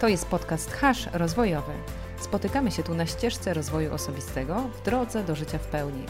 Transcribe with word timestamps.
To 0.00 0.08
jest 0.08 0.26
podcast 0.26 0.72
Hash 0.72 1.08
Rozwojowy. 1.12 1.72
Spotykamy 2.20 2.70
się 2.70 2.82
tu 2.82 2.94
na 2.94 3.06
ścieżce 3.06 3.54
rozwoju 3.54 3.94
osobistego 3.94 4.60
w 4.60 4.82
drodze 4.82 5.24
do 5.24 5.34
życia 5.34 5.58
w 5.58 5.66
pełni. 5.66 6.04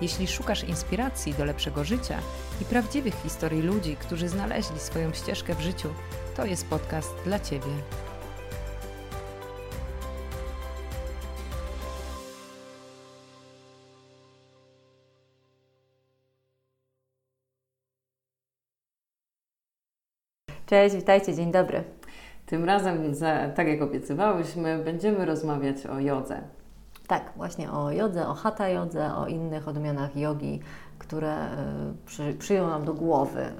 Jeśli 0.00 0.26
szukasz 0.26 0.64
inspiracji 0.64 1.34
do 1.34 1.44
lepszego 1.44 1.84
życia 1.84 2.18
i 2.62 2.64
prawdziwych 2.64 3.14
historii 3.22 3.62
ludzi, 3.62 3.96
którzy 3.96 4.28
znaleźli 4.28 4.78
swoją 4.80 5.12
ścieżkę 5.12 5.54
w 5.54 5.60
życiu, 5.60 5.88
to 6.36 6.46
jest 6.46 6.66
podcast 6.66 7.14
dla 7.24 7.40
Ciebie. 7.40 7.66
Cześć, 20.66 20.96
witajcie, 20.96 21.34
dzień 21.34 21.52
dobry. 21.52 22.03
Tym 22.46 22.64
razem, 22.64 23.14
za, 23.14 23.48
tak 23.48 23.68
jak 23.68 23.82
obiecywałyśmy, 23.82 24.78
będziemy 24.84 25.24
rozmawiać 25.24 25.86
o 25.86 26.00
jodze. 26.00 26.40
Tak, 27.06 27.32
właśnie 27.36 27.70
o 27.70 27.92
jodze, 27.92 28.28
o 28.28 28.34
hatha 28.34 28.68
jodze, 28.68 29.14
o 29.16 29.26
innych 29.26 29.68
odmianach 29.68 30.16
jogi, 30.16 30.60
które 30.98 31.44
y, 31.44 31.48
przy, 32.06 32.34
przyjął 32.38 32.66
nam 32.66 32.84
do 32.84 32.94
głowy. 32.94 33.52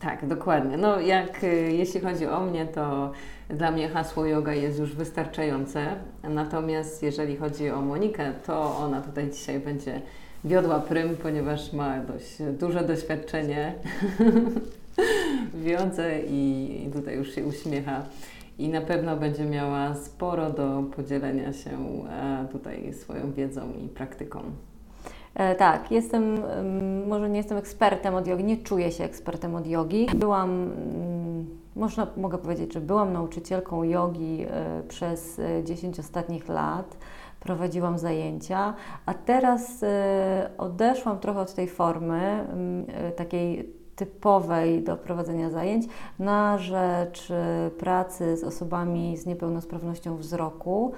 Tak, 0.00 0.26
dokładnie. 0.26 0.76
No 0.76 1.00
jak 1.00 1.44
y, 1.44 1.72
jeśli 1.72 2.00
chodzi 2.00 2.26
o 2.26 2.40
mnie, 2.40 2.66
to 2.66 3.12
dla 3.48 3.70
mnie 3.70 3.88
hasło 3.88 4.26
yoga 4.26 4.54
jest 4.54 4.78
już 4.78 4.94
wystarczające. 4.94 5.86
Natomiast 6.22 7.02
jeżeli 7.02 7.36
chodzi 7.36 7.70
o 7.70 7.80
Monikę, 7.80 8.32
to 8.46 8.76
ona 8.76 9.00
tutaj 9.00 9.30
dzisiaj 9.30 9.60
będzie 9.60 10.02
wiodła 10.44 10.80
prym, 10.80 11.16
ponieważ 11.16 11.72
ma 11.72 12.00
dość 12.00 12.42
duże 12.58 12.84
doświadczenie 12.84 13.74
w 15.54 15.66
jodze 15.66 16.20
i 16.28 16.90
tutaj 16.92 17.16
już 17.16 17.34
się 17.34 17.46
uśmiecha. 17.46 18.02
I 18.58 18.68
na 18.68 18.80
pewno 18.80 19.16
będzie 19.16 19.44
miała 19.44 19.94
sporo 19.94 20.50
do 20.50 20.82
podzielenia 20.96 21.52
się 21.52 21.70
e, 22.10 22.46
tutaj 22.52 22.92
swoją 22.92 23.32
wiedzą 23.32 23.72
i 23.84 23.88
praktyką. 23.88 24.40
E, 25.34 25.54
tak, 25.54 25.90
jestem, 25.90 26.42
może 27.06 27.30
nie 27.30 27.36
jestem 27.36 27.58
ekspertem 27.58 28.14
od 28.14 28.26
jogi, 28.26 28.44
nie 28.44 28.56
czuję 28.56 28.92
się 28.92 29.04
ekspertem 29.04 29.54
od 29.54 29.66
jogi. 29.66 30.06
Byłam, 30.14 30.50
mm, 30.50 31.46
można, 31.76 32.06
mogę 32.16 32.38
powiedzieć, 32.38 32.72
że 32.72 32.80
byłam 32.80 33.12
nauczycielką 33.12 33.82
jogi 33.82 34.46
e, 34.50 34.82
przez 34.88 35.40
10 35.64 36.00
ostatnich 36.00 36.48
lat 36.48 36.96
prowadziłam 37.40 37.98
zajęcia, 37.98 38.74
a 39.06 39.14
teraz 39.14 39.84
odeszłam 40.58 41.18
trochę 41.18 41.40
od 41.40 41.54
tej 41.54 41.68
formy 41.68 42.20
mm, 42.22 42.86
takiej 43.16 43.72
typowej 43.96 44.82
do 44.82 44.96
prowadzenia 44.96 45.50
zajęć 45.50 45.86
na 46.18 46.58
rzecz 46.58 47.30
e, 47.30 47.70
pracy 47.78 48.36
z 48.36 48.44
osobami 48.44 49.16
z 49.16 49.26
niepełnosprawnością 49.26 50.16
wzroku 50.16 50.92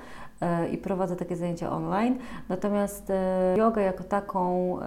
i 0.73 0.79
prowadzę 0.79 1.17
takie 1.17 1.37
zajęcia 1.37 1.73
online. 1.73 2.19
Natomiast 2.49 3.11
e, 3.11 3.55
jogę 3.59 3.83
jako 3.83 4.05
taką 4.05 4.79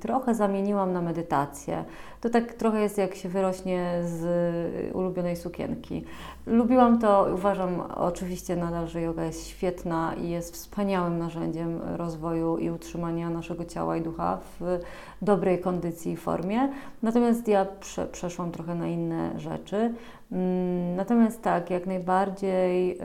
trochę 0.00 0.34
zamieniłam 0.34 0.92
na 0.92 1.02
medytację. 1.02 1.84
To 2.20 2.30
tak 2.30 2.54
trochę 2.54 2.80
jest 2.80 2.98
jak 2.98 3.14
się 3.14 3.28
wyrośnie 3.28 4.00
z 4.04 4.94
ulubionej 4.94 5.36
sukienki. 5.36 6.04
Lubiłam 6.46 6.98
to, 6.98 7.26
uważam 7.34 7.80
oczywiście 7.80 8.56
nadal, 8.56 8.88
że 8.88 9.00
yoga 9.00 9.24
jest 9.24 9.46
świetna 9.46 10.14
i 10.14 10.28
jest 10.28 10.54
wspaniałym 10.54 11.18
narzędziem 11.18 11.80
rozwoju 11.96 12.58
i 12.58 12.70
utrzymania 12.70 13.30
naszego 13.30 13.64
ciała 13.64 13.96
i 13.96 14.00
ducha 14.00 14.38
w 14.60 14.78
dobrej 15.22 15.60
kondycji 15.60 16.12
i 16.12 16.16
formie. 16.16 16.68
Natomiast 17.02 17.48
ja 17.48 17.66
prze, 17.80 18.06
przeszłam 18.06 18.50
trochę 18.50 18.74
na 18.74 18.86
inne 18.86 19.40
rzeczy. 19.40 19.94
Mm, 20.32 20.96
natomiast 20.96 21.42
tak, 21.42 21.70
jak 21.70 21.86
najbardziej 21.86 22.92
y, 22.92 22.98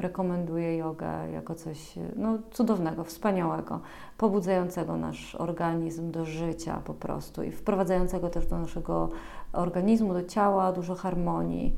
rekomenduję 0.00 0.76
jogę 0.76 1.30
jako 1.32 1.54
coś 1.54 1.94
no, 2.16 2.38
cudownego, 2.50 3.04
wspaniałego, 3.04 3.80
pobudzającego 4.18 4.96
nasz 4.96 5.34
organizm 5.34 6.10
do 6.10 6.24
życia 6.24 6.80
po 6.84 6.94
prostu 6.94 7.42
i 7.42 7.50
wprowadzającego 7.50 8.30
też 8.30 8.46
do 8.46 8.58
naszego 8.58 9.08
organizmu, 9.52 10.12
do 10.12 10.24
ciała 10.24 10.72
dużo 10.72 10.94
harmonii. 10.94 11.76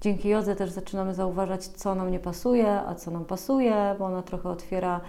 Dzięki 0.00 0.28
jodze 0.28 0.56
też 0.56 0.70
zaczynamy 0.70 1.14
zauważać, 1.14 1.66
co 1.66 1.94
nam 1.94 2.10
nie 2.10 2.18
pasuje, 2.18 2.80
a 2.80 2.94
co 2.94 3.10
nam 3.10 3.24
pasuje, 3.24 3.94
bo 3.98 4.04
ona 4.04 4.22
trochę 4.22 4.48
otwiera 4.48 5.00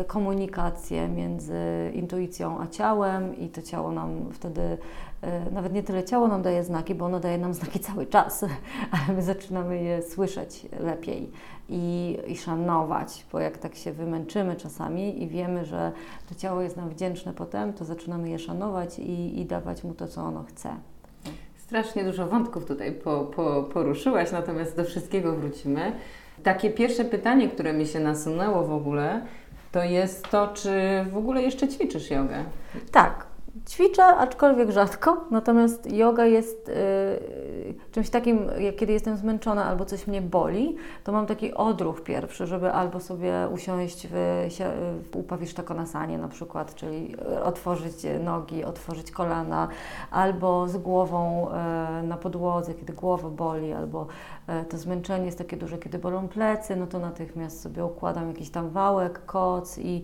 y, 0.00 0.04
komunikację 0.04 1.08
między 1.08 1.54
intuicją 1.94 2.60
a 2.60 2.66
ciałem 2.66 3.36
i 3.36 3.48
to 3.48 3.62
ciało 3.62 3.92
nam 3.92 4.32
wtedy, 4.32 4.60
y, 4.60 5.52
nawet 5.52 5.72
nie 5.72 5.82
tyle 5.82 6.04
ciało 6.04 6.28
nam 6.28 6.42
daje 6.42 6.64
znaki, 6.64 6.94
bo 6.94 7.04
ono 7.04 7.20
daje 7.20 7.38
nam 7.38 7.54
znaki 7.54 7.80
cały 7.80 8.06
czas, 8.06 8.44
ale 8.92 9.16
my 9.16 9.22
zaczynamy 9.22 9.82
je 9.82 10.02
słyszeć 10.02 10.66
lepiej 10.80 11.32
i, 11.68 12.18
i 12.26 12.36
szanować, 12.36 13.26
bo 13.32 13.40
jak 13.40 13.58
tak 13.58 13.74
się 13.74 13.92
wymęczymy 13.92 14.56
czasami 14.56 15.22
i 15.22 15.28
wiemy, 15.28 15.64
że 15.64 15.92
to 16.28 16.34
ciało 16.34 16.60
jest 16.60 16.76
nam 16.76 16.88
wdzięczne 16.88 17.32
potem, 17.32 17.72
to 17.72 17.84
zaczynamy 17.84 18.30
je 18.30 18.38
szanować 18.38 18.98
i, 18.98 19.40
i 19.40 19.46
dawać 19.46 19.84
mu 19.84 19.94
to, 19.94 20.08
co 20.08 20.22
ono 20.22 20.44
chce. 20.44 20.76
Strasznie 21.68 22.04
dużo 22.04 22.26
wątków 22.26 22.64
tutaj 22.64 22.92
po, 22.92 23.20
po, 23.20 23.62
poruszyłaś, 23.62 24.32
natomiast 24.32 24.76
do 24.76 24.84
wszystkiego 24.84 25.32
wrócimy. 25.32 25.92
Takie 26.42 26.70
pierwsze 26.70 27.04
pytanie, 27.04 27.48
które 27.48 27.72
mi 27.72 27.86
się 27.86 28.00
nasunęło 28.00 28.64
w 28.64 28.72
ogóle, 28.72 29.26
to 29.72 29.82
jest 29.82 30.28
to, 30.28 30.48
czy 30.54 30.70
w 31.10 31.16
ogóle 31.16 31.42
jeszcze 31.42 31.68
ćwiczysz 31.68 32.10
jogę? 32.10 32.44
Tak, 32.92 33.26
Ćwiczę, 33.66 34.04
aczkolwiek 34.04 34.70
rzadko, 34.70 35.24
natomiast 35.30 35.92
yoga 35.92 36.24
jest 36.24 36.68
y, 36.68 37.74
czymś 37.92 38.10
takim, 38.10 38.50
jak 38.58 38.76
kiedy 38.76 38.92
jestem 38.92 39.16
zmęczona 39.16 39.64
albo 39.64 39.84
coś 39.84 40.06
mnie 40.06 40.22
boli, 40.22 40.76
to 41.04 41.12
mam 41.12 41.26
taki 41.26 41.54
odruch 41.54 42.02
pierwszy, 42.02 42.46
żeby 42.46 42.72
albo 42.72 43.00
sobie 43.00 43.32
usiąść 43.52 44.06
w, 44.10 44.46
w 45.12 45.16
upawisztakonasanie 45.16 46.18
na 46.18 46.28
przykład, 46.28 46.74
czyli 46.74 47.16
otworzyć 47.44 47.94
nogi, 48.24 48.64
otworzyć 48.64 49.10
kolana, 49.10 49.68
albo 50.10 50.68
z 50.68 50.76
głową 50.76 51.48
y, 51.48 52.06
na 52.06 52.16
podłodze, 52.16 52.74
kiedy 52.74 52.92
głowa 52.92 53.28
boli, 53.28 53.72
albo 53.72 54.06
to 54.68 54.78
zmęczenie 54.78 55.26
jest 55.26 55.38
takie 55.38 55.56
duże, 55.56 55.78
kiedy 55.78 55.98
bolą 55.98 56.28
plecy, 56.28 56.76
no 56.76 56.86
to 56.86 56.98
natychmiast 56.98 57.60
sobie 57.62 57.84
układam 57.84 58.28
jakiś 58.28 58.50
tam 58.50 58.70
wałek, 58.70 59.26
koc 59.26 59.78
i, 59.78 60.02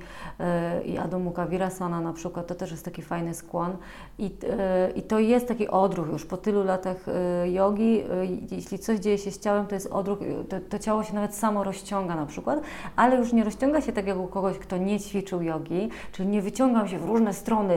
y, 0.80 0.84
i 0.84 0.98
Adho 0.98 1.18
Mukha 1.18 1.46
Virasana 1.46 2.00
na 2.00 2.12
przykład, 2.12 2.46
to 2.46 2.54
też 2.54 2.70
jest 2.70 2.84
taki 2.84 3.02
fajny 3.02 3.34
skłon. 3.34 3.76
I, 4.18 4.30
e, 4.50 4.90
i 4.90 5.02
to 5.02 5.18
jest 5.18 5.48
taki 5.48 5.68
odruch 5.68 6.08
już 6.08 6.24
po 6.24 6.36
tylu 6.36 6.64
latach 6.64 6.96
e, 7.08 7.50
jogi, 7.50 8.00
e, 8.00 8.04
jeśli 8.50 8.78
coś 8.78 8.98
dzieje 8.98 9.18
się 9.18 9.30
z 9.30 9.40
ciałem, 9.40 9.66
to 9.66 9.74
jest 9.74 9.86
odruch, 9.86 10.18
to, 10.48 10.56
to 10.68 10.78
ciało 10.78 11.04
się 11.04 11.14
nawet 11.14 11.34
samo 11.34 11.64
rozciąga 11.64 12.14
na 12.14 12.26
przykład, 12.26 12.60
ale 12.96 13.16
już 13.16 13.32
nie 13.32 13.44
rozciąga 13.44 13.80
się 13.80 13.92
tak 13.92 14.06
jak 14.06 14.18
u 14.18 14.26
kogoś, 14.26 14.58
kto 14.58 14.76
nie 14.76 15.00
ćwiczył 15.00 15.42
jogi, 15.42 15.88
czyli 16.12 16.28
nie 16.28 16.42
wyciągam 16.42 16.88
się 16.88 16.98
w 16.98 17.04
różne 17.04 17.32
strony, 17.32 17.76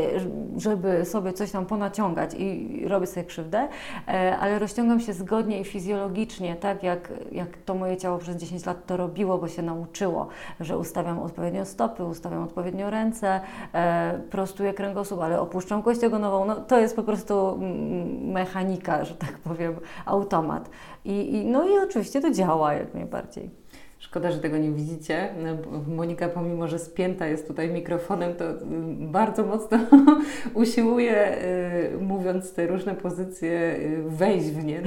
żeby 0.57 1.05
sobie 1.05 1.33
coś 1.33 1.51
tam 1.51 1.65
ponaciągać 1.65 2.33
i 2.37 2.81
robię 2.87 3.07
sobie 3.07 3.25
krzywdę, 3.25 3.67
ale 4.39 4.59
rozciągam 4.59 4.99
się 4.99 5.13
zgodnie 5.13 5.59
i 5.59 5.63
fizjologicznie, 5.63 6.55
tak 6.57 6.83
jak, 6.83 7.13
jak 7.31 7.57
to 7.65 7.75
moje 7.75 7.97
ciało 7.97 8.17
przez 8.17 8.37
10 8.37 8.65
lat 8.65 8.85
to 8.85 8.97
robiło, 8.97 9.37
bo 9.37 9.47
się 9.47 9.61
nauczyło, 9.61 10.27
że 10.59 10.77
ustawiam 10.77 11.19
odpowiednio 11.19 11.65
stopy, 11.65 12.03
ustawiam 12.03 12.43
odpowiednio 12.43 12.89
ręce, 12.89 13.41
prostuję 14.29 14.73
kręgosłup, 14.73 15.21
ale 15.21 15.41
opuszczam 15.41 15.83
kość 15.83 16.03
ogonową, 16.03 16.45
no 16.45 16.55
to 16.55 16.79
jest 16.79 16.95
po 16.95 17.03
prostu 17.03 17.59
mechanika, 18.21 19.05
że 19.05 19.15
tak 19.15 19.37
powiem, 19.37 19.75
automat. 20.05 20.69
I, 21.05 21.35
i, 21.35 21.45
no 21.45 21.67
i 21.67 21.79
oczywiście 21.79 22.21
to 22.21 22.31
działa 22.31 22.73
jak 22.73 22.93
najbardziej. 22.93 23.49
Szkoda, 23.99 24.31
że 24.31 24.39
tego 24.39 24.57
nie 24.57 24.71
widzicie. 24.71 25.29
No, 25.43 25.81
Monika, 25.95 26.29
pomimo 26.29 26.67
że 26.67 26.79
spięta 26.79 27.27
jest 27.27 27.47
tutaj 27.47 27.69
mikrofonem, 27.69 28.35
to 28.35 28.49
mm, 28.49 29.11
bardzo 29.11 29.45
mocno 29.45 29.77
usiłuje, 30.53 31.37
y, 31.93 31.97
mówiąc 32.01 32.53
te 32.53 32.67
różne 32.67 32.95
pozycje, 32.95 33.75
y, 33.79 34.03
wejść 34.07 34.47
w 34.47 34.63
nie. 34.65 34.81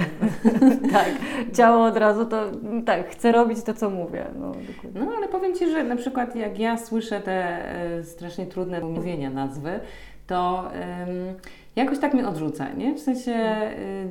tak, 0.93 1.11
ciało 1.55 1.85
od 1.85 1.97
razu 1.97 2.27
to 2.27 2.45
tak, 2.87 3.09
chce 3.09 3.33
robić 3.33 3.63
to, 3.63 3.75
co 3.75 3.91
mówię. 3.91 4.27
No, 4.41 4.53
no 4.95 5.13
ale 5.17 5.29
powiem 5.29 5.55
Ci, 5.55 5.71
że 5.71 5.85
na 5.85 5.97
przykład 5.97 6.37
jak 6.37 6.59
ja 6.59 6.79
słyszę 6.79 7.21
te 7.21 7.59
y, 7.99 8.05
strasznie 8.05 8.47
trudne 8.47 8.81
mówienia 8.81 9.31
nazwy, 9.31 9.81
to 10.27 10.65
um, 10.65 11.35
jakoś 11.77 11.99
tak 11.99 12.15
mnie 12.15 12.29
odrzuca, 12.29 12.73
nie? 12.73 12.95
W 12.95 13.01
sensie 13.01 13.57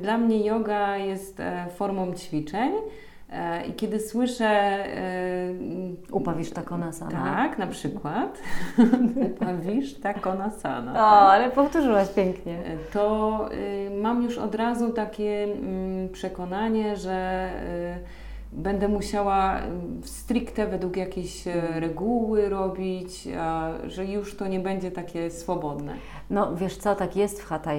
dla 0.00 0.18
mnie 0.18 0.46
yoga 0.46 0.96
jest 0.96 1.40
e, 1.40 1.66
formą 1.76 2.14
ćwiczeń. 2.14 2.72
E, 3.32 3.66
I 3.66 3.72
kiedy 3.72 4.00
słyszę. 4.00 4.84
Y, 4.98 6.12
Upawisz 6.12 6.50
takonasana. 6.50 7.10
Tak, 7.10 7.58
na 7.58 7.66
przykład. 7.66 8.38
Upawisz 9.26 9.94
takonasana. 9.94 10.92
O, 10.92 10.94
tak. 10.94 11.30
ale 11.30 11.50
powtórzyłaś 11.50 12.08
pięknie. 12.08 12.58
E, 12.58 12.76
to 12.92 13.48
y, 13.52 13.90
mam 14.02 14.22
już 14.22 14.38
od 14.38 14.54
razu 14.54 14.90
takie 14.90 15.44
y, 16.04 16.08
przekonanie, 16.12 16.96
że 16.96 17.50
będę 18.52 18.88
musiała 18.88 19.60
stricte 20.02 20.66
według 20.66 20.96
jakiejś 20.96 21.48
e, 21.48 21.80
reguły 21.80 22.48
robić, 22.48 23.28
że 23.86 24.04
już 24.04 24.36
to 24.36 24.46
nie 24.46 24.60
będzie 24.60 24.90
takie 24.90 25.30
swobodne. 25.30 25.94
No 26.30 26.56
wiesz 26.56 26.76
co, 26.76 26.94
tak 26.94 27.16
jest 27.16 27.42
w 27.42 27.44
hatha 27.44 27.70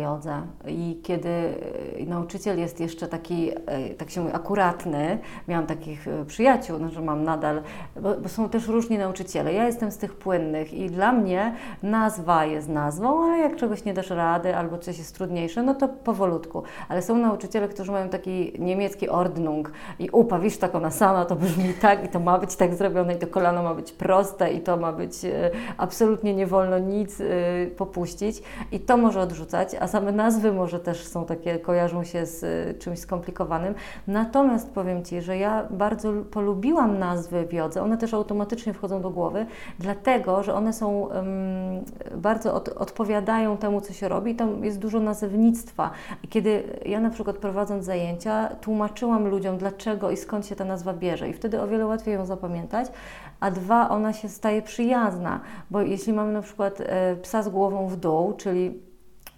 i 0.68 1.00
kiedy 1.04 1.30
e, 1.30 2.06
nauczyciel 2.06 2.60
jest 2.60 2.80
jeszcze 2.80 3.08
taki, 3.08 3.52
e, 3.52 3.90
tak 3.90 4.10
się 4.10 4.22
mówi, 4.22 4.34
akuratny, 4.34 5.20
miałam 5.48 5.66
takich 5.66 6.06
przyjaciół, 6.28 6.80
no, 6.80 6.90
że 6.90 7.02
mam 7.02 7.24
nadal, 7.24 7.62
bo, 8.02 8.16
bo, 8.16 8.30
są 8.30 8.50
też 8.50 8.68
różni 8.68 8.98
nauczyciele. 8.98 9.54
Ja 9.54 9.66
jestem 9.66 9.92
z 9.92 9.98
tych 9.98 10.14
płynnych 10.14 10.74
i 10.74 10.90
dla 10.90 11.12
mnie 11.12 11.56
nazwa 11.84 12.46
jest 12.46 12.70
nazwą, 12.70 13.24
ale 13.24 13.38
jak 13.38 13.56
czegoś 13.56 13.86
nie 13.86 13.94
dasz 13.94 14.10
rady 14.10 14.56
albo 14.56 14.78
coś 14.78 14.98
jest 14.98 15.16
trudniejsze, 15.16 15.64
no 15.64 15.76
to 15.76 15.88
powolutku. 15.88 16.64
Ale 16.90 17.02
są 17.02 17.18
nauczyciele, 17.18 17.68
którzy 17.68 17.92
mają 17.92 18.10
taki 18.10 18.54
niemiecki 18.60 19.10
Ordnung 19.10 19.72
i 20.00 20.10
upa, 20.10 20.40
wiesz, 20.40 20.58
tak 20.62 20.76
ona 20.76 20.92
sama, 20.92 21.26
to 21.26 21.36
brzmi 21.36 21.74
tak 21.74 22.06
i 22.06 22.08
to 22.08 22.20
ma 22.20 22.38
być 22.38 22.56
tak 22.56 22.76
zrobione 22.76 23.14
i 23.14 23.18
to 23.18 23.28
kolano 23.28 23.64
ma 23.64 23.76
być 23.76 23.92
proste 23.92 24.54
i 24.54 24.62
to 24.62 24.78
ma 24.78 24.94
być 24.94 25.26
e, 25.26 25.52
absolutnie 25.78 26.34
nie 26.34 26.48
wolno 26.48 26.80
nic 26.80 27.22
e, 27.22 27.26
popuścić 27.78 28.44
i 28.72 28.80
to 28.80 28.98
może 28.98 29.22
odrzucać, 29.22 29.76
a 29.80 29.88
same 29.88 30.12
nazwy 30.12 30.52
może 30.52 30.80
też 30.80 31.08
są 31.08 31.26
takie, 31.26 31.60
kojarzą 31.60 32.04
się 32.04 32.26
z 32.26 32.44
e, 32.44 32.74
czymś 32.74 33.00
skomplikowanym. 33.00 33.74
Natomiast 34.08 34.72
powiem 34.72 35.04
Ci, 35.04 35.22
że 35.22 35.38
ja 35.38 35.68
bardzo 35.70 36.14
polubiłam 36.32 37.00
nazwy 37.00 37.46
w 37.48 37.54
jodze, 37.54 37.84
one 37.84 37.98
też 37.98 38.14
automatycznie 38.14 38.74
wchodzą 38.74 39.02
do 39.02 39.10
głowy, 39.10 39.46
dlatego, 39.80 40.44
że 40.44 40.54
one 40.54 40.74
są 40.74 41.10
bardzo 42.16 42.54
od, 42.54 42.70
odpowiadają 42.70 43.58
temu, 43.58 43.82
co 43.82 43.94
się 43.94 44.08
robi, 44.08 44.36
tam 44.36 44.66
jest 44.66 44.80
dużo 44.80 45.00
nazewnictwa. 45.00 45.92
Kiedy 46.30 46.64
ja 46.86 47.00
na 47.00 47.10
przykład 47.10 47.38
prowadząc 47.38 47.86
zajęcia, 47.86 48.50
tłumaczyłam 48.62 49.28
ludziom, 49.28 49.58
dlaczego 49.58 50.12
i 50.12 50.18
skąd 50.18 50.48
się 50.48 50.51
ta 50.56 50.66
nazwa 50.66 50.94
bierze 50.94 51.30
i 51.30 51.34
wtedy 51.34 51.62
o 51.62 51.68
wiele 51.68 51.86
łatwiej 51.86 52.14
ją 52.14 52.26
zapamiętać, 52.26 52.88
a 53.40 53.52
dwa, 53.52 53.90
ona 53.90 54.14
się 54.14 54.30
staje 54.30 54.62
przyjazna, 54.62 55.40
bo 55.72 55.82
jeśli 55.82 56.14
mamy 56.14 56.34
na 56.34 56.42
przykład 56.42 56.82
e, 56.82 57.16
psa 57.16 57.44
z 57.44 57.50
głową 57.50 57.88
w 57.88 57.96
dół, 57.96 58.34
czyli 58.34 58.91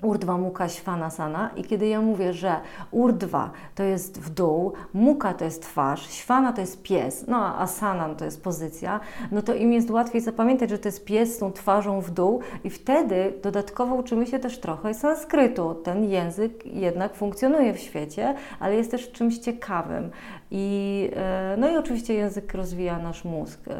Urdwa, 0.03 0.37
muka, 0.37 0.69
śwana, 0.69 1.09
sana. 1.09 1.49
I 1.55 1.63
kiedy 1.63 1.87
ja 1.87 2.01
mówię, 2.01 2.33
że 2.33 2.55
urdwa 2.91 3.51
to 3.75 3.83
jest 3.83 4.19
w 4.19 4.29
dół, 4.29 4.73
muka 4.93 5.33
to 5.33 5.45
jest 5.45 5.61
twarz, 5.61 6.09
śwana 6.09 6.53
to 6.53 6.61
jest 6.61 6.81
pies, 6.81 7.25
no 7.27 7.37
a 7.37 7.59
asana 7.59 8.15
to 8.15 8.25
jest 8.25 8.43
pozycja, 8.43 8.99
no 9.31 9.41
to 9.41 9.53
im 9.53 9.73
jest 9.73 9.89
łatwiej 9.89 10.21
zapamiętać, 10.21 10.69
że 10.69 10.79
to 10.79 10.87
jest 10.87 11.05
pies 11.05 11.35
z 11.35 11.37
tą 11.37 11.51
twarzą 11.51 12.01
w 12.01 12.11
dół 12.11 12.39
i 12.63 12.69
wtedy 12.69 13.33
dodatkowo 13.43 13.95
uczymy 13.95 14.25
się 14.25 14.39
też 14.39 14.59
trochę 14.59 14.93
sanskrytu. 14.93 15.75
Ten 15.75 16.03
język 16.09 16.65
jednak 16.65 17.15
funkcjonuje 17.15 17.73
w 17.73 17.79
świecie, 17.79 18.35
ale 18.59 18.75
jest 18.75 18.91
też 18.91 19.11
czymś 19.11 19.37
ciekawym. 19.37 20.09
I, 20.51 21.09
e, 21.15 21.55
no 21.57 21.69
i 21.69 21.77
oczywiście 21.77 22.13
język 22.13 22.53
rozwija 22.53 22.99
nasz 22.99 23.25
mózg, 23.25 23.59
e, 23.67 23.73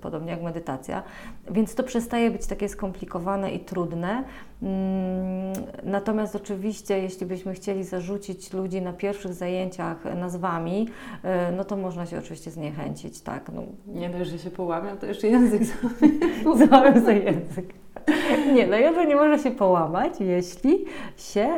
podobnie 0.00 0.30
jak 0.30 0.42
medytacja, 0.42 1.02
więc 1.50 1.74
to 1.74 1.82
przestaje 1.82 2.30
być 2.30 2.46
takie 2.46 2.68
skomplikowane 2.68 3.50
i 3.50 3.60
trudne. 3.60 4.24
Mm, 4.62 5.52
natomiast 5.82 6.36
oczywiście, 6.36 6.98
jeśli 6.98 7.26
byśmy 7.26 7.54
chcieli 7.54 7.84
zarzucić 7.84 8.52
ludzi 8.52 8.82
na 8.82 8.92
pierwszych 8.92 9.34
zajęciach 9.34 10.04
nazwami, 10.16 10.88
e, 11.22 11.52
no 11.52 11.64
to 11.64 11.76
można 11.76 12.06
się 12.06 12.18
oczywiście 12.18 12.50
zniechęcić, 12.50 13.20
tak. 13.20 13.50
No. 13.52 13.62
Nie 13.86 14.10
dość, 14.10 14.30
że 14.30 14.38
się 14.38 14.50
połamią, 14.50 14.96
to 14.96 15.06
jeszcze 15.06 15.28
język 15.28 15.62
złamią 16.68 17.04
za 17.04 17.12
język. 17.12 17.74
Nie, 18.54 18.66
no 18.66 18.76
że 18.94 19.06
nie 19.06 19.16
może 19.16 19.38
się 19.38 19.50
połamać, 19.50 20.12
jeśli 20.20 20.84
się 21.16 21.48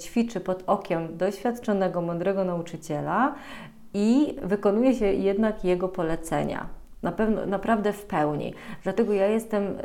ćwiczy 0.00 0.40
pod 0.40 0.62
okiem 0.66 1.16
doświadczonego, 1.16 2.02
mądrego 2.02 2.44
nauczyciela, 2.44 3.34
i 3.96 4.36
wykonuje 4.42 4.94
się 4.94 5.06
jednak 5.06 5.64
jego 5.64 5.88
polecenia. 5.88 6.66
Na 7.02 7.12
pewno, 7.12 7.46
naprawdę 7.46 7.92
w 7.92 8.04
pełni. 8.04 8.54
Dlatego 8.82 9.12
ja 9.12 9.26
jestem, 9.26 9.64
y, 9.64 9.78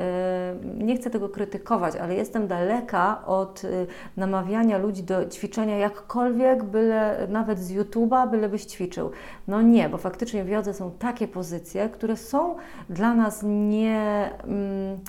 nie 0.78 0.96
chcę 0.96 1.10
tego 1.10 1.30
krytykować, 1.30 1.96
ale 1.96 2.16
jestem 2.16 2.48
daleka 2.48 3.26
od 3.26 3.64
y, 3.64 3.88
namawiania 4.18 4.78
ludzi 4.78 5.04
do 5.04 5.26
ćwiczenia 5.26 5.78
jakkolwiek, 5.78 6.64
byle 6.64 7.28
nawet 7.30 7.60
z 7.60 7.74
YouTube'a, 7.74 8.30
bylebyś 8.30 8.66
ćwiczył. 8.66 9.12
No 9.48 9.62
nie, 9.62 9.90
bo 9.90 9.98
faktycznie 9.98 10.44
w 10.44 10.50
jodze 10.50 10.74
są 10.74 10.92
takie 10.92 11.28
pozycje, 11.28 11.90
które 11.90 12.18
są 12.18 12.56
dla 12.90 13.14
nas 13.14 13.44
nie. 13.44 14.30
Mm, 14.44 15.00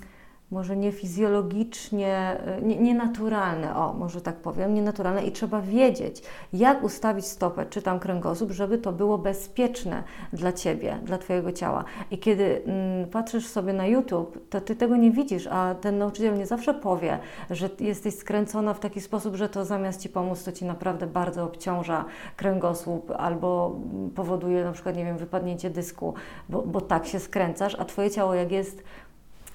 może 0.52 0.76
nie 0.76 0.92
fizjologicznie, 0.92 2.36
y, 2.58 2.62
nie, 2.62 2.76
nienaturalne, 2.76 3.76
o, 3.76 3.92
może 3.92 4.20
tak 4.20 4.36
powiem, 4.36 4.74
nienaturalne 4.74 5.24
i 5.24 5.32
trzeba 5.32 5.60
wiedzieć, 5.60 6.22
jak 6.52 6.82
ustawić 6.82 7.26
stopę, 7.26 7.66
czy 7.66 7.82
tam 7.82 8.00
kręgosłup, 8.00 8.50
żeby 8.50 8.78
to 8.78 8.92
było 8.92 9.18
bezpieczne 9.18 10.02
dla 10.32 10.52
Ciebie, 10.52 10.98
dla 11.02 11.18
Twojego 11.18 11.52
ciała. 11.52 11.84
I 12.10 12.18
kiedy 12.18 12.62
mm, 12.66 13.08
patrzysz 13.10 13.46
sobie 13.46 13.72
na 13.72 13.86
YouTube, 13.86 14.48
to 14.50 14.60
Ty 14.60 14.76
tego 14.76 14.96
nie 14.96 15.10
widzisz, 15.10 15.46
a 15.46 15.74
ten 15.74 15.98
nauczyciel 15.98 16.38
nie 16.38 16.46
zawsze 16.46 16.74
powie, 16.74 17.18
że 17.50 17.70
jesteś 17.80 18.14
skręcona 18.14 18.74
w 18.74 18.80
taki 18.80 19.00
sposób, 19.00 19.36
że 19.36 19.48
to 19.48 19.64
zamiast 19.64 20.00
Ci 20.00 20.08
pomóc, 20.08 20.44
to 20.44 20.52
Ci 20.52 20.64
naprawdę 20.64 21.06
bardzo 21.06 21.44
obciąża 21.44 22.04
kręgosłup 22.36 23.10
albo 23.10 23.80
powoduje 24.14 24.64
na 24.64 24.72
przykład, 24.72 24.96
nie 24.96 25.04
wiem, 25.04 25.18
wypadnięcie 25.18 25.70
dysku, 25.70 26.14
bo, 26.48 26.62
bo 26.62 26.80
tak 26.80 27.06
się 27.06 27.20
skręcasz, 27.20 27.76
a 27.78 27.84
Twoje 27.84 28.10
ciało 28.10 28.34
jak 28.34 28.52
jest 28.52 28.82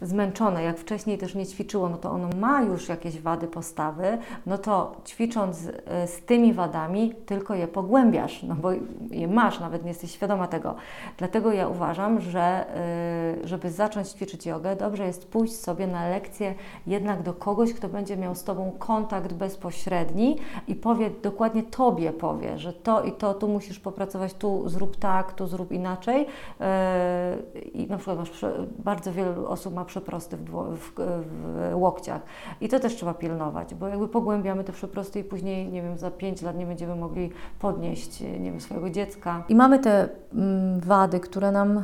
zmęczone, 0.01 0.63
jak 0.63 0.77
wcześniej 0.77 1.17
też 1.17 1.35
nie 1.35 1.45
ćwiczyło, 1.45 1.89
no 1.89 1.97
to 1.97 2.11
ono 2.11 2.29
ma 2.39 2.61
już 2.61 2.89
jakieś 2.89 3.21
wady 3.21 3.47
postawy, 3.47 4.17
no 4.45 4.57
to 4.57 4.95
ćwicząc 5.05 5.67
e, 5.85 6.07
z 6.07 6.21
tymi 6.21 6.53
wadami, 6.53 7.13
tylko 7.25 7.55
je 7.55 7.67
pogłębiasz, 7.67 8.44
no 8.44 8.55
bo 8.55 8.69
je 9.11 9.27
masz, 9.27 9.59
nawet 9.59 9.83
nie 9.83 9.89
jesteś 9.89 10.11
świadoma 10.11 10.47
tego. 10.47 10.75
Dlatego 11.17 11.51
ja 11.51 11.67
uważam, 11.67 12.21
że 12.21 12.41
e, 12.41 13.47
żeby 13.47 13.71
zacząć 13.71 14.07
ćwiczyć 14.07 14.45
jogę, 14.45 14.75
dobrze 14.75 15.05
jest 15.05 15.27
pójść 15.27 15.55
sobie 15.55 15.88
na 15.88 16.09
lekcję 16.09 16.55
jednak 16.88 17.23
do 17.23 17.33
kogoś, 17.33 17.73
kto 17.73 17.89
będzie 17.89 18.17
miał 18.17 18.35
z 18.35 18.44
Tobą 18.44 18.71
kontakt 18.79 19.33
bezpośredni 19.33 20.38
i 20.67 20.75
powie, 20.75 21.09
dokładnie 21.23 21.63
Tobie 21.63 22.13
powie, 22.13 22.57
że 22.57 22.73
to 22.73 23.03
i 23.03 23.11
to, 23.11 23.33
tu 23.33 23.47
musisz 23.47 23.79
popracować, 23.79 24.33
tu 24.33 24.69
zrób 24.69 24.95
tak, 24.95 25.33
tu 25.33 25.47
zrób 25.47 25.71
inaczej. 25.71 26.25
E, 26.61 27.38
I 27.73 27.88
na 27.88 27.97
przykład 27.97 28.17
masz 28.17 28.45
bardzo 28.79 29.13
wielu 29.13 29.47
osób 29.47 29.73
ma 29.73 29.85
przeprosty 29.88 30.38
w, 30.38 30.44
w, 30.75 30.92
w, 30.95 31.72
łokciach. 31.74 32.22
I 32.62 32.69
to 32.69 32.80
też 32.80 32.95
trzeba 32.95 33.13
pilnować, 33.13 33.75
bo 33.75 33.88
jakby 33.88 34.07
pogłębiamy 34.07 34.63
te 34.63 34.74
przeprosty 34.74 35.19
i 35.19 35.24
później, 35.24 35.72
nie 35.72 35.81
wiem, 35.81 35.98
za 35.98 36.12
5 36.12 36.42
lat 36.42 36.57
nie 36.57 36.66
będziemy 36.66 36.95
mogli 36.95 37.31
podnieść, 37.60 38.22
nie 38.22 38.51
wiem, 38.51 38.62
swojego 38.62 38.89
dziecka. 38.89 39.44
I 39.50 39.56
mamy 39.56 39.80
te 39.80 40.10
mm, 40.34 40.80
wady, 40.80 41.19
które 41.19 41.51
nam 41.51 41.84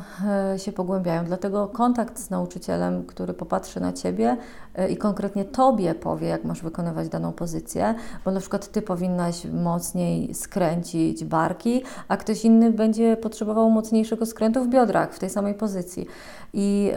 e, 0.54 0.58
się 0.58 0.72
pogłębiają, 0.72 1.24
dlatego 1.24 1.68
kontakt 1.68 2.18
z 2.18 2.30
nauczycielem, 2.30 3.04
który 3.04 3.34
popatrzy 3.34 3.80
na 3.80 3.92
Ciebie 3.92 4.36
e, 4.74 4.88
i 4.88 4.96
konkretnie 4.96 5.44
Tobie 5.44 5.94
powie, 5.94 6.28
jak 6.28 6.44
masz 6.44 6.62
wykonywać 6.62 7.08
daną 7.08 7.32
pozycję, 7.32 7.94
bo 8.24 8.30
na 8.30 8.40
przykład 8.40 8.68
Ty 8.68 8.82
powinnaś 8.82 9.44
mocniej 9.44 10.34
skręcić 10.34 11.24
barki, 11.24 11.82
a 12.08 12.16
ktoś 12.16 12.44
inny 12.44 12.70
będzie 12.70 13.16
potrzebował 13.16 13.70
mocniejszego 13.70 14.26
skrętu 14.26 14.64
w 14.64 14.68
biodrach 14.68 15.14
w 15.14 15.18
tej 15.18 15.30
samej 15.30 15.54
pozycji. 15.54 16.06
I, 16.56 16.92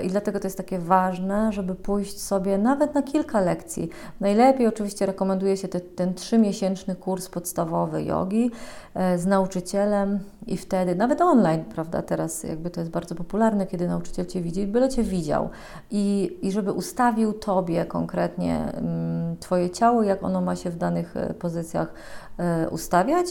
yy, 0.00 0.06
I 0.06 0.08
dlatego 0.08 0.40
to 0.40 0.46
jest 0.46 0.56
takie 0.56 0.78
ważne, 0.78 1.52
żeby 1.52 1.74
pójść 1.74 2.20
sobie 2.20 2.58
nawet 2.58 2.94
na 2.94 3.02
kilka 3.02 3.40
lekcji. 3.40 3.88
Najlepiej 4.20 4.66
oczywiście 4.66 5.06
rekomenduje 5.06 5.56
się 5.56 5.68
te, 5.68 5.80
ten 5.80 6.14
trzymiesięczny 6.14 6.96
kurs 6.96 7.28
podstawowy 7.28 8.02
jogi 8.02 8.50
yy, 8.94 9.18
z 9.18 9.26
nauczycielem 9.26 10.18
i 10.46 10.56
wtedy, 10.56 10.94
nawet 10.94 11.20
online, 11.20 11.64
prawda, 11.64 12.02
teraz 12.02 12.42
jakby 12.42 12.70
to 12.70 12.80
jest 12.80 12.92
bardzo 12.92 13.14
popularne, 13.14 13.66
kiedy 13.66 13.88
nauczyciel 13.88 14.26
Cię 14.26 14.40
widzi, 14.40 14.66
byle 14.66 14.88
Cię 14.88 15.02
widział 15.02 15.48
i, 15.90 16.38
i 16.42 16.52
żeby 16.52 16.72
ustawił 16.72 17.32
Tobie 17.32 17.84
konkretnie 17.84 18.72
yy, 18.74 19.36
Twoje 19.40 19.70
ciało, 19.70 20.02
jak 20.02 20.22
ono 20.22 20.40
ma 20.40 20.56
się 20.56 20.70
w 20.70 20.76
danych 20.76 21.16
e, 21.16 21.34
pozycjach 21.34 21.92
ustawiać, 22.70 23.26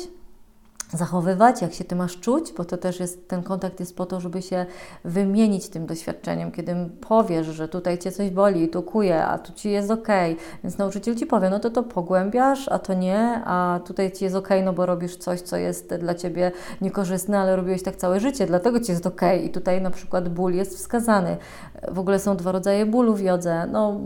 zachowywać, 0.93 1.61
jak 1.61 1.73
się 1.73 1.83
ty 1.83 1.95
masz 1.95 2.19
czuć, 2.19 2.53
bo 2.57 2.65
to 2.65 2.77
też 2.77 2.99
jest, 2.99 3.27
ten 3.27 3.43
kontakt 3.43 3.79
jest 3.79 3.95
po 3.95 4.05
to, 4.05 4.19
żeby 4.19 4.41
się 4.41 4.65
wymienić 5.05 5.69
tym 5.69 5.85
doświadczeniem, 5.85 6.51
kiedy 6.51 6.75
powiesz, 7.07 7.47
że 7.47 7.67
tutaj 7.67 7.97
cię 7.97 8.11
coś 8.11 8.29
boli, 8.29 8.69
tu 8.69 8.83
kuje, 8.83 9.25
a 9.25 9.37
tu 9.37 9.53
ci 9.53 9.71
jest 9.71 9.91
ok, 9.91 10.07
więc 10.63 10.77
nauczyciel 10.77 11.15
ci 11.15 11.25
powie, 11.25 11.49
no 11.49 11.59
to 11.59 11.69
to 11.69 11.83
pogłębiasz, 11.83 12.67
a 12.67 12.79
to 12.79 12.93
nie, 12.93 13.41
a 13.45 13.79
tutaj 13.85 14.11
ci 14.11 14.23
jest 14.23 14.35
ok, 14.35 14.49
no 14.63 14.73
bo 14.73 14.85
robisz 14.85 15.15
coś, 15.15 15.41
co 15.41 15.57
jest 15.57 15.95
dla 15.95 16.15
ciebie 16.15 16.51
niekorzystne, 16.81 17.39
ale 17.39 17.55
robiłeś 17.55 17.83
tak 17.83 17.95
całe 17.95 18.19
życie, 18.19 18.45
dlatego 18.47 18.79
ci 18.79 18.91
jest 18.91 19.07
ok 19.07 19.21
i 19.45 19.49
tutaj 19.49 19.81
na 19.81 19.91
przykład 19.91 20.29
ból 20.29 20.53
jest 20.53 20.77
wskazany. 20.77 21.37
W 21.91 21.99
ogóle 21.99 22.19
są 22.19 22.37
dwa 22.37 22.51
rodzaje 22.51 22.85
bólu 22.85 23.13
w 23.15 23.21
jodze, 23.21 23.67
no 23.71 23.99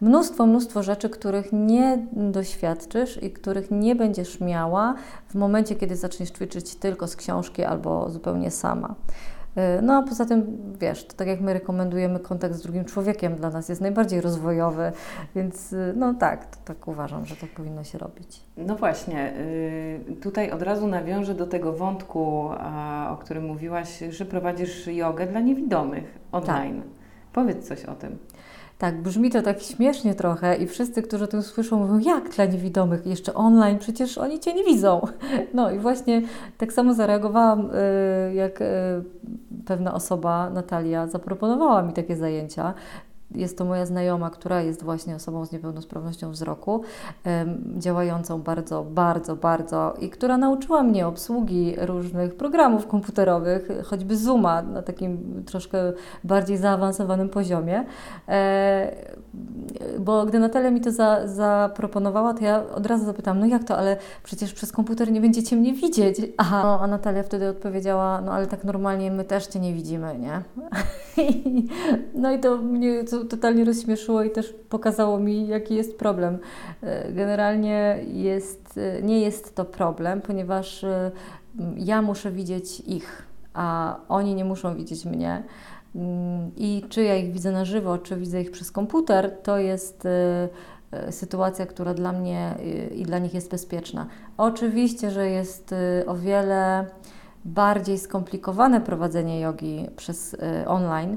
mnóstwo, 0.00 0.46
mnóstwo 0.46 0.82
rzeczy, 0.82 1.10
których 1.10 1.52
nie 1.52 2.06
doświadczysz 2.12 3.22
i 3.22 3.30
których 3.30 3.70
nie 3.70 3.94
będziesz 3.94 4.40
miała 4.40 4.94
w 5.28 5.34
momencie, 5.34 5.74
kiedy 5.74 5.96
zaczniesz 6.16 6.30
ćwiczyć 6.30 6.74
tylko 6.74 7.06
z 7.06 7.16
książki 7.16 7.64
albo 7.64 8.10
zupełnie 8.10 8.50
sama. 8.50 8.94
No 9.82 9.94
a 9.94 10.02
poza 10.02 10.26
tym, 10.26 10.58
wiesz, 10.80 11.06
to 11.06 11.14
tak 11.14 11.28
jak 11.28 11.40
my 11.40 11.52
rekomendujemy 11.52 12.20
kontakt 12.20 12.54
z 12.54 12.62
drugim 12.62 12.84
człowiekiem, 12.84 13.36
dla 13.36 13.50
nas 13.50 13.68
jest 13.68 13.80
najbardziej 13.80 14.20
rozwojowy, 14.20 14.92
więc 15.34 15.74
no 15.96 16.14
tak, 16.14 16.46
to, 16.46 16.56
tak 16.64 16.88
uważam, 16.88 17.26
że 17.26 17.36
tak 17.36 17.50
powinno 17.50 17.84
się 17.84 17.98
robić. 17.98 18.40
No 18.56 18.76
właśnie, 18.76 19.32
tutaj 20.22 20.50
od 20.50 20.62
razu 20.62 20.86
nawiążę 20.86 21.34
do 21.34 21.46
tego 21.46 21.72
wątku, 21.72 22.48
o 23.10 23.16
którym 23.16 23.44
mówiłaś, 23.44 23.98
że 24.10 24.24
prowadzisz 24.24 24.86
jogę 24.86 25.26
dla 25.26 25.40
niewidomych 25.40 26.18
online. 26.32 26.82
Tak. 26.82 26.90
Powiedz 27.32 27.68
coś 27.68 27.84
o 27.84 27.94
tym. 27.94 28.18
Tak, 28.78 29.02
brzmi 29.02 29.30
to 29.30 29.42
tak 29.42 29.62
śmiesznie 29.62 30.14
trochę 30.14 30.56
i 30.56 30.66
wszyscy, 30.66 31.02
którzy 31.02 31.28
to 31.28 31.42
słyszą, 31.42 31.78
mówią, 31.78 31.98
jak 31.98 32.28
dla 32.28 32.44
niewidomych, 32.44 33.06
jeszcze 33.06 33.34
online, 33.34 33.78
przecież 33.78 34.18
oni 34.18 34.40
Cię 34.40 34.54
nie 34.54 34.64
widzą. 34.64 35.00
No 35.54 35.70
i 35.70 35.78
właśnie 35.78 36.22
tak 36.58 36.72
samo 36.72 36.94
zareagowałam, 36.94 37.70
y, 37.70 38.34
jak 38.34 38.60
y, 38.60 38.64
pewna 39.66 39.94
osoba, 39.94 40.50
Natalia, 40.50 41.06
zaproponowała 41.06 41.82
mi 41.82 41.92
takie 41.92 42.16
zajęcia 42.16 42.74
jest 43.36 43.58
to 43.58 43.64
moja 43.64 43.86
znajoma, 43.86 44.30
która 44.30 44.62
jest 44.62 44.82
właśnie 44.82 45.14
osobą 45.14 45.46
z 45.46 45.52
niepełnosprawnością 45.52 46.30
wzroku, 46.30 46.82
działającą 47.78 48.42
bardzo, 48.42 48.84
bardzo, 48.84 49.36
bardzo 49.36 49.94
i 50.00 50.10
która 50.10 50.38
nauczyła 50.38 50.82
mnie 50.82 51.06
obsługi 51.06 51.74
różnych 51.78 52.34
programów 52.34 52.86
komputerowych, 52.86 53.68
choćby 53.84 54.16
Zooma 54.16 54.62
na 54.62 54.82
takim 54.82 55.42
troszkę 55.46 55.78
bardziej 56.24 56.56
zaawansowanym 56.56 57.28
poziomie. 57.28 57.84
E, 58.28 58.96
bo 59.98 60.26
gdy 60.26 60.38
Natalia 60.38 60.70
mi 60.70 60.80
to 60.80 60.92
za, 60.92 61.28
zaproponowała, 61.28 62.34
to 62.34 62.44
ja 62.44 62.62
od 62.74 62.86
razu 62.86 63.04
zapytałam, 63.04 63.40
no 63.40 63.46
jak 63.46 63.64
to, 63.64 63.78
ale 63.78 63.96
przecież 64.22 64.52
przez 64.52 64.72
komputer 64.72 65.12
nie 65.12 65.20
będziecie 65.20 65.56
mnie 65.56 65.74
widzieć. 65.74 66.16
Aha. 66.36 66.60
No, 66.62 66.80
a 66.80 66.86
Natalia 66.86 67.22
wtedy 67.22 67.48
odpowiedziała, 67.48 68.20
no 68.20 68.32
ale 68.32 68.46
tak 68.46 68.64
normalnie 68.64 69.10
my 69.10 69.24
też 69.24 69.46
Cię 69.46 69.60
nie 69.60 69.74
widzimy, 69.74 70.18
nie? 70.18 70.42
no 72.22 72.32
i 72.32 72.40
to 72.40 72.56
mnie 72.56 73.04
totalnie 73.26 73.64
rozśmieszyło 73.64 74.22
i 74.22 74.30
też 74.30 74.54
pokazało 74.68 75.18
mi, 75.18 75.48
jaki 75.48 75.74
jest 75.74 75.98
problem. 75.98 76.38
E, 76.82 77.12
generalnie 77.12 77.98
jest, 78.12 78.78
e, 78.78 79.02
nie 79.02 79.20
jest 79.20 79.54
to 79.54 79.64
problem, 79.64 80.20
ponieważ 80.20 80.84
e, 80.84 81.10
ja 81.76 82.02
muszę 82.02 82.30
widzieć 82.30 82.80
ich, 82.80 83.22
a 83.54 83.96
oni 84.08 84.34
nie 84.34 84.44
muszą 84.44 84.76
widzieć 84.76 85.04
mnie. 85.04 85.42
Mm, 85.94 86.50
I 86.56 86.84
czy 86.88 87.02
ja 87.02 87.16
ich 87.16 87.32
widzę 87.32 87.52
na 87.52 87.64
żywo, 87.64 87.98
czy 87.98 88.16
widzę 88.16 88.40
ich 88.40 88.50
przez 88.50 88.72
komputer, 88.72 89.36
to 89.42 89.58
jest 89.58 90.08
sytuacja, 91.10 91.66
która 91.66 91.94
dla 91.94 92.12
mnie 92.12 92.54
i 92.96 93.02
dla 93.02 93.18
nich 93.18 93.34
jest 93.34 93.50
bezpieczna. 93.50 94.06
Oczywiście, 94.36 95.10
że 95.10 95.28
jest 95.28 95.74
o 96.06 96.14
wiele 96.14 96.86
bardziej 97.44 97.98
skomplikowane 97.98 98.80
prowadzenie 98.80 99.40
jogi 99.40 99.86
przez 99.96 100.36
online 100.66 101.16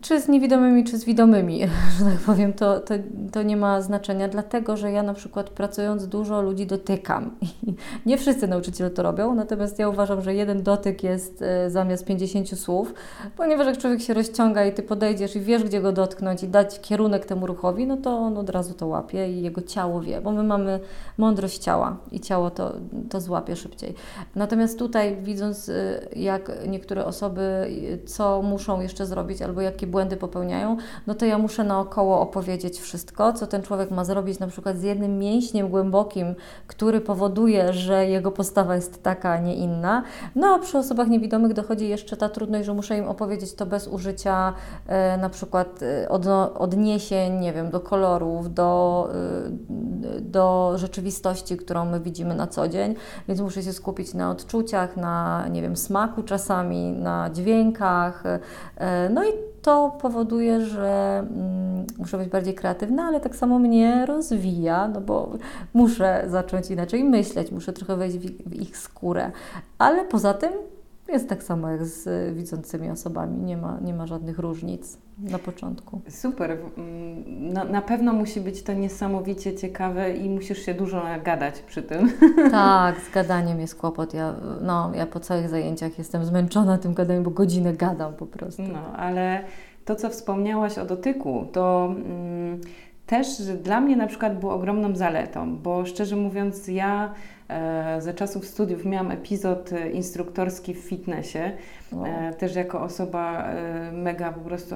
czy 0.00 0.20
z 0.20 0.28
niewidomymi, 0.28 0.84
czy 0.84 0.98
z 0.98 1.04
widomymi, 1.04 1.60
że 1.98 2.04
tak 2.04 2.18
powiem, 2.26 2.52
to, 2.52 2.80
to, 2.80 2.94
to 3.32 3.42
nie 3.42 3.56
ma 3.56 3.82
znaczenia, 3.82 4.28
dlatego 4.28 4.76
że 4.76 4.92
ja 4.92 5.02
na 5.02 5.14
przykład 5.14 5.50
pracując 5.50 6.06
dużo 6.06 6.42
ludzi 6.42 6.66
dotykam. 6.66 7.30
I 7.42 7.74
nie 8.08 8.18
wszyscy 8.18 8.48
nauczyciele 8.48 8.90
to 8.90 9.02
robią, 9.02 9.34
natomiast 9.34 9.78
ja 9.78 9.88
uważam, 9.88 10.22
że 10.22 10.34
jeden 10.34 10.62
dotyk 10.62 11.02
jest 11.02 11.42
e, 11.42 11.70
zamiast 11.70 12.04
50 12.04 12.58
słów, 12.60 12.94
ponieważ 13.36 13.66
jak 13.66 13.78
człowiek 13.78 14.00
się 14.00 14.14
rozciąga 14.14 14.64
i 14.64 14.72
ty 14.72 14.82
podejdziesz 14.82 15.36
i 15.36 15.40
wiesz, 15.40 15.64
gdzie 15.64 15.80
go 15.80 15.92
dotknąć 15.92 16.42
i 16.42 16.48
dać 16.48 16.80
kierunek 16.80 17.26
temu 17.26 17.46
ruchowi, 17.46 17.86
no 17.86 17.96
to 17.96 18.18
on 18.18 18.38
od 18.38 18.50
razu 18.50 18.74
to 18.74 18.86
łapie 18.86 19.32
i 19.32 19.42
jego 19.42 19.62
ciało 19.62 20.00
wie, 20.00 20.20
bo 20.20 20.32
my 20.32 20.42
mamy 20.42 20.80
mądrość 21.18 21.58
ciała 21.58 21.96
i 22.12 22.20
ciało 22.20 22.50
to, 22.50 22.72
to 23.10 23.20
złapie 23.20 23.56
szybciej. 23.56 23.94
Natomiast 24.34 24.78
tutaj 24.78 25.16
widząc, 25.22 25.68
e, 25.68 25.74
jak 26.16 26.52
niektóre 26.68 27.04
osoby, 27.04 27.42
co 28.06 28.42
muszą 28.42 28.80
jeszcze 28.80 29.06
zrobić, 29.06 29.15
zrobić 29.16 29.42
albo 29.42 29.60
jakie 29.60 29.86
błędy 29.86 30.16
popełniają, 30.16 30.76
no 31.06 31.14
to 31.14 31.24
ja 31.24 31.38
muszę 31.38 31.64
naokoło 31.64 32.20
opowiedzieć 32.20 32.78
wszystko, 32.80 33.32
co 33.32 33.46
ten 33.46 33.62
człowiek 33.62 33.90
ma 33.90 34.04
zrobić 34.04 34.38
na 34.38 34.46
przykład 34.46 34.76
z 34.76 34.82
jednym 34.82 35.18
mięśniem 35.18 35.68
głębokim, 35.68 36.34
który 36.66 37.00
powoduje, 37.00 37.72
że 37.72 38.06
jego 38.06 38.30
postawa 38.30 38.74
jest 38.74 39.02
taka, 39.02 39.30
a 39.30 39.38
nie 39.38 39.54
inna. 39.54 40.02
No 40.34 40.54
a 40.54 40.58
przy 40.58 40.78
osobach 40.78 41.08
niewidomych 41.08 41.52
dochodzi 41.52 41.88
jeszcze 41.88 42.16
ta 42.16 42.28
trudność, 42.28 42.66
że 42.66 42.74
muszę 42.74 42.98
im 42.98 43.08
opowiedzieć 43.08 43.54
to 43.54 43.66
bez 43.66 43.88
użycia 43.88 44.52
e, 44.86 45.16
na 45.16 45.28
przykład 45.28 45.82
e, 45.82 46.08
od, 46.08 46.26
odniesień, 46.54 47.40
nie 47.40 47.52
wiem, 47.52 47.70
do 47.70 47.80
kolorów, 47.80 48.54
do, 48.54 49.08
e, 50.16 50.20
do 50.20 50.72
rzeczywistości, 50.76 51.56
którą 51.56 51.84
my 51.84 52.00
widzimy 52.00 52.34
na 52.34 52.46
co 52.46 52.68
dzień, 52.68 52.94
więc 53.28 53.40
muszę 53.40 53.62
się 53.62 53.72
skupić 53.72 54.14
na 54.14 54.30
odczuciach, 54.30 54.96
na, 54.96 55.48
nie 55.48 55.62
wiem, 55.62 55.76
smaku 55.76 56.22
czasami, 56.22 56.92
na 56.92 57.30
dźwiękach, 57.30 58.26
e, 58.76 59.05
no 59.10 59.24
i 59.24 59.32
to 59.62 59.96
powoduje, 60.00 60.60
że 60.60 61.18
mm, 61.18 61.86
muszę 61.98 62.18
być 62.18 62.28
bardziej 62.28 62.54
kreatywna, 62.54 63.04
ale 63.04 63.20
tak 63.20 63.36
samo 63.36 63.58
mnie 63.58 64.06
rozwija, 64.06 64.88
no 64.88 65.00
bo 65.00 65.32
muszę 65.74 66.24
zacząć 66.26 66.70
inaczej 66.70 67.04
myśleć, 67.04 67.50
muszę 67.50 67.72
trochę 67.72 67.96
wejść 67.96 68.18
w 68.18 68.54
ich 68.54 68.76
skórę. 68.76 69.30
Ale 69.78 70.04
poza 70.04 70.34
tym 70.34 70.52
jest 71.08 71.28
tak 71.28 71.42
samo 71.42 71.68
jak 71.68 71.84
z 71.84 72.34
widzącymi 72.34 72.90
osobami, 72.90 73.38
nie 73.38 73.56
ma, 73.56 73.78
nie 73.80 73.94
ma 73.94 74.06
żadnych 74.06 74.38
różnic 74.38 74.98
na 75.18 75.38
początku. 75.38 76.00
Super. 76.08 76.50
Mm, 76.50 77.52
na, 77.52 77.64
na 77.64 77.82
pewno 77.82 78.12
musi 78.12 78.40
być 78.40 78.62
to 78.62 78.72
niesamowicie 78.72 79.54
ciekawe 79.54 80.16
i 80.16 80.30
musisz 80.30 80.58
się 80.58 80.74
dużo 80.74 81.02
gadać 81.24 81.60
przy 81.60 81.82
tym. 81.82 82.12
Tak, 82.50 83.00
z 83.00 83.10
gadaniem 83.10 83.60
jest 83.60 83.74
kłopot. 83.74 84.14
Ja, 84.14 84.34
no, 84.60 84.92
ja 84.94 85.06
po 85.06 85.20
całych 85.20 85.48
zajęciach 85.48 85.98
jestem 85.98 86.24
zmęczona 86.24 86.78
tym 86.78 86.94
gadaniem, 86.94 87.22
bo 87.22 87.30
godzinę 87.30 87.72
gadam 87.72 88.14
po 88.14 88.26
prostu. 88.26 88.62
No, 88.62 88.92
ale 88.96 89.44
to, 89.84 89.96
co 89.96 90.10
wspomniałaś 90.10 90.78
o 90.78 90.84
dotyku, 90.84 91.46
to 91.52 91.94
mm, 91.96 92.60
też 93.06 93.42
dla 93.62 93.80
mnie 93.80 93.96
na 93.96 94.06
przykład 94.06 94.40
było 94.40 94.54
ogromną 94.54 94.96
zaletą, 94.96 95.56
bo 95.56 95.86
szczerze 95.86 96.16
mówiąc, 96.16 96.68
ja 96.68 97.14
E, 97.48 98.00
za 98.00 98.12
czasów 98.12 98.46
studiów 98.46 98.84
miałam 98.84 99.10
epizod 99.10 99.72
e, 99.72 99.90
instruktorski 99.90 100.74
w 100.74 100.78
fitnessie. 100.78 101.38
Wow. 101.92 102.06
E, 102.06 102.32
też 102.32 102.56
jako 102.56 102.80
osoba 102.82 103.48
mega 103.92 104.32
po 104.32 104.40
prostu 104.40 104.74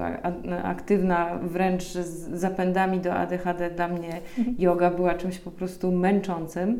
aktywna, 0.63 1.39
wręcz 1.43 1.83
z 1.83 2.39
zapędami 2.39 2.99
do 2.99 3.13
ADHD, 3.13 3.69
dla 3.69 3.87
mnie 3.87 4.19
yoga 4.59 4.91
była 4.91 5.13
czymś 5.13 5.39
po 5.39 5.51
prostu 5.51 5.91
męczącym 5.91 6.79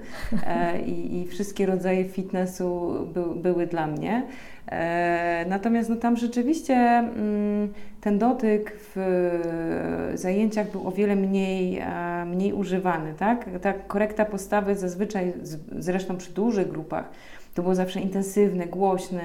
i, 0.85 1.21
i 1.21 1.27
wszystkie 1.27 1.65
rodzaje 1.65 2.05
fitnessu 2.05 2.93
by, 3.13 3.35
były 3.35 3.67
dla 3.67 3.87
mnie. 3.87 4.23
E, 4.67 5.45
natomiast 5.49 5.89
no, 5.89 5.95
tam 5.95 6.17
rzeczywiście 6.17 6.73
mm, 6.73 7.73
ten 8.01 8.19
dotyk 8.19 8.73
w 8.95 10.11
zajęciach 10.15 10.71
był 10.71 10.87
o 10.87 10.91
wiele 10.91 11.15
mniej, 11.15 11.81
mniej 12.25 12.53
używany. 12.53 13.13
Tak? 13.19 13.45
Ta 13.61 13.73
korekta 13.73 14.25
postawy 14.25 14.75
zazwyczaj, 14.75 15.33
zresztą 15.79 16.17
przy 16.17 16.31
dużych 16.31 16.67
grupach, 16.67 17.09
to 17.53 17.61
było 17.61 17.75
zawsze 17.75 17.99
intensywne, 17.99 18.65
głośne. 18.65 19.21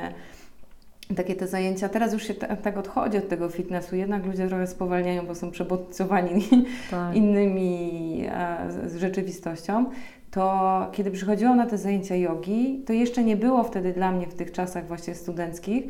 Takie 1.17 1.35
te 1.35 1.47
zajęcia, 1.47 1.89
teraz 1.89 2.13
już 2.13 2.23
się 2.23 2.35
tak 2.35 2.77
odchodzi 2.79 3.19
od 3.19 3.29
tego 3.29 3.49
fitnessu, 3.49 3.97
jednak 3.97 4.27
ludzie 4.27 4.49
trochę 4.49 4.67
spowalniają, 4.67 5.27
bo 5.27 5.35
są 5.35 5.51
przebodźcowani 5.51 6.49
tak. 6.91 7.17
innymi 7.17 8.25
z 8.87 8.97
rzeczywistością 8.97 9.87
to 10.37 10.87
kiedy 10.93 11.11
przychodziłam 11.11 11.57
na 11.57 11.67
te 11.67 11.79
zajęcia 11.79 12.17
jogi, 12.17 12.83
to 12.87 12.93
jeszcze 12.93 13.25
nie 13.25 13.37
było 13.37 13.65
wtedy 13.65 13.93
dla 13.93 14.13
mnie 14.13 14.27
w 14.27 14.35
tych 14.35 14.53
czasach 14.53 14.87
właśnie 14.87 15.15
studenckich. 15.15 15.85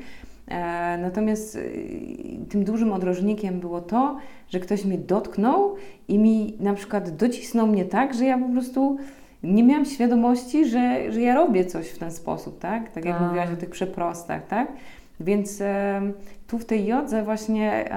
E, 0.48 0.98
natomiast 0.98 1.56
y, 1.56 2.38
tym 2.48 2.64
dużym 2.64 2.92
odrożnikiem 2.92 3.60
było 3.60 3.80
to, 3.80 4.16
że 4.48 4.60
ktoś 4.60 4.84
mnie 4.84 4.98
dotknął 4.98 5.74
i 6.08 6.18
mi 6.18 6.56
na 6.60 6.74
przykład 6.74 7.16
docisnął 7.16 7.66
mnie 7.66 7.84
tak, 7.84 8.14
że 8.14 8.24
ja 8.24 8.38
po 8.38 8.48
prostu 8.48 8.96
nie 9.42 9.62
miałam 9.62 9.84
świadomości, 9.84 10.66
że, 10.66 11.12
że 11.12 11.20
ja 11.20 11.34
robię 11.34 11.64
coś 11.64 11.88
w 11.88 11.98
ten 11.98 12.12
sposób, 12.12 12.58
tak? 12.58 12.92
Tak 12.92 13.04
jak 13.04 13.16
A. 13.16 13.18
Tak. 13.18 13.28
mówiłaś 13.28 13.50
o 13.52 13.56
tych 13.56 13.70
przeprostach, 13.70 14.46
tak? 14.46 14.72
Więc 15.20 15.60
e, 15.60 16.00
tu 16.46 16.58
w 16.58 16.64
tej 16.64 16.86
jodze 16.86 17.22
właśnie 17.22 17.90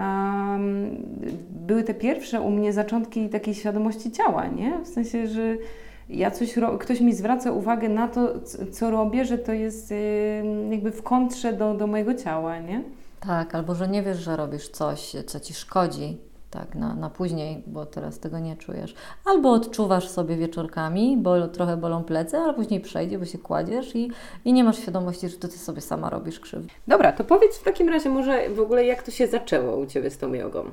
były 1.49 1.83
te 1.83 1.93
pierwsze 1.93 2.41
u 2.41 2.49
mnie 2.49 2.73
zaczątki 2.73 3.29
takiej 3.29 3.55
świadomości 3.55 4.11
ciała, 4.11 4.47
nie? 4.47 4.79
W 4.83 4.87
sensie, 4.87 5.27
że 5.27 5.57
ja 6.09 6.31
coś, 6.31 6.55
ktoś 6.79 7.01
mi 7.01 7.13
zwraca 7.13 7.51
uwagę 7.51 7.89
na 7.89 8.07
to, 8.07 8.33
co 8.71 8.91
robię, 8.91 9.25
że 9.25 9.37
to 9.37 9.53
jest 9.53 9.93
jakby 10.69 10.91
w 10.91 11.03
kontrze 11.03 11.53
do, 11.53 11.73
do 11.73 11.87
mojego 11.87 12.13
ciała, 12.13 12.59
nie? 12.59 12.83
Tak, 13.19 13.55
albo 13.55 13.75
że 13.75 13.87
nie 13.87 14.03
wiesz, 14.03 14.17
że 14.17 14.35
robisz 14.37 14.69
coś, 14.69 15.15
co 15.25 15.39
ci 15.39 15.53
szkodzi, 15.53 16.17
tak, 16.51 16.75
na, 16.75 16.95
na 16.95 17.09
później, 17.09 17.63
bo 17.67 17.85
teraz 17.85 18.19
tego 18.19 18.39
nie 18.39 18.57
czujesz. 18.57 18.95
Albo 19.25 19.51
odczuwasz 19.51 20.07
sobie 20.07 20.35
wieczorkami, 20.37 21.17
bo 21.17 21.47
trochę 21.47 21.77
bolą 21.77 22.03
plecy, 22.03 22.37
ale 22.37 22.53
później 22.53 22.81
przejdzie, 22.81 23.19
bo 23.19 23.25
się 23.25 23.37
kładziesz 23.37 23.95
i, 23.95 24.11
i 24.45 24.53
nie 24.53 24.63
masz 24.63 24.77
świadomości, 24.79 25.29
że 25.29 25.37
to 25.37 25.47
ty 25.47 25.57
sobie 25.57 25.81
sama 25.81 26.09
robisz 26.09 26.39
krzywdę. 26.39 26.69
Dobra, 26.87 27.11
to 27.11 27.23
powiedz 27.23 27.57
w 27.57 27.63
takim 27.63 27.89
razie 27.89 28.09
może 28.09 28.49
w 28.49 28.59
ogóle, 28.59 28.85
jak 28.85 29.03
to 29.03 29.11
się 29.11 29.27
zaczęło 29.27 29.77
u 29.77 29.85
Ciebie 29.85 30.09
z 30.09 30.17
tą 30.17 30.33
jogą? 30.33 30.63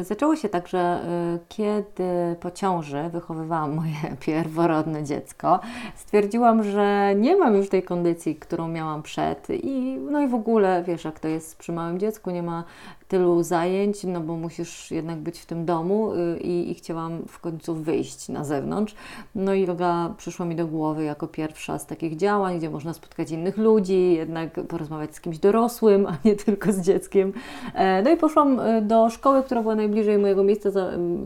Zaczęło 0.00 0.36
się 0.36 0.48
tak, 0.48 0.68
że 0.68 1.00
y, 1.34 1.38
kiedy 1.48 2.36
po 2.40 2.50
ciąży 2.50 3.08
wychowywałam 3.12 3.74
moje 3.80 4.16
pierworodne 4.20 5.04
dziecko, 5.04 5.60
stwierdziłam, 5.96 6.64
że 6.64 7.14
nie 7.16 7.36
mam 7.36 7.56
już 7.56 7.68
tej 7.68 7.82
kondycji, 7.82 8.36
którą 8.36 8.68
miałam 8.68 9.02
przed 9.02 9.46
i 9.50 9.98
no 10.10 10.20
i 10.20 10.28
w 10.28 10.34
ogóle, 10.34 10.84
wiesz, 10.86 11.04
jak 11.04 11.20
to 11.20 11.28
jest 11.28 11.58
przy 11.58 11.72
małym 11.72 11.98
dziecku, 11.98 12.30
nie 12.30 12.42
ma 12.42 12.64
tylu 13.12 13.42
zajęć, 13.42 14.04
no 14.04 14.20
bo 14.20 14.36
musisz 14.36 14.90
jednak 14.90 15.18
być 15.18 15.40
w 15.40 15.46
tym 15.46 15.64
domu 15.64 16.12
y, 16.14 16.38
i, 16.40 16.70
i 16.70 16.74
chciałam 16.74 17.22
w 17.28 17.40
końcu 17.40 17.74
wyjść 17.74 18.28
na 18.28 18.44
zewnątrz. 18.44 18.94
No 19.34 19.54
i 19.54 19.66
yoga 19.66 20.14
przyszła 20.16 20.46
mi 20.46 20.56
do 20.56 20.66
głowy 20.66 21.04
jako 21.04 21.28
pierwsza 21.28 21.78
z 21.78 21.86
takich 21.86 22.16
działań, 22.16 22.58
gdzie 22.58 22.70
można 22.70 22.92
spotkać 22.92 23.30
innych 23.30 23.56
ludzi, 23.58 24.14
jednak 24.14 24.66
porozmawiać 24.68 25.14
z 25.14 25.20
kimś 25.20 25.38
dorosłym, 25.38 26.06
a 26.06 26.16
nie 26.24 26.36
tylko 26.36 26.72
z 26.72 26.80
dzieckiem. 26.80 27.32
E, 27.74 28.02
no 28.02 28.10
i 28.10 28.16
poszłam 28.16 28.60
y, 28.60 28.82
do 28.82 29.10
szkoły, 29.10 29.42
która 29.42 29.62
była 29.62 29.74
najbliżej 29.74 30.18
mojego 30.18 30.44
miejsca, 30.44 30.70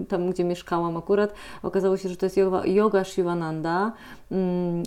tam 0.09 0.31
gdzie 0.31 0.45
mieszkałam 0.45 0.97
akurat. 0.97 1.35
Okazało 1.63 1.97
się, 1.97 2.09
że 2.09 2.17
to 2.17 2.27
jest 2.27 2.37
yoga, 2.37 2.67
yoga 2.67 3.05
Shivananda 3.05 3.93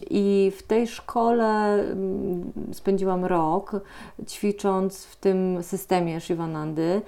i 0.09 0.51
w 0.57 0.63
tej 0.63 0.87
szkole 0.87 1.73
mm, 1.73 2.51
spędziłam 2.73 3.25
rok 3.25 3.71
ćwicząc 4.27 5.05
w 5.05 5.15
tym 5.15 5.63
systemie 5.63 6.21
Shivanandy 6.21 7.01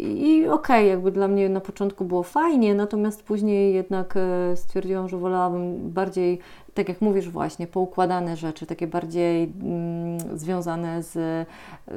i 0.00 0.46
okej, 0.48 0.52
okay, 0.52 0.84
jakby 0.84 1.12
dla 1.12 1.28
mnie 1.28 1.48
na 1.48 1.60
początku 1.60 2.04
było 2.04 2.22
fajnie, 2.22 2.74
natomiast 2.74 3.22
później 3.22 3.74
jednak 3.74 4.14
e, 4.16 4.56
stwierdziłam, 4.56 5.08
że 5.08 5.18
wolałabym 5.18 5.90
bardziej 5.90 6.38
tak 6.76 6.88
jak 6.88 7.00
mówisz 7.00 7.28
właśnie, 7.28 7.66
poukładane 7.66 8.36
rzeczy, 8.36 8.66
takie 8.66 8.86
bardziej 8.86 9.52
mm, 9.62 10.38
związane 10.38 11.02
z, 11.02 11.46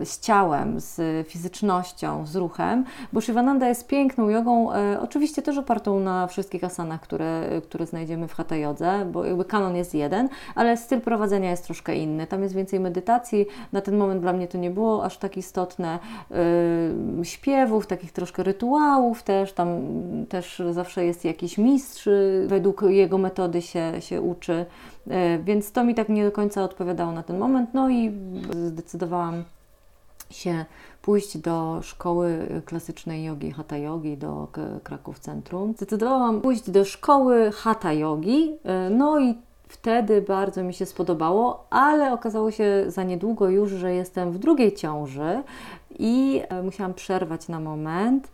z 0.03 0.19
ciałem, 0.19 0.79
z 0.79 1.27
fizycznością, 1.27 2.25
z 2.25 2.36
ruchem, 2.36 2.86
bo 3.13 3.21
Shivananda 3.21 3.67
jest 3.67 3.88
piękną 3.88 4.29
jogą, 4.29 4.74
e, 4.74 5.00
oczywiście 5.01 5.41
też 5.41 5.57
opartą 5.57 6.00
na 6.00 6.27
wszystkich 6.27 6.63
asanach, 6.63 7.01
które, 7.01 7.62
które 7.63 7.86
znajdziemy 7.86 8.27
w 8.27 8.33
Hatha 8.33 8.55
Jodze, 8.55 9.05
bo 9.12 9.25
jakby 9.25 9.45
kanon 9.45 9.75
jest 9.75 9.93
jeden, 9.93 10.29
ale 10.55 10.77
styl 10.77 11.01
prowadzenia 11.01 11.50
jest 11.50 11.65
troszkę 11.65 11.95
inny. 11.95 12.27
Tam 12.27 12.43
jest 12.43 12.55
więcej 12.55 12.79
medytacji, 12.79 13.45
na 13.71 13.81
ten 13.81 13.98
moment 13.98 14.21
dla 14.21 14.33
mnie 14.33 14.48
to 14.48 14.57
nie 14.57 14.71
było 14.71 15.05
aż 15.05 15.17
tak 15.17 15.38
istotne, 15.38 16.00
e, 17.21 17.25
śpiewów, 17.25 17.88
takich 17.88 18.12
troszkę 18.12 18.43
rytuałów 18.43 19.24
też, 19.24 19.53
tam 19.53 19.81
też 20.29 20.62
zawsze 20.71 21.05
jest 21.05 21.25
jakiś 21.25 21.57
mistrz, 21.57 22.09
według 22.48 22.81
jego 22.88 23.17
metody 23.17 23.62
się, 23.62 23.91
się 24.00 24.21
uczy 24.21 24.65
więc 25.44 25.72
to 25.72 25.84
mi 25.84 25.96
tak 25.96 26.10
nie 26.10 26.26
do 26.26 26.32
końca 26.32 26.64
odpowiadało 26.64 27.12
na 27.12 27.24
ten 27.24 27.38
moment. 27.38 27.70
No 27.74 27.90
i 27.90 28.12
zdecydowałam 28.68 29.44
się 30.30 30.66
pójść 31.02 31.38
do 31.38 31.80
szkoły 31.82 32.48
klasycznej 32.66 33.24
jogi, 33.24 33.52
hatha 33.52 33.78
yogi, 33.78 34.18
do 34.18 34.48
Kraków 34.84 35.20
Centrum. 35.20 35.74
Zdecydowałam 35.74 36.42
pójść 36.42 36.70
do 36.70 36.86
szkoły 36.86 37.52
hatha 37.52 37.94
yogi, 37.94 38.54
e, 38.64 38.90
no 38.90 39.20
i 39.20 39.36
wtedy 39.68 40.22
bardzo 40.22 40.64
mi 40.64 40.74
się 40.74 40.86
spodobało, 40.86 41.68
ale 41.70 42.14
okazało 42.14 42.52
się 42.52 42.84
za 42.88 43.04
niedługo 43.04 43.50
już, 43.50 43.72
że 43.72 43.94
jestem 43.94 44.32
w 44.32 44.38
drugiej 44.38 44.76
ciąży 44.76 45.44
i 46.00 46.42
e, 46.50 46.64
musiałam 46.64 46.94
przerwać 46.94 47.48
na 47.48 47.60
moment 47.60 48.28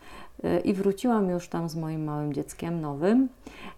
i 0.63 0.73
wróciłam 0.73 1.29
już 1.29 1.47
tam 1.47 1.69
z 1.69 1.75
moim 1.75 2.03
małym 2.03 2.33
dzieckiem 2.33 2.81
nowym. 2.81 3.29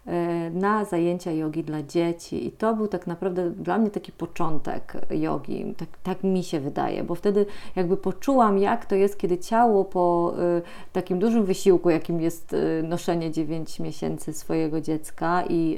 E, 0.08 0.50
na 0.50 0.86
zajęcia 0.86 1.32
jogi 1.32 1.64
dla 1.64 1.84
dzieci. 1.84 2.48
I 2.48 2.52
to 2.52 2.76
był 2.76 2.88
tak 2.88 3.08
naprawdę 3.08 3.50
dla 3.50 3.78
mnie 3.78 3.90
taki 3.90 4.12
początek 4.12 4.94
jogi. 5.12 5.76
Tak, 5.78 5.90
tak 6.04 6.24
mi 6.24 6.44
się 6.44 6.60
wydaje, 6.60 7.04
bo 7.04 7.16
wtedy 7.16 7.46
jakby 7.76 7.98
poczułam, 7.98 8.58
jak 8.58 8.86
to 8.86 8.96
jest, 8.96 9.18
kiedy 9.18 9.38
ciało 9.38 9.86
po 9.86 10.34
y, 10.58 10.62
takim 10.94 11.20
dużym 11.20 11.46
wysiłku, 11.46 11.90
jakim 11.90 12.22
jest 12.22 12.56
noszenie 12.84 13.32
9 13.32 13.80
miesięcy 13.80 14.34
swojego 14.34 14.82
dziecka 14.82 15.44
i, 15.50 15.78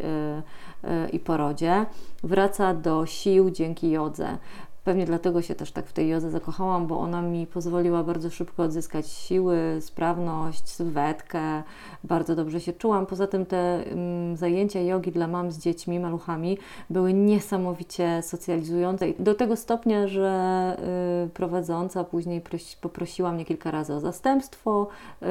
i 1.13 1.19
porodzie, 1.19 1.85
wraca 2.23 2.73
do 2.73 3.05
sił 3.05 3.49
dzięki 3.49 3.91
jodze. 3.91 4.37
Pewnie 4.83 5.05
dlatego 5.05 5.41
się 5.41 5.55
też 5.55 5.71
tak 5.71 5.87
w 5.87 5.93
tej 5.93 6.09
jodze 6.09 6.31
zakochałam, 6.31 6.87
bo 6.87 6.99
ona 6.99 7.21
mi 7.21 7.47
pozwoliła 7.47 8.03
bardzo 8.03 8.29
szybko 8.29 8.63
odzyskać 8.63 9.07
siły, 9.07 9.57
sprawność, 9.81 10.69
sylwetkę. 10.69 11.63
Bardzo 12.03 12.35
dobrze 12.35 12.61
się 12.61 12.73
czułam. 12.73 13.05
Poza 13.05 13.27
tym 13.27 13.45
te 13.45 13.83
um, 13.89 14.37
zajęcia 14.37 14.81
jogi 14.81 15.11
dla 15.11 15.27
mam 15.27 15.51
z 15.51 15.57
dziećmi, 15.57 15.99
maluchami 15.99 16.57
były 16.89 17.13
niesamowicie 17.13 18.21
socjalizujące. 18.21 19.05
Do 19.19 19.35
tego 19.35 19.55
stopnia, 19.55 20.07
że 20.07 20.77
y, 21.25 21.29
prowadząca 21.29 22.03
później 22.03 22.41
prosi, 22.41 22.77
poprosiła 22.81 23.31
mnie 23.31 23.45
kilka 23.45 23.71
razy 23.71 23.93
o 23.93 23.99
zastępstwo. 23.99 24.87
Y, 25.21 25.25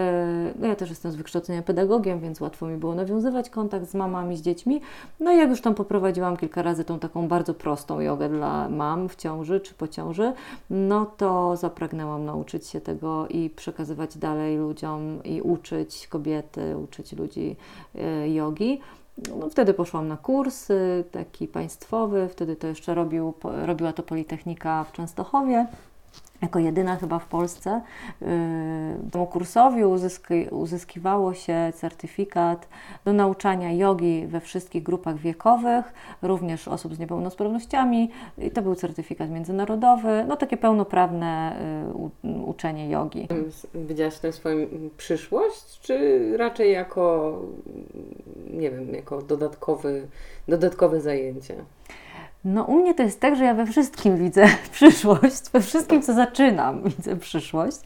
no 0.58 0.66
ja 0.66 0.76
też 0.76 0.90
jestem 0.90 1.12
z 1.12 1.16
wykształcenia 1.16 1.62
pedagogiem, 1.62 2.20
więc 2.20 2.40
łatwo 2.40 2.66
mi 2.66 2.76
było 2.76 2.94
nawiązywać 2.94 3.50
kontakt 3.50 3.90
z 3.90 3.94
mamami, 3.94 4.36
z 4.36 4.42
dziećmi. 4.42 4.80
No 5.20 5.32
i 5.32 5.38
jak 5.38 5.50
już 5.50 5.60
tam 5.60 5.74
poprowadziłam 5.74 6.36
kilka 6.36 6.62
razy 6.62 6.84
tą 6.84 6.98
taką 6.98 7.28
bardzo 7.28 7.54
prostą 7.54 8.00
jogę 8.00 8.28
dla 8.28 8.68
mam 8.68 9.08
w 9.08 9.16
ciąży, 9.16 9.38
ciąży 9.48 9.60
czy 9.60 9.74
po 9.74 9.88
ciąży, 9.88 10.32
no 10.70 11.06
to 11.06 11.56
zapragnęłam 11.56 12.24
nauczyć 12.24 12.66
się 12.66 12.80
tego 12.80 13.28
i 13.28 13.50
przekazywać 13.50 14.18
dalej 14.18 14.56
ludziom 14.56 15.24
i 15.24 15.42
uczyć 15.42 16.06
kobiety, 16.06 16.76
uczyć 16.76 17.12
ludzi 17.12 17.56
e, 17.94 18.28
jogi. 18.28 18.80
No, 19.40 19.50
wtedy 19.50 19.74
poszłam 19.74 20.08
na 20.08 20.16
kurs 20.16 20.68
taki 21.10 21.48
państwowy, 21.48 22.28
wtedy 22.28 22.56
to 22.56 22.66
jeszcze 22.66 22.94
robił, 22.94 23.34
robiła 23.42 23.92
to 23.92 24.02
Politechnika 24.02 24.84
w 24.84 24.92
Częstochowie 24.92 25.66
jako 26.42 26.58
jedyna 26.58 26.96
chyba 26.96 27.18
w 27.18 27.26
Polsce. 27.26 27.80
Temu 29.12 29.26
kursowi 29.26 29.84
uzyski, 29.84 30.46
uzyskiwało 30.50 31.34
się 31.34 31.72
certyfikat 31.74 32.68
do 33.04 33.12
nauczania 33.12 33.72
jogi 33.72 34.26
we 34.26 34.40
wszystkich 34.40 34.82
grupach 34.82 35.16
wiekowych, 35.16 35.92
również 36.22 36.68
osób 36.68 36.94
z 36.94 36.98
niepełnosprawnościami. 36.98 38.10
I 38.38 38.50
to 38.50 38.62
był 38.62 38.74
certyfikat 38.74 39.30
międzynarodowy, 39.30 40.24
no 40.28 40.36
takie 40.36 40.56
pełnoprawne 40.56 41.56
y, 42.24 42.28
uczenie 42.28 42.90
jogi. 42.90 43.28
Widziałaś 43.74 44.14
w 44.14 44.20
tym 44.20 44.32
swoją 44.32 44.66
przyszłość, 44.96 45.80
czy 45.80 46.36
raczej 46.36 46.72
jako, 46.72 47.38
nie 48.50 48.70
wiem, 48.70 48.94
jako 48.94 49.22
dodatkowy, 49.22 50.08
dodatkowe 50.48 51.00
zajęcie? 51.00 51.54
No 52.44 52.64
u 52.64 52.74
mnie 52.74 52.94
to 52.94 53.02
jest 53.02 53.20
tak, 53.20 53.36
że 53.36 53.44
ja 53.44 53.54
we 53.54 53.66
wszystkim 53.66 54.16
widzę 54.16 54.46
przyszłość, 54.72 55.50
we 55.52 55.60
wszystkim 55.60 56.02
co 56.02 56.14
zaczynam 56.14 56.82
widzę 56.96 57.16
przyszłość. 57.16 57.76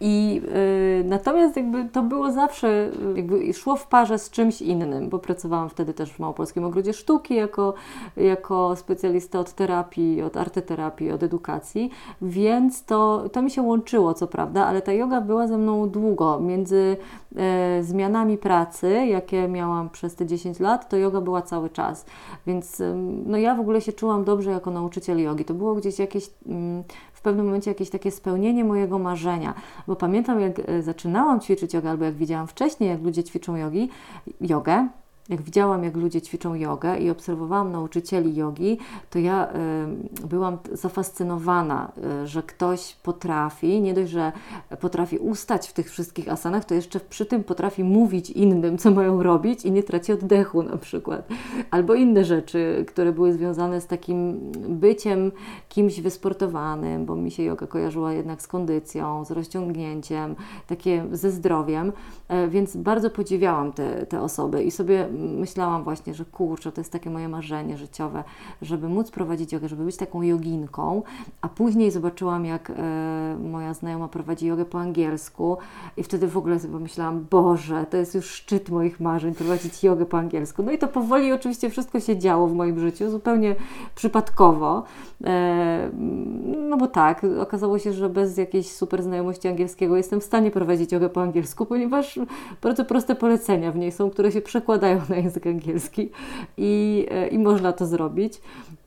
I 0.00 0.34
yy, 0.34 1.04
natomiast 1.04 1.56
jakby 1.56 1.84
to 1.84 2.02
było 2.02 2.32
zawsze, 2.32 2.90
jakby 3.16 3.52
szło 3.52 3.76
w 3.76 3.86
parze 3.86 4.18
z 4.18 4.30
czymś 4.30 4.62
innym, 4.62 5.08
bo 5.08 5.18
pracowałam 5.18 5.68
wtedy 5.68 5.94
też 5.94 6.12
w 6.12 6.18
Małopolskim 6.18 6.64
Ogrodzie 6.64 6.92
Sztuki 6.92 7.34
jako, 7.34 7.74
jako 8.16 8.76
specjalista 8.76 9.38
od 9.38 9.52
terapii, 9.52 10.22
od 10.22 10.36
arteterapii, 10.36 11.10
od 11.10 11.22
edukacji, 11.22 11.90
więc 12.22 12.84
to, 12.84 13.28
to 13.32 13.42
mi 13.42 13.50
się 13.50 13.62
łączyło 13.62 14.14
co 14.14 14.26
prawda, 14.26 14.66
ale 14.66 14.82
ta 14.82 14.92
yoga 14.92 15.20
była 15.20 15.46
ze 15.46 15.58
mną 15.58 15.88
długo, 15.88 16.40
między 16.40 16.96
e, 17.36 17.82
zmianami 17.82 18.38
pracy, 18.38 19.06
jakie 19.06 19.48
miałam 19.48 19.90
przez 19.90 20.14
te 20.14 20.26
10 20.26 20.60
lat, 20.60 20.88
to 20.88 20.96
yoga 20.96 21.20
była 21.20 21.42
cały 21.42 21.70
czas, 21.70 22.06
więc 22.46 22.82
no 23.26 23.38
ja 23.38 23.54
w 23.54 23.60
ogóle 23.60 23.80
się 23.80 23.91
czułam 23.92 24.24
dobrze 24.24 24.50
jako 24.50 24.70
nauczyciel 24.70 25.22
jogi. 25.22 25.44
To 25.44 25.54
było 25.54 25.74
gdzieś 25.74 25.98
jakieś, 25.98 26.30
mm, 26.46 26.84
w 27.12 27.22
pewnym 27.22 27.46
momencie 27.46 27.70
jakieś 27.70 27.90
takie 27.90 28.10
spełnienie 28.10 28.64
mojego 28.64 28.98
marzenia, 28.98 29.54
bo 29.86 29.96
pamiętam 29.96 30.40
jak 30.40 30.58
e, 30.58 30.82
zaczynałam 30.82 31.40
ćwiczyć 31.40 31.74
jogę, 31.74 31.90
albo 31.90 32.04
jak 32.04 32.14
widziałam 32.14 32.46
wcześniej, 32.46 32.90
jak 32.90 33.02
ludzie 33.02 33.24
ćwiczą 33.24 33.56
jogi, 33.56 33.88
jogę, 34.40 34.88
jak 35.28 35.42
widziałam, 35.42 35.84
jak 35.84 35.96
ludzie 35.96 36.22
ćwiczą 36.22 36.54
jogę 36.54 36.98
i 36.98 37.10
obserwowałam 37.10 37.72
nauczycieli 37.72 38.34
jogi, 38.34 38.78
to 39.10 39.18
ja 39.18 39.48
y, 40.22 40.26
byłam 40.26 40.58
zafascynowana, 40.72 41.92
y, 42.22 42.26
że 42.26 42.42
ktoś 42.42 42.96
potrafi, 43.02 43.80
nie 43.80 43.94
dość, 43.94 44.10
że 44.10 44.32
potrafi 44.80 45.18
ustać 45.18 45.68
w 45.68 45.72
tych 45.72 45.90
wszystkich 45.90 46.28
asanach, 46.28 46.64
to 46.64 46.74
jeszcze 46.74 47.00
przy 47.00 47.26
tym 47.26 47.44
potrafi 47.44 47.84
mówić 47.84 48.30
innym, 48.30 48.78
co 48.78 48.90
mają 48.90 49.22
robić 49.22 49.64
i 49.64 49.72
nie 49.72 49.82
traci 49.82 50.12
oddechu 50.12 50.62
na 50.62 50.76
przykład. 50.76 51.28
Albo 51.70 51.94
inne 51.94 52.24
rzeczy, 52.24 52.84
które 52.88 53.12
były 53.12 53.32
związane 53.32 53.80
z 53.80 53.86
takim 53.86 54.52
byciem 54.68 55.32
kimś 55.68 56.00
wysportowanym, 56.00 57.06
bo 57.06 57.16
mi 57.16 57.30
się 57.30 57.42
yoga 57.42 57.66
kojarzyła 57.66 58.12
jednak 58.12 58.42
z 58.42 58.46
kondycją, 58.46 59.24
z 59.24 59.30
rozciągnięciem, 59.30 60.36
takie 60.66 61.04
ze 61.12 61.30
zdrowiem, 61.30 61.92
y, 62.46 62.48
więc 62.48 62.76
bardzo 62.76 63.10
podziwiałam 63.10 63.72
te, 63.72 64.06
te 64.06 64.20
osoby 64.20 64.64
i 64.64 64.70
sobie 64.70 65.11
myślałam 65.18 65.84
właśnie, 65.84 66.14
że 66.14 66.24
kurczę, 66.24 66.72
to 66.72 66.80
jest 66.80 66.92
takie 66.92 67.10
moje 67.10 67.28
marzenie 67.28 67.78
życiowe, 67.78 68.24
żeby 68.62 68.88
móc 68.88 69.10
prowadzić 69.10 69.52
jogę, 69.52 69.68
żeby 69.68 69.84
być 69.84 69.96
taką 69.96 70.22
joginką, 70.22 71.02
a 71.40 71.48
później 71.48 71.90
zobaczyłam, 71.90 72.44
jak 72.44 72.70
e, 72.70 73.36
moja 73.44 73.74
znajoma 73.74 74.08
prowadzi 74.08 74.46
jogę 74.46 74.64
po 74.64 74.80
angielsku 74.80 75.56
i 75.96 76.02
wtedy 76.02 76.28
w 76.28 76.36
ogóle 76.36 76.58
sobie 76.60 76.74
pomyślałam, 76.74 77.26
Boże, 77.30 77.86
to 77.90 77.96
jest 77.96 78.14
już 78.14 78.30
szczyt 78.30 78.70
moich 78.70 79.00
marzeń, 79.00 79.34
prowadzić 79.34 79.84
jogę 79.84 80.06
po 80.06 80.18
angielsku. 80.18 80.62
No 80.62 80.72
i 80.72 80.78
to 80.78 80.88
powoli 80.88 81.32
oczywiście 81.32 81.70
wszystko 81.70 82.00
się 82.00 82.18
działo 82.18 82.46
w 82.46 82.54
moim 82.54 82.80
życiu, 82.80 83.10
zupełnie 83.10 83.54
przypadkowo. 83.94 84.82
E, 85.24 85.90
no 86.68 86.76
bo 86.76 86.86
tak, 86.86 87.26
okazało 87.40 87.78
się, 87.78 87.92
że 87.92 88.08
bez 88.08 88.36
jakiejś 88.36 88.72
super 88.72 89.02
znajomości 89.02 89.48
angielskiego 89.48 89.96
jestem 89.96 90.20
w 90.20 90.24
stanie 90.24 90.50
prowadzić 90.50 90.92
jogę 90.92 91.08
po 91.08 91.22
angielsku, 91.22 91.66
ponieważ 91.66 92.18
bardzo 92.62 92.84
proste 92.84 93.14
polecenia 93.14 93.72
w 93.72 93.76
niej 93.76 93.92
są, 93.92 94.10
które 94.10 94.32
się 94.32 94.40
przekładają 94.40 95.00
na 95.08 95.16
język 95.16 95.46
angielski 95.46 96.10
i, 96.56 97.06
e, 97.10 97.28
i 97.28 97.38
można 97.38 97.72
to 97.72 97.86
zrobić. 97.86 98.40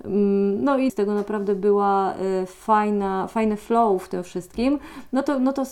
Mm, 0.05 0.63
no 0.63 0.77
i 0.77 0.91
z 0.91 0.95
tego 0.95 1.13
naprawdę 1.13 1.55
była 1.55 2.13
e, 2.13 2.45
fajna, 2.45 3.27
fajny 3.27 3.55
flow 3.55 4.03
w 4.03 4.09
tym 4.09 4.23
wszystkim. 4.23 4.79
No 5.13 5.23
to, 5.23 5.39
no 5.39 5.53
to 5.53 5.63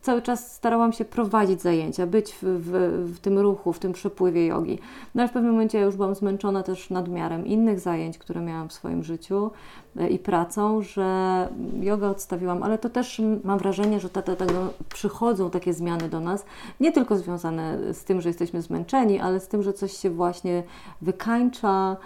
cały 0.00 0.22
czas 0.22 0.52
starałam 0.52 0.92
się 0.92 1.04
prowadzić 1.04 1.62
zajęcia, 1.62 2.06
być 2.06 2.32
w, 2.32 2.42
w, 2.42 2.70
w 3.16 3.20
tym 3.20 3.38
ruchu, 3.38 3.72
w 3.72 3.78
tym 3.78 3.92
przepływie 3.92 4.46
jogi. 4.46 4.78
No 5.14 5.22
ale 5.22 5.28
w 5.28 5.32
pewnym 5.32 5.52
momencie 5.52 5.78
ja 5.78 5.84
już 5.84 5.96
byłam 5.96 6.14
zmęczona 6.14 6.62
też 6.62 6.90
nadmiarem 6.90 7.46
innych 7.46 7.80
zajęć, 7.80 8.18
które 8.18 8.40
miałam 8.40 8.68
w 8.68 8.72
swoim 8.72 9.04
życiu 9.04 9.50
e, 9.96 10.08
i 10.08 10.18
pracą, 10.18 10.82
że 10.82 11.48
jogę 11.80 12.08
odstawiłam, 12.08 12.62
ale 12.62 12.78
to 12.78 12.90
też 12.90 13.22
mam 13.44 13.58
wrażenie, 13.58 14.00
że 14.00 14.08
te, 14.08 14.22
te, 14.22 14.46
przychodzą 14.88 15.50
takie 15.50 15.74
zmiany 15.74 16.08
do 16.08 16.20
nas, 16.20 16.44
nie 16.80 16.92
tylko 16.92 17.16
związane 17.16 17.94
z 17.94 18.04
tym, 18.04 18.20
że 18.20 18.28
jesteśmy 18.28 18.62
zmęczeni, 18.62 19.20
ale 19.20 19.40
z 19.40 19.48
tym, 19.48 19.62
że 19.62 19.72
coś 19.72 19.92
się 19.92 20.10
właśnie 20.10 20.62
wykańcza, 21.02 21.96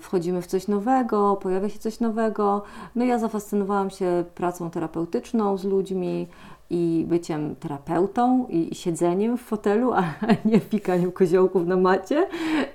wchodzimy 0.00 0.42
w 0.42 0.46
coś 0.46 0.68
nowego, 0.68 1.36
pojawia 1.36 1.68
się 1.68 1.78
coś 1.78 2.00
nowego. 2.00 2.62
No 2.94 3.04
ja 3.04 3.18
zafascynowałam 3.18 3.90
się 3.90 4.24
pracą 4.34 4.70
terapeutyczną 4.70 5.58
z 5.58 5.64
ludźmi, 5.64 6.28
i 6.70 7.04
byciem 7.08 7.56
terapeutą 7.56 8.46
i, 8.48 8.74
siedzeniem 8.74 9.38
w 9.38 9.40
fotelu, 9.40 9.92
a 9.92 10.04
nie 10.44 10.60
pikaniem 10.60 11.12
koziołków 11.12 11.66
na 11.66 11.76
macie. 11.76 12.28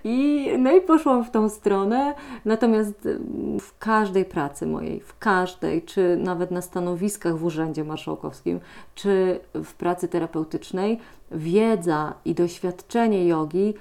I, 0.03 0.47
no 0.57 0.71
i 0.71 0.81
poszłam 0.81 1.23
w 1.23 1.31
tą 1.31 1.49
stronę. 1.49 2.13
Natomiast 2.45 3.05
mm, 3.05 3.59
w 3.59 3.77
każdej 3.77 4.25
pracy 4.25 4.67
mojej, 4.67 4.99
w 4.99 5.17
każdej, 5.19 5.81
czy 5.81 6.17
nawet 6.17 6.51
na 6.51 6.61
stanowiskach 6.61 7.37
w 7.37 7.45
Urzędzie 7.45 7.83
Marszałkowskim, 7.83 8.59
czy 8.95 9.39
w 9.53 9.73
pracy 9.73 10.07
terapeutycznej, 10.07 10.99
wiedza 11.31 12.13
i 12.25 12.33
doświadczenie 12.35 13.27
jogi 13.27 13.73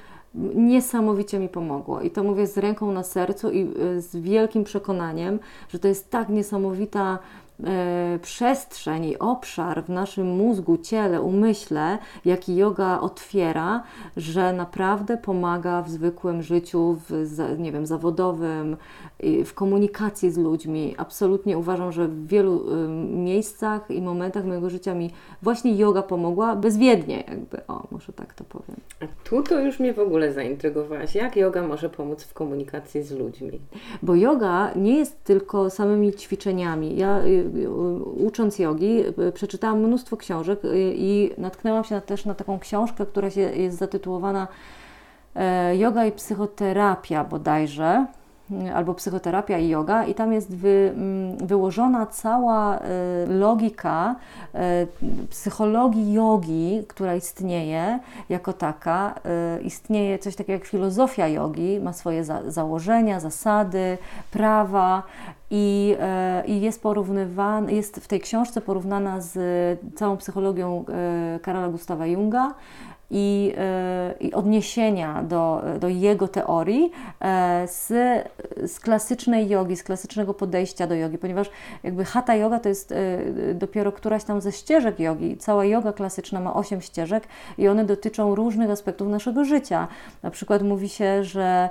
niesamowicie 0.54 1.38
mi 1.38 1.48
pomogło. 1.48 2.00
I 2.00 2.10
to 2.10 2.24
mówię 2.24 2.46
z 2.46 2.58
ręką 2.58 2.92
na 2.92 3.02
sercu 3.02 3.50
i 3.50 3.68
y, 3.96 4.00
z 4.00 4.16
wielkim 4.16 4.64
przekonaniem, 4.64 5.38
że 5.68 5.78
to 5.78 5.88
jest 5.88 6.10
tak 6.10 6.28
niesamowita 6.28 7.18
przestrzeń 8.22 9.04
i 9.04 9.18
obszar 9.18 9.84
w 9.84 9.88
naszym 9.88 10.26
mózgu, 10.26 10.78
ciele, 10.78 11.22
umyśle, 11.22 11.98
jaki 12.24 12.56
yoga 12.56 13.00
otwiera, 13.00 13.82
że 14.16 14.52
naprawdę 14.52 15.16
pomaga 15.16 15.82
w 15.82 15.90
zwykłym 15.90 16.42
życiu, 16.42 16.96
w, 17.08 17.26
nie 17.58 17.72
wiem, 17.72 17.86
zawodowym, 17.86 18.76
w 19.44 19.54
komunikacji 19.54 20.30
z 20.30 20.38
ludźmi. 20.38 20.94
Absolutnie 20.98 21.58
uważam, 21.58 21.92
że 21.92 22.08
w 22.08 22.26
wielu 22.26 22.72
y, 22.84 22.88
miejscach 23.16 23.90
i 23.90 24.02
momentach 24.02 24.44
mojego 24.44 24.70
życia 24.70 24.94
mi 24.94 25.10
właśnie 25.42 25.76
yoga 25.76 26.02
pomogła 26.02 26.56
bezwiednie, 26.56 27.24
jakby, 27.28 27.66
o, 27.66 27.86
może 27.90 28.12
tak 28.12 28.34
to 28.34 28.44
powiem. 28.44 28.76
A 29.00 29.04
tu 29.24 29.42
to 29.42 29.60
już 29.60 29.80
mnie 29.80 29.94
w 29.94 29.98
ogóle 29.98 30.32
zaintrygowałaś. 30.32 31.14
Jak 31.14 31.36
yoga 31.36 31.62
może 31.62 31.88
pomóc 31.88 32.24
w 32.24 32.34
komunikacji 32.34 33.02
z 33.02 33.12
ludźmi? 33.12 33.60
Bo 34.02 34.14
yoga 34.14 34.70
nie 34.76 34.98
jest 34.98 35.24
tylko 35.24 35.70
samymi 35.70 36.12
ćwiczeniami. 36.12 36.96
Ja 36.96 37.24
y, 37.24 37.49
ucząc 38.16 38.58
jogi 38.58 39.04
przeczytałam 39.34 39.78
mnóstwo 39.78 40.16
książek 40.16 40.60
i 40.94 41.30
natknęłam 41.38 41.84
się 41.84 42.00
też 42.00 42.24
na 42.24 42.34
taką 42.34 42.58
książkę, 42.58 43.06
która 43.06 43.30
się, 43.30 43.40
jest 43.40 43.78
zatytułowana 43.78 44.48
e, 45.34 45.76
Yoga 45.76 46.04
i 46.04 46.12
psychoterapia 46.12 47.24
bodajże 47.24 48.06
albo 48.74 48.94
psychoterapia 48.94 49.58
i 49.58 49.68
yoga, 49.68 50.04
i 50.04 50.14
tam 50.14 50.32
jest 50.32 50.56
wy, 50.56 50.92
mm, 50.94 51.36
wyłożona 51.46 52.06
cała 52.06 52.78
y, 52.78 52.80
logika 53.28 54.16
y, 54.54 54.58
psychologii 55.30 56.12
jogi, 56.12 56.84
która 56.88 57.14
istnieje 57.14 57.98
jako 58.28 58.52
taka. 58.52 59.14
Y, 59.58 59.62
istnieje 59.62 60.18
coś 60.18 60.36
takiego 60.36 60.52
jak 60.52 60.64
filozofia 60.64 61.28
jogi, 61.28 61.80
ma 61.80 61.92
swoje 61.92 62.24
za, 62.24 62.50
założenia, 62.50 63.20
zasady, 63.20 63.98
prawa 64.30 65.02
i, 65.50 65.96
i 66.46 66.60
jest 66.60 66.82
porównywana, 66.82 67.70
jest 67.70 67.96
w 67.96 68.08
tej 68.08 68.20
książce 68.20 68.60
porównana 68.60 69.20
z 69.20 69.38
całą 69.94 70.16
psychologią 70.16 70.84
Karola 71.42 71.68
Gustawa 71.68 72.06
Junga 72.06 72.54
i, 73.10 73.54
e, 73.58 74.14
i 74.20 74.32
odniesienia 74.32 75.22
do, 75.22 75.62
do 75.80 75.88
jego 75.88 76.28
teorii 76.28 76.92
e, 77.20 77.68
z, 77.68 77.88
z 78.66 78.80
klasycznej 78.80 79.48
jogi, 79.48 79.76
z 79.76 79.82
klasycznego 79.82 80.34
podejścia 80.34 80.86
do 80.86 80.94
jogi, 80.94 81.18
ponieważ 81.18 81.50
jakby 81.82 82.04
hatha 82.04 82.34
yoga 82.34 82.60
to 82.60 82.68
jest 82.68 82.92
e, 82.92 83.54
dopiero 83.54 83.92
któraś 83.92 84.24
tam 84.24 84.40
ze 84.40 84.52
ścieżek 84.52 85.00
jogi. 85.00 85.36
Cała 85.36 85.64
yoga 85.64 85.92
klasyczna 85.92 86.40
ma 86.40 86.54
osiem 86.54 86.80
ścieżek 86.80 87.24
i 87.58 87.68
one 87.68 87.84
dotyczą 87.84 88.34
różnych 88.34 88.70
aspektów 88.70 89.08
naszego 89.08 89.44
życia. 89.44 89.88
Na 90.22 90.30
przykład 90.30 90.62
mówi 90.62 90.88
się, 90.88 91.24
że 91.24 91.70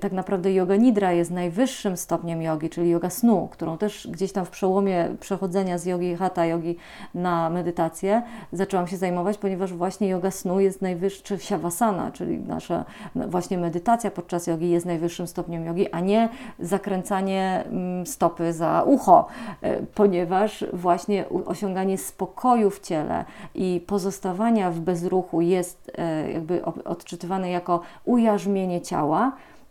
tak 0.00 0.12
naprawdę 0.12 0.52
yoga 0.52 0.76
nidra 0.76 1.12
jest 1.12 1.30
najwyższym 1.30 1.96
stopniem 1.96 2.42
jogi, 2.42 2.70
czyli 2.70 2.90
yoga 2.90 3.10
snu, 3.10 3.48
którą 3.52 3.78
też 3.78 4.08
gdzieś 4.10 4.32
tam 4.32 4.44
w 4.44 4.50
przełomie 4.50 5.08
przechodzenia 5.20 5.78
z 5.78 5.86
jogi 5.86 6.16
hatha 6.16 6.46
yogi 6.46 6.76
na 7.14 7.50
medytację 7.50 8.22
zaczęłam 8.52 8.86
się 8.86 8.96
zajmować, 8.96 9.38
ponieważ 9.38 9.72
właśnie 9.72 10.08
yoga 10.08 10.30
snu 10.30 10.60
jest 10.60 10.82
najwyższy, 10.82 11.38
shavasana, 11.38 12.10
czyli 12.10 12.38
nasza 12.38 12.84
właśnie 13.14 13.58
medytacja 13.58 14.10
podczas 14.10 14.46
jogi 14.46 14.70
jest 14.70 14.86
najwyższym 14.86 15.26
stopniem 15.26 15.64
jogi, 15.64 15.90
a 15.90 16.00
nie 16.00 16.28
zakręcanie 16.58 17.64
mm, 17.66 18.06
stopy 18.06 18.52
za 18.52 18.82
ucho, 18.86 19.26
e, 19.62 19.82
ponieważ 19.82 20.64
właśnie 20.72 21.24
osiąganie 21.46 21.98
spokoju 21.98 22.70
w 22.70 22.80
ciele 22.80 23.24
i 23.54 23.84
pozostawania 23.86 24.70
w 24.70 24.80
bezruchu 24.80 25.40
jest 25.40 25.90
e, 25.98 26.32
jakby 26.32 26.64
odczytywane 26.64 27.50
jako 27.50 27.80
ujarzmienie 28.04 28.80
ciała, 28.80 29.23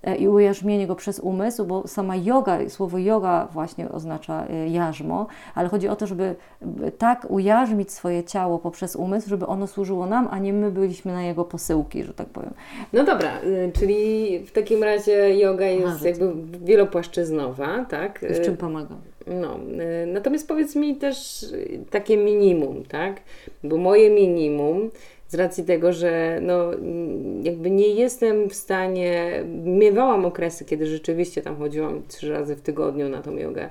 E, 0.03 0.15
i 0.15 0.27
ujarzmienie 0.27 0.87
go 0.87 0.95
przez 0.95 1.19
umysł, 1.19 1.65
bo 1.65 1.87
sama 1.87 2.15
yoga, 2.15 2.69
słowo 2.69 2.97
yoga 2.97 3.47
właśnie 3.51 3.89
oznacza 3.89 4.47
e, 4.47 4.69
jarzmo, 4.69 5.27
ale 5.55 5.69
chodzi 5.69 5.87
o 5.87 5.95
to, 5.95 6.07
żeby 6.07 6.35
tak 6.97 7.31
ujarzmić 7.31 7.91
swoje 7.91 8.23
ciało 8.23 8.59
poprzez 8.59 8.95
umysł, 8.95 9.29
żeby 9.29 9.47
ono 9.47 9.67
służyło 9.67 10.05
nam, 10.05 10.27
a 10.31 10.39
nie 10.39 10.53
my 10.53 10.71
byliśmy 10.71 11.13
na 11.13 11.23
jego 11.23 11.45
posyłki, 11.45 12.03
że 12.03 12.13
tak 12.13 12.27
powiem. 12.27 12.53
No 12.93 13.03
dobra, 13.03 13.41
y, 13.41 13.71
czyli 13.79 14.39
w 14.39 14.51
takim 14.51 14.83
razie 14.83 15.37
yoga 15.37 15.65
jest 15.65 16.05
jakby 16.05 16.33
wielopłaszczyznowa, 16.65 17.85
tak? 17.85 18.25
I 18.31 18.33
w 18.33 18.41
czym 18.41 18.57
pomaga? 18.57 18.95
No, 19.27 19.59
y, 20.03 20.05
natomiast 20.07 20.47
powiedz 20.47 20.75
mi 20.75 20.95
też 20.95 21.45
takie 21.89 22.17
minimum, 22.17 22.83
tak? 22.83 23.21
Bo 23.63 23.77
moje 23.77 24.09
minimum 24.09 24.89
z 25.33 25.35
racji 25.35 25.63
tego, 25.63 25.93
że 25.93 26.39
no, 26.41 26.71
jakby 27.43 27.71
nie 27.71 27.87
jestem 27.87 28.49
w 28.49 28.53
stanie, 28.53 29.43
miewałam 29.65 30.25
okresy, 30.25 30.65
kiedy 30.65 30.87
rzeczywiście 30.87 31.41
tam 31.41 31.57
chodziłam 31.57 32.01
trzy 32.07 32.29
razy 32.29 32.55
w 32.55 32.61
tygodniu 32.61 33.09
na 33.09 33.21
tą 33.21 33.37
jogę. 33.37 33.69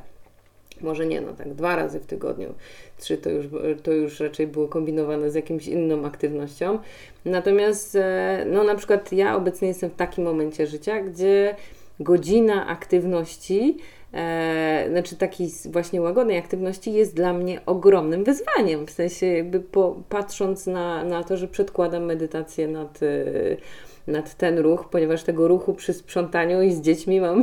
Może 0.80 1.06
nie, 1.06 1.20
no 1.20 1.32
tak, 1.32 1.54
dwa 1.54 1.76
razy 1.76 2.00
w 2.00 2.06
tygodniu. 2.06 2.54
Trzy 2.98 3.18
to 3.18 3.30
już, 3.30 3.46
to 3.82 3.92
już 3.92 4.20
raczej 4.20 4.46
było 4.46 4.68
kombinowane 4.68 5.30
z 5.30 5.34
jakimś 5.34 5.66
inną 5.68 6.04
aktywnością. 6.04 6.78
Natomiast, 7.24 7.96
e, 7.96 8.46
no 8.50 8.64
na 8.64 8.74
przykład 8.74 9.12
ja 9.12 9.36
obecnie 9.36 9.68
jestem 9.68 9.90
w 9.90 9.94
takim 9.94 10.24
momencie 10.24 10.66
życia, 10.66 11.00
gdzie 11.00 11.56
godzina 12.00 12.66
aktywności 12.66 13.76
e, 14.14 14.86
znaczy 14.90 15.16
takiej 15.16 15.48
właśnie 15.70 16.00
łagodnej 16.00 16.38
aktywności 16.38 16.92
jest 16.92 17.14
dla 17.16 17.32
mnie 17.32 17.60
ogromnym 17.66 18.24
wyzwaniem. 18.24 18.86
W 18.86 18.90
sensie 18.90 19.26
jakby 19.26 19.60
po, 19.60 19.96
patrząc 20.08 20.66
na, 20.66 21.04
na 21.04 21.24
to, 21.24 21.36
że 21.36 21.48
przedkładam 21.48 22.04
medytację 22.04 22.68
nad, 22.68 23.00
e, 23.02 23.06
nad 24.06 24.34
ten 24.34 24.58
ruch, 24.58 24.88
ponieważ 24.90 25.22
tego 25.22 25.48
ruchu 25.48 25.74
przy 25.74 25.92
sprzątaniu 25.92 26.62
i 26.62 26.72
z 26.72 26.80
dziećmi 26.80 27.20
mam 27.20 27.42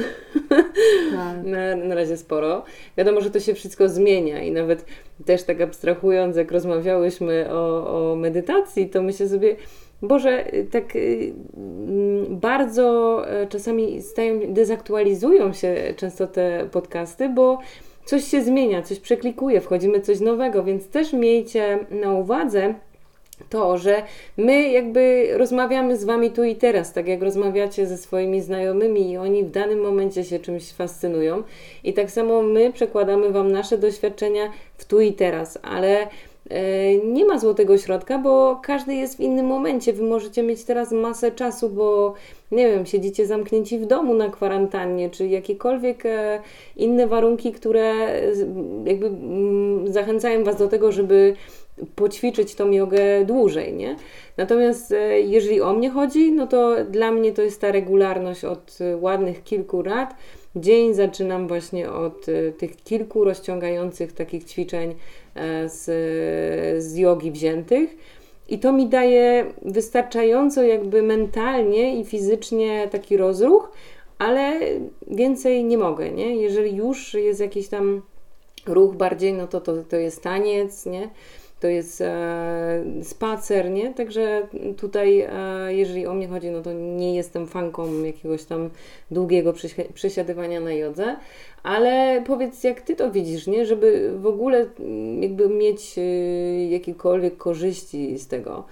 tak. 1.16 1.44
na, 1.44 1.76
na 1.76 1.96
razie 1.96 2.18
sporo. 2.18 2.64
Wiadomo, 2.98 3.22
że 3.22 3.32
to 3.32 3.40
się 3.40 3.54
wszystko 3.54 3.90
zmienia 3.90 4.44
i 4.44 4.52
nawet 4.52 4.86
też 5.26 5.44
tak 5.44 5.62
abstrahując, 5.62 6.38
jak 6.38 6.52
rozmawiałyśmy 6.52 7.48
o, 7.52 8.12
o 8.12 8.16
medytacji, 8.16 8.90
to 8.90 9.02
myślę 9.02 9.30
sobie, 9.30 9.56
Boże, 10.02 10.54
y, 10.54 10.68
tak 10.72 10.96
y, 10.96 11.34
mm, 11.58 12.40
bardzo 12.40 13.22
e, 13.30 13.48
czasami 13.48 14.02
stają, 14.02 14.40
dezaktualizują 14.48 15.54
się 15.54 15.94
często 15.98 16.28
te 16.28 16.68
podcasty, 16.72 17.30
bo 17.30 17.60
coś 18.06 18.24
się 18.24 18.44
zmienia, 18.44 18.82
coś 18.82 19.00
przeklikuje, 19.00 19.62
wchodzimy 19.62 20.02
coś 20.02 20.20
nowego, 20.20 20.64
więc 20.64 20.88
też 20.88 21.14
miejcie 21.14 21.80
na 21.92 22.14
uwadze, 22.14 22.74
to, 23.50 23.78
że 23.78 24.04
my 24.38 24.72
jakby 24.72 25.30
rozmawiamy 25.38 25.98
z 25.98 26.04
Wami 26.04 26.32
tu 26.32 26.44
i 26.44 26.56
teraz, 26.56 26.94
tak 26.94 27.08
jak 27.08 27.22
rozmawiacie 27.22 27.88
ze 27.88 27.98
swoimi 27.98 28.42
znajomymi 28.42 29.12
i 29.12 29.18
oni 29.18 29.44
w 29.44 29.52
danym 29.52 29.80
momencie 29.82 30.24
się 30.24 30.40
czymś 30.40 30.72
fascynują. 30.72 31.44
I 31.84 31.94
tak 31.94 32.12
samo 32.12 32.42
my 32.42 32.74
przekładamy 32.74 33.32
Wam 33.32 33.52
nasze 33.52 33.78
doświadczenia 33.78 34.52
w 34.78 34.86
tu 34.86 35.02
i 35.02 35.14
teraz, 35.14 35.60
ale 35.62 36.08
nie 37.06 37.26
ma 37.26 37.40
złotego 37.40 37.78
środka, 37.78 38.18
bo 38.18 38.60
każdy 38.64 38.96
jest 38.96 39.18
w 39.18 39.20
innym 39.20 39.46
momencie. 39.46 39.94
Wy 39.94 40.04
możecie 40.04 40.44
mieć 40.44 40.64
teraz 40.64 40.92
masę 40.92 41.32
czasu, 41.32 41.70
bo 41.70 42.14
nie 42.52 42.68
wiem, 42.68 42.86
siedzicie 42.86 43.26
zamknięci 43.26 43.80
w 43.80 43.86
domu 43.86 44.14
na 44.14 44.30
kwarantannie, 44.30 45.10
czy 45.10 45.28
jakiekolwiek 45.28 46.06
e, 46.06 46.42
inne 46.76 47.08
warunki, 47.08 47.52
które 47.52 47.94
jakby 48.86 49.08
mm, 49.08 49.94
zachęcają 49.94 50.44
Was 50.44 50.58
do 50.58 50.68
tego, 50.68 50.92
żeby 50.92 51.36
poćwiczyć 51.96 52.56
tą 52.56 52.72
jogę 52.72 53.26
dłużej, 53.26 53.74
nie? 53.74 53.96
Natomiast 54.38 54.92
e, 54.92 55.22
jeżeli 55.22 55.62
o 55.62 55.74
mnie 55.74 55.90
chodzi, 55.90 56.32
no 56.32 56.48
to 56.48 56.86
dla 56.86 57.12
mnie 57.12 57.32
to 57.32 57.42
jest 57.42 57.62
ta 57.62 57.72
regularność 57.72 58.46
od 58.46 58.78
e, 58.82 58.98
ładnych 58.98 59.44
kilku 59.44 59.82
lat. 59.82 60.16
Dzień 60.56 60.94
zaczynam 60.94 61.48
właśnie 61.48 61.92
od 61.92 62.30
e, 62.30 62.52
tych 62.52 62.84
kilku 62.84 63.24
rozciągających 63.24 64.14
takich 64.14 64.44
ćwiczeń 64.44 64.96
z, 65.67 65.84
z 66.84 66.95
jogi 66.95 67.32
wziętych. 67.32 67.97
I 68.49 68.60
to 68.60 68.73
mi 68.73 68.88
daje 68.88 69.45
wystarczająco 69.62 70.63
jakby 70.63 71.02
mentalnie 71.02 71.99
i 71.99 72.06
fizycznie 72.06 72.88
taki 72.91 73.17
rozruch, 73.17 73.71
ale 74.17 74.60
więcej 75.08 75.63
nie 75.63 75.78
mogę, 75.78 76.12
nie? 76.12 76.36
Jeżeli 76.36 76.75
już 76.75 77.13
jest 77.13 77.39
jakiś 77.39 77.67
tam 77.67 78.02
ruch 78.65 78.95
bardziej, 78.95 79.34
no 79.34 79.47
to 79.47 79.62
to, 79.62 79.84
to 79.84 79.95
jest 79.95 80.23
taniec, 80.23 80.86
nie? 80.86 81.10
To 81.60 81.67
jest 81.67 82.02
e, 82.02 82.84
spacer, 83.04 83.72
nie? 83.72 83.93
Także 83.93 84.48
tutaj, 84.78 85.19
e, 85.19 85.74
jeżeli 85.74 86.08
o 86.08 86.13
mnie 86.13 86.28
chodzi, 86.28 86.50
no 86.50 86.62
to 86.62 86.74
nie 86.74 87.15
jestem 87.15 87.48
fanką 87.48 88.04
jakiegoś 88.04 88.43
tam 88.43 88.69
długiego 89.12 89.54
przesiadywania 89.93 90.60
na 90.60 90.74
jodze, 90.74 91.15
ale 91.63 92.24
powiedz, 92.28 92.63
jak 92.63 92.82
Ty 92.82 92.95
to 92.95 93.12
widzisz, 93.12 93.48
nie? 93.48 93.65
Żeby 93.65 94.13
w 94.19 94.26
ogóle 94.26 94.67
mm, 94.80 95.24
jakby 95.24 95.50
mieć 95.50 95.95
e, 95.98 96.02
jakiekolwiek 96.69 97.38
korzyści 97.38 98.19
z 98.19 98.28
tego, 98.28 98.63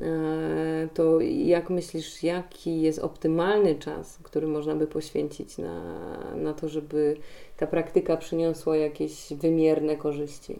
e, 0.00 0.88
to 0.94 1.20
jak 1.20 1.70
myślisz, 1.70 2.22
jaki 2.22 2.82
jest 2.82 2.98
optymalny 2.98 3.74
czas, 3.74 4.18
który 4.22 4.46
można 4.46 4.74
by 4.74 4.86
poświęcić 4.86 5.58
na, 5.58 5.82
na 6.36 6.54
to, 6.54 6.68
żeby 6.68 7.16
ta 7.56 7.66
praktyka 7.66 8.16
przyniosła 8.16 8.76
jakieś 8.76 9.32
wymierne 9.32 9.96
korzyści? 9.96 10.58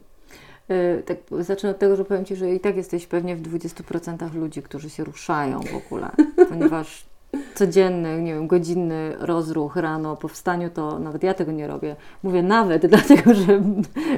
Y, 0.70 1.02
tak, 1.02 1.16
zacznę 1.40 1.70
od 1.70 1.78
tego, 1.78 1.96
że 1.96 2.04
powiem 2.04 2.24
Ci, 2.24 2.36
że 2.36 2.54
i 2.54 2.60
tak 2.60 2.76
jesteś 2.76 3.06
pewnie 3.06 3.36
w 3.36 3.42
20% 3.42 4.34
ludzi, 4.34 4.62
którzy 4.62 4.90
się 4.90 5.04
ruszają 5.04 5.60
w 5.60 5.74
ogóle, 5.74 6.10
ponieważ 6.50 7.06
codzienny, 7.54 8.22
nie 8.22 8.34
wiem, 8.34 8.46
godzinny 8.46 9.16
rozruch 9.18 9.76
rano 9.76 10.16
po 10.16 10.28
wstaniu, 10.28 10.70
to 10.70 10.98
nawet 10.98 11.22
ja 11.22 11.34
tego 11.34 11.52
nie 11.52 11.66
robię. 11.66 11.96
Mówię 12.22 12.42
nawet, 12.42 12.86
dlatego 12.94 13.34
że 13.34 13.62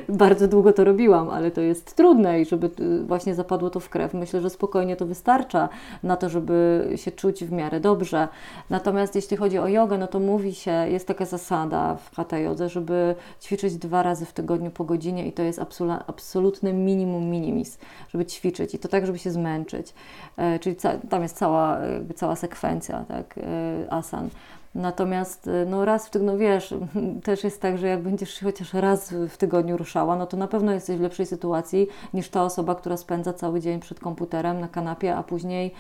bardzo 0.09 0.49
długo 0.49 0.73
to 0.73 0.85
robiłam, 0.85 1.31
ale 1.31 1.51
to 1.51 1.61
jest 1.61 1.97
trudne 1.97 2.41
i 2.41 2.45
żeby 2.45 2.71
y, 2.81 3.05
właśnie 3.05 3.35
zapadło 3.35 3.71
to 3.71 3.81
w 3.81 3.89
krew. 3.89 4.15
Myślę, 4.15 4.41
że 4.41 4.51
spokojnie 4.51 4.97
to 4.97 5.07
wystarcza 5.07 5.69
na 6.03 6.17
to, 6.17 6.29
żeby 6.29 6.89
się 6.97 7.13
czuć 7.13 7.45
w 7.45 7.53
miarę 7.53 7.81
dobrze. 7.81 8.29
Natomiast 8.71 9.15
jeśli 9.15 9.37
chodzi 9.37 9.59
o 9.59 9.69
jogę, 9.69 9.99
no 9.99 10.07
to 10.07 10.21
mówi 10.21 10.55
się, 10.55 10.71
jest 10.71 11.09
taka 11.09 11.25
zasada 11.25 11.95
w 11.95 12.17
hatha 12.17 12.39
jodze, 12.39 12.69
żeby 12.69 13.15
ćwiczyć 13.43 13.77
dwa 13.77 14.03
razy 14.03 14.27
w 14.27 14.33
tygodniu 14.33 14.71
po 14.71 14.85
godzinie 14.85 15.27
i 15.27 15.33
to 15.33 15.43
jest 15.43 15.61
absolutne 16.07 16.73
minimum 16.73 17.25
minimis, 17.25 17.79
żeby 18.09 18.27
ćwiczyć 18.27 18.75
i 18.75 18.79
to 18.79 18.89
tak, 18.89 19.07
żeby 19.07 19.19
się 19.19 19.31
zmęczyć. 19.31 19.95
E, 20.37 20.59
czyli 20.59 20.77
tam 21.09 21.23
jest 21.23 21.37
cała, 21.37 21.79
cała 22.15 22.37
sekwencja 22.37 23.05
tak, 23.09 23.37
e, 23.37 23.87
asan. 23.91 24.31
Natomiast 24.77 25.47
y, 25.47 25.67
no 25.67 25.85
raz 25.85 26.07
w 26.07 26.11
tygodniu, 26.11 26.33
no 26.33 26.39
wiesz, 26.39 26.75
też 27.25 27.45
jest 27.45 27.61
tak, 27.61 27.79
że 27.79 27.87
jak 27.87 28.03
będziesz 28.03 28.41
chociaż 28.41 28.75
raz 28.75 29.15
w 29.29 29.37
tygodniu 29.37 29.77
ruszała, 29.77 30.17
no 30.17 30.27
to 30.27 30.37
na 30.37 30.49
pewno 30.49 30.73
jesteś 30.73 30.97
w 30.97 31.01
lepszej 31.01 31.27
sytuacji 31.27 31.87
niż 32.15 32.29
ta 32.29 32.45
osoba, 32.45 32.75
która 32.75 32.97
spędza 32.97 33.33
cały 33.33 33.61
dzień 33.61 33.81
przed 33.81 34.01
komputerem 34.01 34.61
na 34.61 34.69
kanapie, 34.69 35.17
a 35.17 35.23
później 35.23 35.75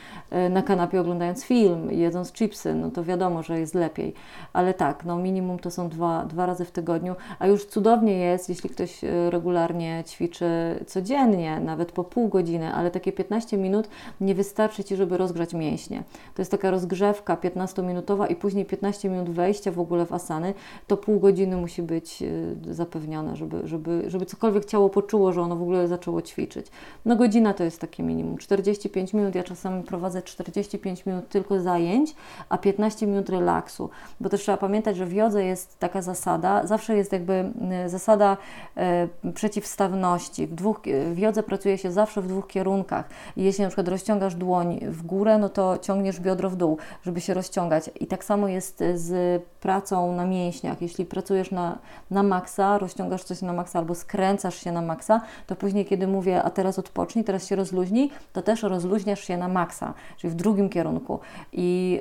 y, 0.47 0.49
na 0.51 0.63
kanapie 0.63 1.01
oglądając 1.01 1.45
film 1.45 1.91
jedząc 1.91 2.33
chipsy, 2.33 2.75
no 2.75 2.91
to 2.91 3.05
wiadomo, 3.05 3.43
że 3.43 3.61
jest 3.61 3.75
lepiej. 3.75 4.15
Ale 4.53 4.75
tak, 4.75 5.05
no 5.05 5.17
minimum 5.17 5.59
to 5.59 5.71
są 5.71 5.89
dwa, 5.89 6.25
dwa 6.25 6.47
razy 6.47 6.65
w 6.65 6.71
tygodniu, 6.71 7.15
a 7.39 7.47
już 7.47 7.65
cudownie 7.65 8.19
jest, 8.19 8.49
jeśli 8.49 8.71
ktoś 8.71 9.05
y, 9.05 9.31
regularnie 9.31 10.05
ćwiczy 10.07 10.47
codziennie, 10.87 11.61
nawet 11.61 11.93
po 11.93 12.05
pół 12.05 12.29
godziny, 12.29 12.75
ale 12.75 12.91
takie 12.91 13.13
15 13.13 13.57
minut 13.57 13.89
nie 14.21 14.35
wystarczy 14.35 14.85
Ci, 14.85 14.97
żeby 14.97 15.17
rozgrzać 15.17 15.55
mięśnie. 15.55 16.03
To 16.35 16.43
jest 16.43 16.51
taka 16.51 16.71
rozgrzewka 16.71 17.37
15-minutowa 17.37 18.31
i 18.31 18.37
później 18.37 18.65
15 18.65 18.86
15 18.87 19.09
minut 19.09 19.31
wejścia 19.31 19.72
w 19.72 19.81
ogóle 19.81 20.07
w 20.07 20.12
asany, 20.12 20.55
to 20.87 20.96
pół 20.96 21.20
godziny 21.20 21.57
musi 21.57 21.83
być 21.83 22.22
y, 22.22 22.75
zapewnione, 22.75 23.37
żeby, 23.37 23.61
żeby, 23.68 24.05
żeby 24.07 24.27
cokolwiek 24.27 24.64
ciało 24.64 24.90
poczuło, 24.90 25.33
że 25.33 25.42
ono 25.42 25.57
w 25.57 25.62
ogóle 25.62 25.88
zaczęło 25.88 26.22
ćwiczyć. 26.22 26.66
No 27.05 27.16
godzina 27.16 27.55
to 27.55 27.64
jest 27.64 27.81
takie 27.81 28.03
minimum. 28.03 28.38
45 28.38 29.14
minut, 29.14 29.35
ja 29.35 29.42
czasami 29.42 29.83
prowadzę 29.83 30.22
45 30.22 31.07
minut 31.07 31.29
tylko 31.29 31.61
zajęć, 31.61 32.14
a 32.49 32.59
15 32.59 33.07
minut 33.07 33.29
relaksu, 33.29 33.90
bo 34.20 34.29
też 34.29 34.40
trzeba 34.40 34.59
pamiętać, 34.59 34.96
że 34.96 35.07
w 35.07 35.12
jodze 35.12 35.44
jest 35.44 35.79
taka 35.79 36.03
zasada, 36.03 36.66
zawsze 36.66 36.96
jest 36.96 37.12
jakby 37.12 37.53
y, 37.85 37.88
zasada 37.88 38.37
e, 38.77 39.09
przeciwstawności. 39.35 40.46
W, 40.46 40.55
dwóch, 40.55 40.81
w 41.12 41.18
jodze 41.18 41.42
pracuje 41.42 41.79
się 41.79 41.92
zawsze 41.92 42.22
w 42.22 42.27
dwóch 42.27 42.46
kierunkach. 42.46 43.09
Jeśli 43.37 43.62
na 43.62 43.68
przykład 43.68 43.88
rozciągasz 43.88 44.35
dłoń 44.35 44.81
w 44.83 45.03
górę, 45.03 45.38
no 45.38 45.49
to 45.49 45.79
ciągniesz 45.79 46.20
biodro 46.20 46.51
w 46.51 46.57
dół, 46.57 46.79
żeby 47.03 47.20
się 47.20 47.35
rozciągać. 47.35 47.90
I 48.01 48.07
tak 48.07 48.25
samo 48.25 48.49
jest 48.49 48.76
jest 48.85 49.07
z 49.07 49.43
pracą 49.67 50.12
na 50.12 50.25
mięśniach. 50.25 50.83
Jeśli 50.83 51.05
pracujesz 51.05 51.51
na, 51.51 51.79
na 52.11 52.23
maksa, 52.23 52.79
rozciągasz 52.79 53.25
coś 53.25 53.43
na 53.43 53.53
maksa 53.53 53.79
albo 53.79 53.95
skręcasz 53.95 54.65
się 54.65 54.73
na 54.73 54.83
maksa, 54.83 55.21
to 55.47 55.57
później, 55.57 55.85
kiedy 55.85 56.07
mówię, 56.07 56.43
a 56.43 56.51
teraz 56.51 56.79
odpocznij, 56.79 57.25
teraz 57.25 57.47
się 57.47 57.57
rozluźnij, 57.57 58.11
to 58.33 58.43
też 58.43 58.62
rozluźniasz 58.62 59.21
się 59.21 59.37
na 59.37 59.49
maksa, 59.49 59.95
czyli 60.17 60.31
w 60.31 60.35
drugim 60.35 60.69
kierunku. 60.69 61.19
I, 61.53 62.01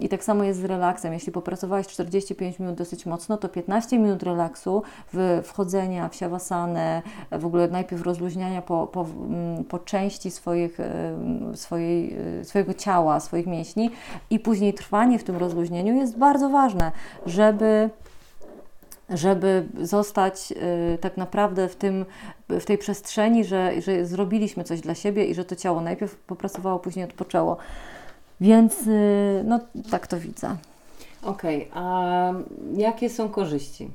yy, 0.00 0.04
i 0.04 0.08
tak 0.08 0.24
samo 0.24 0.44
jest 0.44 0.60
z 0.60 0.64
relaksem. 0.64 1.12
Jeśli 1.12 1.32
popracowałeś 1.32 1.86
45 1.86 2.58
minut 2.58 2.74
dosyć 2.74 3.06
mocno, 3.06 3.36
to 3.36 3.48
15 3.48 3.98
minut 3.98 4.22
relaksu, 4.22 4.82
w 5.12 5.42
wchodzenia 5.44 6.08
w 6.08 6.14
siawasanę, 6.14 7.02
w 7.30 7.46
ogóle 7.46 7.68
najpierw 7.68 8.02
rozluźniania 8.02 8.62
po, 8.62 8.86
po, 8.86 9.00
mm, 9.00 9.64
po 9.64 9.78
części 9.78 10.30
swoich, 10.30 10.78
swojej, 11.54 12.14
yy, 12.38 12.44
swojego 12.44 12.74
ciała, 12.74 13.20
swoich 13.20 13.46
mięśni 13.46 13.90
i 14.30 14.38
później 14.40 14.74
trwanie 14.74 15.18
w 15.18 15.24
tym 15.24 15.36
rozluźnieniu 15.36 15.91
jest 15.96 16.18
bardzo 16.18 16.48
ważne, 16.48 16.92
żeby 17.26 17.90
żeby 19.10 19.66
zostać 19.80 20.52
y, 20.94 20.98
tak 20.98 21.16
naprawdę 21.16 21.68
w, 21.68 21.76
tym, 21.76 22.04
w 22.48 22.64
tej 22.64 22.78
przestrzeni, 22.78 23.44
że, 23.44 23.82
że 23.82 24.06
zrobiliśmy 24.06 24.64
coś 24.64 24.80
dla 24.80 24.94
siebie 24.94 25.26
i 25.26 25.34
że 25.34 25.44
to 25.44 25.56
ciało 25.56 25.80
najpierw 25.80 26.16
popracowało, 26.16 26.78
później 26.78 27.04
odpoczęło. 27.04 27.56
Więc 28.40 28.86
y, 28.86 29.42
no, 29.44 29.60
tak 29.90 30.06
to 30.06 30.20
widzę. 30.20 30.56
Okej, 31.22 31.68
okay, 31.70 31.82
a 31.82 32.32
jakie 32.76 33.10
są 33.10 33.28
korzyści? 33.28 33.90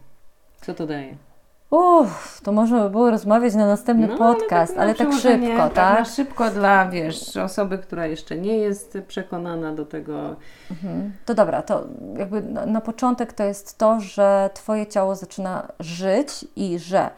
Co 0.62 0.74
to 0.74 0.88
daje? 0.88 1.27
Uff, 1.70 2.42
to 2.44 2.52
można 2.52 2.84
by 2.84 2.90
było 2.90 3.12
rozmawiać 3.12 3.56
na 3.56 3.68
następny 3.68 4.08
no, 4.08 4.18
podcast, 4.18 4.78
ale 4.78 4.96
tak, 4.96 5.08
ale 5.08 5.12
tak 5.12 5.22
szybko, 5.22 5.58
tak? 5.58 5.74
tak? 5.74 6.00
Na 6.00 6.06
szybko 6.06 6.50
dla, 6.50 6.90
wiesz, 6.90 7.38
osoby, 7.38 7.78
która 7.78 8.06
jeszcze 8.06 8.38
nie 8.38 8.58
jest 8.58 8.98
przekonana 9.08 9.74
do 9.74 9.86
tego. 9.86 10.36
Mhm. 10.72 11.12
To 11.26 11.34
dobra, 11.34 11.62
to 11.62 11.88
jakby 12.18 12.42
na, 12.42 12.66
na 12.66 12.82
początek 12.82 13.34
to 13.34 13.44
jest 13.44 13.78
to, 13.78 14.00
że 14.00 14.50
Twoje 14.54 14.88
ciało 14.88 15.16
zaczyna 15.16 15.68
żyć 15.80 16.46
i 16.56 16.80
że 16.80 17.10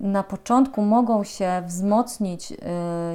na 0.00 0.22
początku 0.22 0.82
mogą 0.82 1.24
się 1.24 1.62
wzmocnić 1.66 2.52
y, 2.52 2.56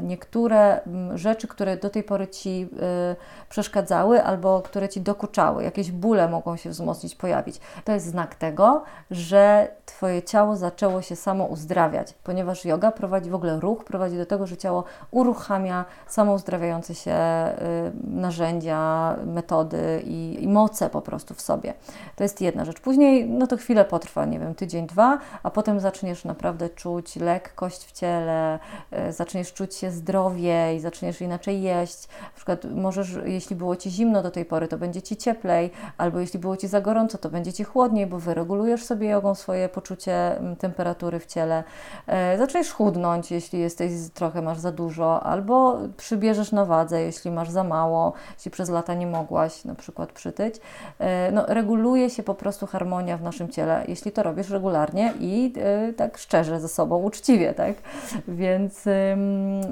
niektóre 0.01 0.81
rzeczy, 1.15 1.47
które 1.47 1.77
do 1.77 1.89
tej 1.89 2.03
pory 2.03 2.27
Ci 2.27 2.69
y, 3.11 3.49
przeszkadzały 3.49 4.23
albo 4.23 4.61
które 4.61 4.89
Ci 4.89 5.01
dokuczały. 5.01 5.63
Jakieś 5.63 5.91
bóle 5.91 6.29
mogą 6.29 6.57
się 6.57 6.69
wzmocnić, 6.69 7.15
pojawić. 7.15 7.59
To 7.85 7.91
jest 7.91 8.05
znak 8.05 8.35
tego, 8.35 8.83
że 9.11 9.67
Twoje 9.85 10.23
ciało 10.23 10.55
zaczęło 10.55 11.01
się 11.01 11.15
samo 11.15 11.45
uzdrawiać, 11.45 12.13
ponieważ 12.23 12.65
yoga 12.65 12.91
prowadzi 12.91 13.29
w 13.29 13.35
ogóle 13.35 13.59
ruch, 13.59 13.83
prowadzi 13.83 14.17
do 14.17 14.25
tego, 14.25 14.47
że 14.47 14.57
ciało 14.57 14.83
uruchamia 15.11 15.85
samo 16.07 16.33
uzdrawiające 16.33 16.95
się 16.95 17.11
y, 17.11 17.91
narzędzia, 18.03 19.15
metody 19.25 20.03
i, 20.05 20.37
i 20.41 20.47
moce 20.47 20.89
po 20.89 21.01
prostu 21.01 21.33
w 21.33 21.41
sobie. 21.41 21.73
To 22.15 22.23
jest 22.23 22.41
jedna 22.41 22.65
rzecz. 22.65 22.79
Później, 22.79 23.29
no 23.29 23.47
to 23.47 23.57
chwilę 23.57 23.85
potrwa, 23.85 24.25
nie 24.25 24.39
wiem, 24.39 24.55
tydzień, 24.55 24.87
dwa, 24.87 25.17
a 25.43 25.49
potem 25.49 25.79
zaczniesz 25.79 26.25
naprawdę 26.25 26.69
czuć 26.75 27.15
lekkość 27.15 27.85
w 27.85 27.91
ciele, 27.91 28.59
e, 28.91 29.13
zaczniesz 29.13 29.53
czuć 29.53 29.75
się 29.75 29.91
zdrowiej, 29.91 30.79
zaczniesz 30.79 31.21
inaczej 31.21 31.61
jeść. 31.61 32.07
Na 32.21 32.35
przykład 32.35 32.65
możesz, 32.75 33.17
jeśli 33.25 33.55
było 33.55 33.75
Ci 33.75 33.91
zimno 33.91 34.23
do 34.23 34.31
tej 34.31 34.45
pory, 34.45 34.67
to 34.67 34.77
będzie 34.77 35.01
Ci 35.01 35.17
cieplej, 35.17 35.71
albo 35.97 36.19
jeśli 36.19 36.39
było 36.39 36.57
Ci 36.57 36.67
za 36.67 36.81
gorąco, 36.81 37.17
to 37.17 37.29
będzie 37.29 37.53
Ci 37.53 37.63
chłodniej, 37.63 38.07
bo 38.07 38.19
wyregulujesz 38.19 38.83
sobie 38.83 39.09
jogą 39.09 39.35
swoje 39.35 39.69
poczucie 39.69 40.39
temperatury 40.59 41.19
w 41.19 41.25
ciele. 41.25 41.63
E, 42.07 42.37
zaczniesz 42.37 42.71
chudnąć, 42.71 43.31
jeśli 43.31 43.59
jesteś 43.59 43.91
trochę, 44.13 44.41
masz 44.41 44.59
za 44.59 44.71
dużo, 44.71 45.23
albo 45.23 45.77
przybierzesz 45.97 46.51
na 46.51 46.65
wadze, 46.65 47.01
jeśli 47.01 47.31
masz 47.31 47.49
za 47.49 47.63
mało, 47.63 48.13
jeśli 48.37 48.51
przez 48.51 48.69
lata 48.69 48.93
nie 48.93 49.07
mogłaś 49.07 49.65
na 49.65 49.75
przykład 49.75 50.11
przytyć. 50.11 50.55
E, 50.99 51.31
no, 51.31 51.45
reguluje 51.47 52.09
się 52.09 52.23
po 52.23 52.35
prostu 52.35 52.67
harmonia 52.67 53.17
w 53.17 53.21
naszym 53.21 53.49
ciele, 53.49 53.85
jeśli 53.87 54.11
to 54.11 54.23
robisz 54.23 54.49
regularnie 54.49 55.13
i 55.19 55.53
tak 55.97 56.17
szczerze 56.17 56.59
ze 56.63 56.69
sobą 56.69 56.97
uczciwie, 57.03 57.53
tak? 57.53 57.75
Więc, 58.27 58.85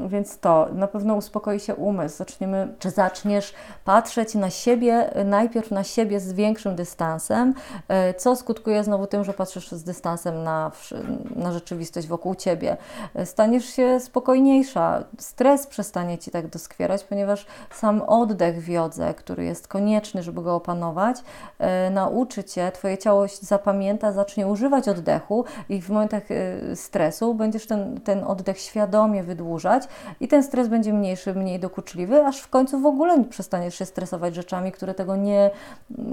więc 0.08 0.40
to 0.40 0.68
na 0.74 0.88
pewno 0.88 1.16
uspokoi 1.16 1.60
się 1.60 1.76
umysł. 1.76 2.18
Zaczniemy, 2.18 2.76
czy 2.80 2.90
zaczniesz 2.90 3.54
patrzeć 3.86 4.36
na 4.36 4.50
siebie, 4.50 5.14
najpierw 5.26 5.72
na 5.72 5.84
siebie 5.84 6.20
z 6.20 6.34
większym 6.34 6.76
dystansem, 6.76 7.54
e, 7.88 8.14
co 8.14 8.36
skutkuje 8.36 8.84
znowu 8.84 9.08
tym, 9.08 9.24
że 9.24 9.34
patrzysz 9.34 9.72
z 9.72 9.84
dystansem 9.84 10.44
na, 10.44 10.72
na 11.36 11.52
rzeczywistość 11.52 12.08
wokół 12.08 12.36
ciebie. 12.36 12.78
E, 13.16 13.26
staniesz 13.26 13.66
się 13.66 14.00
spokojniejsza, 14.00 15.04
stres 15.18 15.68
przestanie 15.68 16.18
ci 16.18 16.32
tak 16.32 16.48
doskwierać, 16.48 17.04
ponieważ 17.04 17.46
sam 17.74 18.02
oddech 18.02 18.64
w 18.64 18.68
jodze, 18.68 19.14
który 19.14 19.46
jest 19.46 19.68
konieczny, 19.68 20.24
żeby 20.24 20.42
go 20.42 20.56
opanować, 20.56 21.18
e, 21.60 21.90
nauczy 21.90 22.44
cię, 22.44 22.72
twoje 22.72 22.98
ciało 22.98 23.26
zapamięta, 23.42 24.12
zacznie 24.12 24.48
używać 24.48 24.88
oddechu 24.88 25.46
i 25.70 25.82
w 25.82 25.90
momentach 25.90 26.24
stresu 26.82 27.34
będziesz 27.34 27.68
ten, 27.68 28.02
ten 28.02 28.24
oddech 28.24 28.60
świadomie 28.60 29.24
wydłużać 29.24 29.84
i 30.20 30.28
ten 30.28 30.44
stres 30.44 30.68
będzie 30.68 30.94
mniejszy, 30.94 31.34
mniej 31.34 31.60
dokuczliwy, 31.60 32.26
aż 32.26 32.40
w 32.40 32.50
końcu 32.50 32.80
w 32.80 32.86
ogóle 32.86 33.24
przestaniesz 33.24 33.76
się 33.76 33.86
stresować 33.86 34.36
rzeczami, 34.36 34.72
które 34.72 34.94
tego 34.94 35.16
nie, 35.16 35.52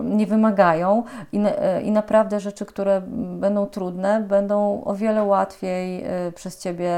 nie 0.04 0.26
wymagają 0.26 1.02
i, 1.32 1.40
i 1.82 1.90
naprawdę 1.90 2.40
rzeczy, 2.40 2.66
które 2.66 3.00
będą 3.40 3.66
trudne, 3.66 4.20
będą 4.20 4.84
o 4.84 4.94
wiele 4.94 5.24
łatwiej 5.24 6.04
y, 6.28 6.32
przez 6.32 6.58
Ciebie 6.58 6.92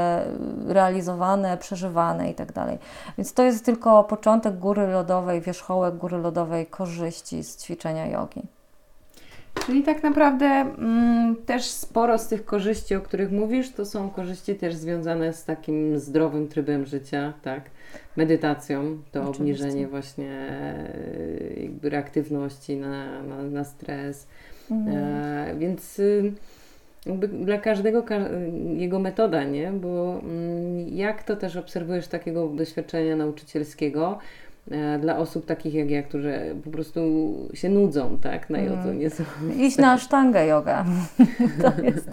realizowane, 0.67 1.57
przeżywane 1.57 2.29
i 2.29 2.33
tak. 2.33 2.51
Więc 3.17 3.33
to 3.33 3.43
jest 3.43 3.65
tylko 3.65 4.03
początek 4.03 4.59
góry 4.59 4.87
lodowej, 4.87 5.41
wierzchołek 5.41 5.97
góry 5.97 6.17
lodowej 6.17 6.65
korzyści 6.65 7.43
z 7.43 7.57
ćwiczenia 7.57 8.07
jogi. 8.07 8.60
Czyli 9.65 9.83
tak 9.83 10.03
naprawdę 10.03 10.45
mm, 10.45 11.35
też 11.45 11.63
sporo 11.63 12.17
z 12.17 12.27
tych 12.27 12.45
korzyści, 12.45 12.95
o 12.95 13.01
których 13.01 13.31
mówisz, 13.31 13.71
to 13.71 13.85
są 13.85 14.09
korzyści 14.09 14.55
też 14.55 14.75
związane 14.75 15.33
z 15.33 15.45
takim 15.45 15.99
zdrowym 15.99 16.47
trybem 16.47 16.85
życia, 16.85 17.33
tak? 17.41 17.69
Medytacją, 18.15 18.97
to 19.11 19.21
Oczywiście. 19.21 19.41
obniżenie 19.63 19.87
właśnie 19.87 20.31
e, 20.31 21.61
jakby 21.61 21.89
reaktywności 21.89 22.77
na, 22.77 23.23
na, 23.23 23.43
na 23.43 23.63
stres. 23.63 24.27
Mhm. 24.71 24.97
E, 24.97 25.55
więc 25.59 25.99
y, 25.99 26.33
jakby 27.05 27.27
dla 27.27 27.57
każdego 27.57 28.03
ka 28.03 28.19
jego 28.77 28.99
metoda, 28.99 29.43
nie? 29.43 29.71
Bo 29.71 30.19
mm, 30.23 30.89
jak 30.89 31.23
to 31.23 31.35
też 31.35 31.55
obserwujesz 31.55 32.07
takiego 32.07 32.47
doświadczenia 32.47 33.15
nauczycielskiego, 33.15 34.19
dla 34.99 35.17
osób 35.17 35.45
takich 35.45 35.73
jak 35.73 35.89
ja, 35.89 36.03
które 36.03 36.55
po 36.63 36.71
prostu 36.71 37.01
się 37.53 37.69
nudzą, 37.69 38.17
tak, 38.21 38.49
na 38.49 38.59
jodze. 38.59 38.81
Mm. 38.81 38.99
Nie 38.99 39.09
są... 39.09 39.23
Iść 39.57 39.77
na 39.77 39.91
asztangę 39.91 40.45
yoga. 40.45 40.85
To 41.61 41.81
jest, 41.81 42.09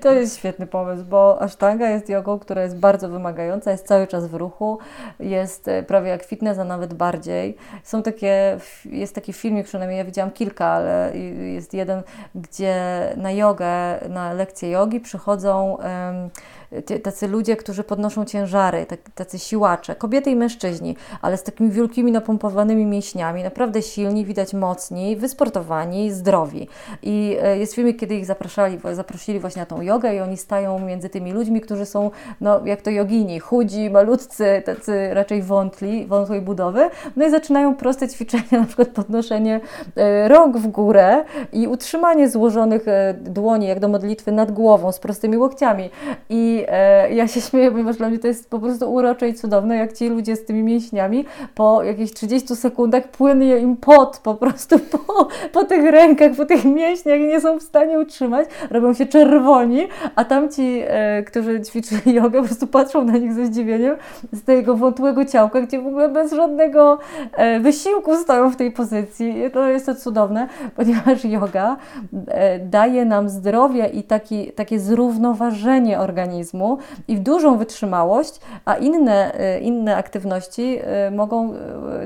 to 0.00 0.12
jest 0.12 0.36
świetny 0.36 0.66
pomysł, 0.66 1.04
bo 1.04 1.42
asztanga 1.42 1.90
jest 1.90 2.08
jogą, 2.08 2.38
która 2.38 2.62
jest 2.62 2.76
bardzo 2.76 3.08
wymagająca, 3.08 3.70
jest 3.70 3.86
cały 3.86 4.06
czas 4.06 4.26
w 4.26 4.34
ruchu, 4.34 4.78
jest 5.20 5.68
e, 5.68 5.82
prawie 5.82 6.08
jak 6.10 6.22
fitness, 6.22 6.58
a 6.58 6.64
nawet 6.64 6.94
bardziej. 6.94 7.56
Są 7.82 8.02
takie, 8.02 8.58
jest 8.84 9.14
taki 9.14 9.32
filmik, 9.32 9.66
przynajmniej 9.66 9.98
ja 9.98 10.04
widziałam 10.04 10.30
kilka, 10.30 10.66
ale 10.66 11.12
jest 11.54 11.74
jeden, 11.74 12.02
gdzie 12.34 12.76
na 13.16 13.32
jogę, 13.32 13.68
na 14.08 14.32
lekcję 14.32 14.70
jogi 14.70 15.00
przychodzą 15.00 15.76
um, 15.76 17.00
tacy 17.02 17.28
ludzie, 17.28 17.56
którzy 17.56 17.84
podnoszą 17.84 18.24
ciężary, 18.24 18.86
tak, 18.86 19.00
tacy 19.14 19.38
siłacze, 19.38 19.94
kobiety 19.94 20.30
i 20.30 20.36
mężczyźni, 20.36 20.96
ale 21.22 21.36
z 21.36 21.42
takimi 21.42 21.70
wielkimi 21.70 21.87
napompowanymi 21.96 22.86
mięśniami, 22.86 23.42
naprawdę 23.42 23.82
silni, 23.82 24.24
widać 24.24 24.54
mocni, 24.54 25.16
wysportowani, 25.16 26.10
zdrowi. 26.10 26.68
I 27.02 27.36
e, 27.42 27.58
jest 27.58 27.74
filmik, 27.74 28.00
kiedy 28.00 28.14
ich 28.14 28.26
zapraszali, 28.26 28.78
zaprosili 28.92 29.40
właśnie 29.40 29.62
na 29.62 29.66
tą 29.66 29.80
jogę 29.80 30.14
i 30.14 30.20
oni 30.20 30.36
stają 30.36 30.78
między 30.78 31.08
tymi 31.08 31.32
ludźmi, 31.32 31.60
którzy 31.60 31.86
są, 31.86 32.10
no 32.40 32.66
jak 32.66 32.82
to 32.82 32.90
jogini, 32.90 33.40
chudzi, 33.40 33.90
malutcy, 33.90 34.62
tacy 34.64 35.14
raczej 35.14 35.42
wątli, 35.42 36.06
wątłej 36.06 36.40
budowy, 36.40 36.90
no 37.16 37.26
i 37.26 37.30
zaczynają 37.30 37.76
proste 37.76 38.08
ćwiczenia, 38.08 38.44
na 38.60 38.66
przykład 38.66 38.88
podnoszenie 38.88 39.60
e, 39.96 40.28
rąk 40.28 40.56
w 40.56 40.66
górę 40.66 41.24
i 41.52 41.68
utrzymanie 41.68 42.28
złożonych 42.28 42.88
e, 42.88 43.14
dłoni, 43.14 43.66
jak 43.66 43.80
do 43.80 43.88
modlitwy 43.88 44.32
nad 44.32 44.52
głową, 44.52 44.92
z 44.92 44.98
prostymi 44.98 45.36
łokciami. 45.36 45.90
I 46.30 46.66
ja 47.10 47.28
się 47.28 47.40
śmieję, 47.40 47.70
ponieważ 47.70 47.96
dla 47.96 48.08
mnie 48.08 48.18
to 48.18 48.26
jest 48.26 48.50
po 48.50 48.58
prostu 48.58 48.92
urocze 48.92 49.28
i 49.28 49.34
cudowne, 49.34 49.76
jak 49.76 49.92
ci 49.92 50.08
ludzie 50.08 50.36
z 50.36 50.44
tymi 50.44 50.62
mięśniami 50.62 51.24
po 51.54 51.77
jakichś 51.82 52.12
30 52.12 52.56
sekundach 52.56 53.08
płynie 53.08 53.58
im 53.58 53.76
pot 53.76 54.20
po 54.22 54.34
prostu 54.34 54.78
po, 54.92 55.28
po 55.52 55.64
tych 55.64 55.90
rękach, 55.90 56.32
po 56.36 56.44
tych 56.44 56.64
mięśniach 56.64 57.20
nie 57.20 57.40
są 57.40 57.58
w 57.58 57.62
stanie 57.62 57.98
utrzymać, 57.98 58.48
robią 58.70 58.94
się 58.94 59.06
czerwoni, 59.06 59.88
a 60.16 60.24
tamci, 60.24 60.82
e, 60.86 61.22
którzy 61.22 61.60
ćwiczyli 61.60 62.14
jogę, 62.14 62.40
po 62.40 62.46
prostu 62.46 62.66
patrzą 62.66 63.04
na 63.04 63.18
nich 63.18 63.32
ze 63.32 63.46
zdziwieniem 63.46 63.96
z 64.32 64.42
tego 64.42 64.76
wątłego 64.76 65.24
ciałka, 65.24 65.60
gdzie 65.60 65.80
w 65.80 65.86
ogóle 65.86 66.08
bez 66.08 66.32
żadnego 66.32 66.98
e, 67.32 67.60
wysiłku 67.60 68.16
stoją 68.16 68.50
w 68.50 68.56
tej 68.56 68.72
pozycji. 68.72 69.44
I 69.44 69.50
to 69.50 69.68
jest 69.68 69.86
to 69.86 69.94
cudowne, 69.94 70.48
ponieważ 70.76 71.24
yoga 71.24 71.76
e, 72.28 72.58
daje 72.58 73.04
nam 73.04 73.28
zdrowie 73.28 73.86
i 73.86 74.02
taki, 74.02 74.52
takie 74.52 74.80
zrównoważenie 74.80 76.00
organizmu 76.00 76.78
i 77.08 77.16
dużą 77.20 77.56
wytrzymałość, 77.56 78.40
a 78.64 78.74
inne, 78.74 79.40
y, 79.56 79.60
inne 79.60 79.96
aktywności 79.96 80.78
y, 81.08 81.10
mogą 81.10 81.54
y, 81.54 81.56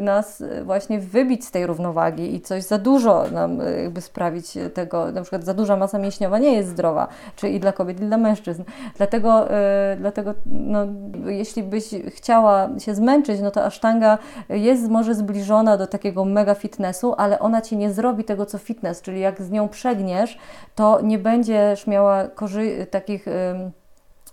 nas 0.01 0.43
właśnie 0.65 0.99
wybić 0.99 1.45
z 1.45 1.51
tej 1.51 1.67
równowagi 1.67 2.35
i 2.35 2.41
coś 2.41 2.63
za 2.63 2.79
dużo 2.79 3.25
nam 3.33 3.59
jakby 3.83 4.01
sprawić 4.01 4.59
tego, 4.75 5.13
na 5.13 5.23
przykład 5.23 5.45
za 5.45 5.55
duża 5.55 5.77
masa 5.77 5.99
mięśniowa 5.99 6.39
nie 6.39 6.53
jest 6.53 6.69
zdrowa, 6.69 7.09
czy 7.37 7.49
i 7.49 7.61
dla 7.61 7.73
kobiet, 7.73 8.01
i 8.01 8.05
dla 8.05 8.17
mężczyzn. 8.17 8.63
Dlatego, 8.97 9.49
dlatego 9.97 10.35
no, 10.47 10.87
jeśli 11.27 11.63
byś 11.63 11.85
chciała 12.09 12.69
się 12.79 12.95
zmęczyć, 12.95 13.41
no 13.41 13.51
to 13.51 13.65
asztanga 13.65 14.19
jest 14.49 14.89
może 14.89 15.15
zbliżona 15.15 15.77
do 15.77 15.87
takiego 15.87 16.25
mega 16.25 16.55
fitnessu, 16.55 17.15
ale 17.19 17.39
ona 17.39 17.61
Ci 17.61 17.77
nie 17.77 17.93
zrobi 17.93 18.25
tego, 18.25 18.47
co 18.47 18.59
fitness, 18.59 19.03
czyli 19.03 19.21
jak 19.21 19.43
z 19.43 19.51
nią 19.51 19.69
przegniesz, 19.69 20.39
to 20.75 21.01
nie 21.01 21.19
będziesz 21.19 21.87
miała 21.87 22.25
korzy- 22.25 22.87
takich 22.87 23.27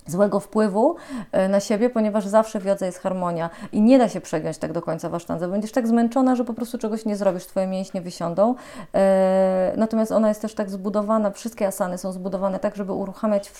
złego 0.09 0.39
wpływu 0.39 0.95
e, 1.31 1.47
na 1.47 1.59
siebie, 1.59 1.89
ponieważ 1.89 2.27
zawsze 2.27 2.59
w 2.59 2.65
jodze 2.65 2.85
jest 2.85 2.99
harmonia 2.99 3.49
i 3.71 3.81
nie 3.81 3.97
da 3.97 4.09
się 4.09 4.21
przegiąć 4.21 4.57
tak 4.57 4.73
do 4.73 4.81
końca 4.81 5.09
w 5.09 5.15
asztandze. 5.15 5.47
Będziesz 5.47 5.71
tak 5.71 5.87
zmęczona, 5.87 6.35
że 6.35 6.45
po 6.45 6.53
prostu 6.53 6.77
czegoś 6.77 7.05
nie 7.05 7.15
zrobisz, 7.15 7.45
Twoje 7.45 7.67
mięśnie 7.67 8.01
wysiądą. 8.01 8.55
E, 8.95 9.73
natomiast 9.77 10.11
ona 10.11 10.27
jest 10.27 10.41
też 10.41 10.53
tak 10.53 10.69
zbudowana, 10.69 11.31
wszystkie 11.31 11.67
asany 11.67 11.97
są 11.97 12.11
zbudowane 12.11 12.59
tak, 12.59 12.75
żeby 12.75 12.93
uruchamiać 12.93 13.51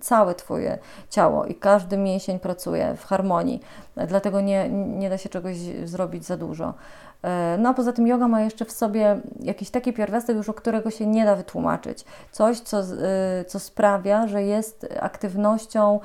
całe 0.00 0.34
Twoje 0.34 0.78
ciało 1.10 1.44
i 1.44 1.54
każdy 1.54 1.96
mięsień 1.96 2.38
pracuje 2.38 2.94
w 2.96 3.04
harmonii. 3.04 3.60
Dlatego 4.08 4.40
nie, 4.40 4.68
nie 4.70 5.10
da 5.10 5.18
się 5.18 5.28
czegoś 5.28 5.56
zrobić 5.84 6.24
za 6.24 6.36
dużo. 6.36 6.74
E, 7.22 7.56
no 7.58 7.68
a 7.68 7.74
poza 7.74 7.92
tym 7.92 8.06
yoga 8.06 8.28
ma 8.28 8.40
jeszcze 8.40 8.64
w 8.64 8.72
sobie 8.72 9.20
jakiś 9.40 9.70
taki 9.70 9.92
pierwiastek, 9.92 10.36
już 10.36 10.48
o 10.48 10.54
którego 10.54 10.90
się 10.90 11.06
nie 11.06 11.24
da 11.24 11.36
wytłumaczyć. 11.36 12.04
Coś, 12.32 12.60
co, 12.60 12.80
e, 12.80 13.44
co 13.44 13.60
sprawia, 13.60 14.26
że 14.26 14.42
jest 14.42 14.86
aktywnością 15.00 16.00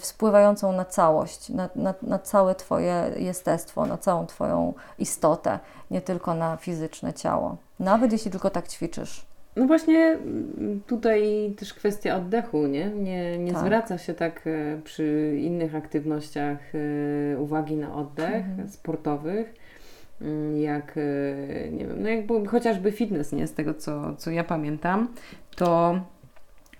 wpływającą 0.00 0.72
na 0.72 0.84
całość, 0.84 1.48
na, 1.48 1.68
na, 1.76 1.94
na 2.02 2.18
całe 2.18 2.54
Twoje 2.54 3.10
jestestwo, 3.16 3.86
na 3.86 3.98
całą 3.98 4.26
Twoją 4.26 4.74
istotę, 4.98 5.58
nie 5.90 6.00
tylko 6.00 6.34
na 6.34 6.56
fizyczne 6.56 7.14
ciało. 7.14 7.56
Nawet 7.80 8.12
jeśli 8.12 8.30
tylko 8.30 8.50
tak 8.50 8.68
ćwiczysz. 8.68 9.30
No 9.56 9.66
właśnie 9.66 9.98
mm, 9.98 10.80
tutaj 10.86 11.52
też 11.58 11.74
kwestia 11.74 12.16
oddechu, 12.16 12.66
nie? 12.66 12.90
Nie, 12.90 13.38
nie 13.38 13.52
tak. 13.52 13.62
zwraca 13.62 13.98
się 13.98 14.14
tak 14.14 14.46
e, 14.46 14.80
przy 14.84 15.36
innych 15.40 15.74
aktywnościach 15.74 16.58
uwagi 17.38 17.76
na 17.76 17.94
oddech 17.94 18.46
mhm. 18.46 18.68
sportowych. 18.68 19.54
Mm, 20.20 20.56
jak, 20.60 20.94
e, 20.96 21.70
nie 21.70 21.86
wiem, 21.86 22.02
no 22.02 22.08
jak 22.08 22.48
chociażby 22.48 22.92
fitness, 22.92 23.32
nie, 23.32 23.46
z 23.46 23.54
tego 23.54 23.74
co, 23.74 24.16
co 24.16 24.30
ja 24.30 24.44
pamiętam, 24.44 25.08
to 25.56 26.00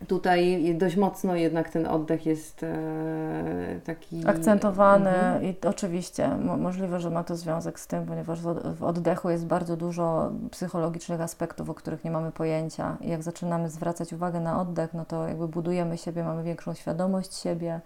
tutaj 0.06 0.74
dość 0.74 0.96
mocno 0.96 1.36
jednak 1.36 1.70
ten 1.70 1.86
oddech 1.86 2.26
jest 2.26 2.62
e, 2.62 3.80
taki... 3.84 4.26
Akcentowany 4.26 5.10
mhm. 5.10 5.44
i 5.44 5.54
oczywiście 5.66 6.28
możliwe, 6.58 7.00
że 7.00 7.10
ma 7.10 7.24
to 7.24 7.36
związek 7.36 7.80
z 7.80 7.86
tym, 7.86 8.06
ponieważ 8.06 8.40
w 8.78 8.84
oddechu 8.84 9.30
jest 9.30 9.46
bardzo 9.46 9.76
dużo 9.76 10.32
psychologicznych 10.50 11.20
aspektów, 11.20 11.70
o 11.70 11.74
których 11.74 12.04
nie 12.04 12.10
mamy 12.10 12.32
pojęcia. 12.32 12.96
I 13.00 13.08
jak 13.08 13.22
zaczynamy 13.22 13.68
zwracać 13.68 14.12
uwagę 14.12 14.40
na 14.40 14.60
oddech, 14.60 14.94
no 14.94 15.04
to 15.04 15.28
jakby 15.28 15.48
budujemy 15.48 15.98
siebie, 15.98 16.24
mamy 16.24 16.42
większą 16.42 16.74
świadomość 16.74 17.34
siebie, 17.34 17.80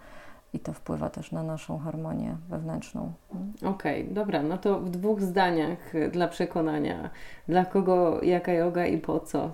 i 0.55 0.61
to 0.61 0.73
wpływa 0.73 1.11
też 1.11 1.33
na 1.33 1.43
naszą 1.43 1.79
harmonię 1.79 2.37
wewnętrzną. 2.49 3.13
Okej, 3.57 4.03
okay, 4.03 4.15
dobra, 4.15 4.43
no 4.43 4.59
to 4.59 4.81
w 4.81 4.91
dwóch 4.91 5.21
zdaniach 5.21 5.93
dla 6.13 6.29
przekonania, 6.29 7.11
dla 7.49 7.65
kogo 7.65 8.23
jaka 8.23 8.53
yoga 8.53 8.87
i 8.87 8.99
po 8.99 9.21
co? 9.21 9.51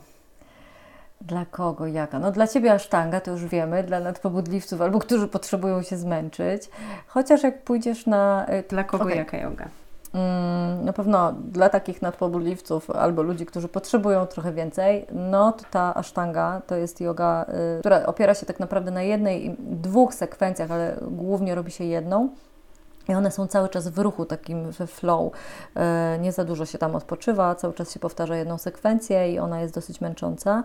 Dla 1.21 1.47
kogo 1.47 1.87
jaka? 1.87 2.19
No 2.19 2.33
dla 2.33 2.47
Ciebie 2.47 2.73
asztanga, 2.73 3.21
to 3.21 3.31
już 3.31 3.47
wiemy, 3.47 3.83
dla 3.83 4.01
nadpobudliwców 4.01 4.81
albo 4.81 4.99
którzy 4.99 5.29
potrzebują 5.29 5.83
się 5.83 5.97
zmęczyć. 5.97 6.71
Chociaż 7.07 7.43
jak 7.43 7.63
pójdziesz 7.63 8.07
na... 8.07 8.47
Y, 8.49 8.69
dla 8.69 8.85
kogo 8.85 9.05
okay. 9.05 9.17
jaka 9.17 9.39
yoga? 9.39 9.69
Mm, 10.14 10.85
na 10.85 10.92
pewno 10.92 11.33
dla 11.33 11.68
takich 11.68 12.03
nadpobudliwców 12.03 12.90
albo 12.90 13.23
ludzi, 13.23 13.46
którzy 13.46 13.68
potrzebują 13.68 14.27
trochę 14.27 14.53
więcej, 14.53 15.07
no 15.12 15.53
to 15.53 15.64
ta 15.70 15.94
ashtanga 15.94 16.62
to 16.66 16.77
jest 16.77 17.01
yoga, 17.01 17.46
y, 17.79 17.81
która 17.81 18.07
opiera 18.07 18.35
się 18.35 18.46
tak 18.46 18.61
naprawdę 18.61 18.90
na 18.90 19.03
jednej, 19.03 19.57
dwóch 19.59 20.14
sekwencjach, 20.14 20.70
ale 20.70 20.96
głównie 21.11 21.55
robi 21.55 21.70
się 21.70 21.85
jedną. 21.85 22.29
I 23.11 23.14
one 23.14 23.31
są 23.31 23.46
cały 23.46 23.68
czas 23.68 23.88
w 23.88 23.99
ruchu, 23.99 24.25
takim 24.25 24.70
we 24.70 24.87
flow. 24.87 25.33
E, 25.77 26.18
nie 26.20 26.33
za 26.33 26.44
dużo 26.44 26.66
się 26.66 26.79
tam 26.79 26.96
odpoczywa, 26.96 27.55
cały 27.55 27.75
czas 27.75 27.92
się 27.92 28.00
powtarza 28.00 28.37
jedną 28.37 28.58
sekwencję 28.58 29.33
i 29.33 29.38
ona 29.38 29.61
jest 29.61 29.75
dosyć 29.75 30.00
męcząca. 30.00 30.63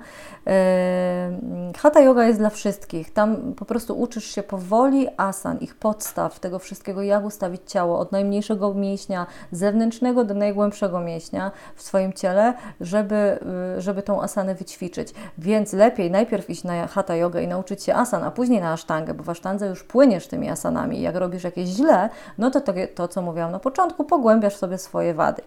E, 0.47 1.39
hatha 1.77 2.01
yoga 2.01 2.23
jest 2.23 2.39
dla 2.39 2.49
wszystkich. 2.49 3.13
Tam 3.13 3.53
po 3.53 3.65
prostu 3.65 3.99
uczysz 4.01 4.25
się 4.25 4.43
powoli 4.43 5.07
asan, 5.17 5.57
ich 5.57 5.75
podstaw, 5.75 6.39
tego 6.39 6.59
wszystkiego, 6.59 7.01
jak 7.01 7.25
ustawić 7.25 7.61
ciało 7.65 7.99
od 7.99 8.11
najmniejszego 8.11 8.73
mięśnia 8.73 9.27
zewnętrznego 9.51 10.23
do 10.23 10.33
najgłębszego 10.33 10.99
mięśnia 10.99 11.51
w 11.75 11.81
swoim 11.81 12.13
ciele, 12.13 12.53
żeby, 12.81 13.39
y, 13.77 13.81
żeby 13.81 14.01
tą 14.01 14.21
asanę 14.21 14.55
wyćwiczyć. 14.55 15.13
Więc 15.37 15.73
lepiej 15.73 16.11
najpierw 16.11 16.49
iść 16.49 16.63
na 16.63 16.87
hatha 16.87 17.15
yoga 17.15 17.41
i 17.41 17.47
nauczyć 17.47 17.83
się 17.83 17.95
asan, 17.95 18.23
a 18.23 18.31
później 18.31 18.61
na 18.61 18.71
asztangę, 18.71 19.13
bo 19.13 19.23
w 19.23 19.29
asztandze 19.29 19.67
już 19.67 19.83
płyniesz 19.83 20.27
tymi 20.27 20.49
asanami. 20.49 21.01
Jak 21.01 21.15
robisz 21.15 21.43
jakieś 21.43 21.69
źle, 21.69 22.09
no 22.37 22.51
to, 22.51 22.61
to 22.61 22.73
to, 22.95 23.07
co 23.07 23.21
mówiłam 23.21 23.51
na 23.51 23.59
początku, 23.59 24.03
pogłębiasz 24.03 24.55
sobie 24.55 24.77
swoje 24.77 25.13
wady. 25.13 25.41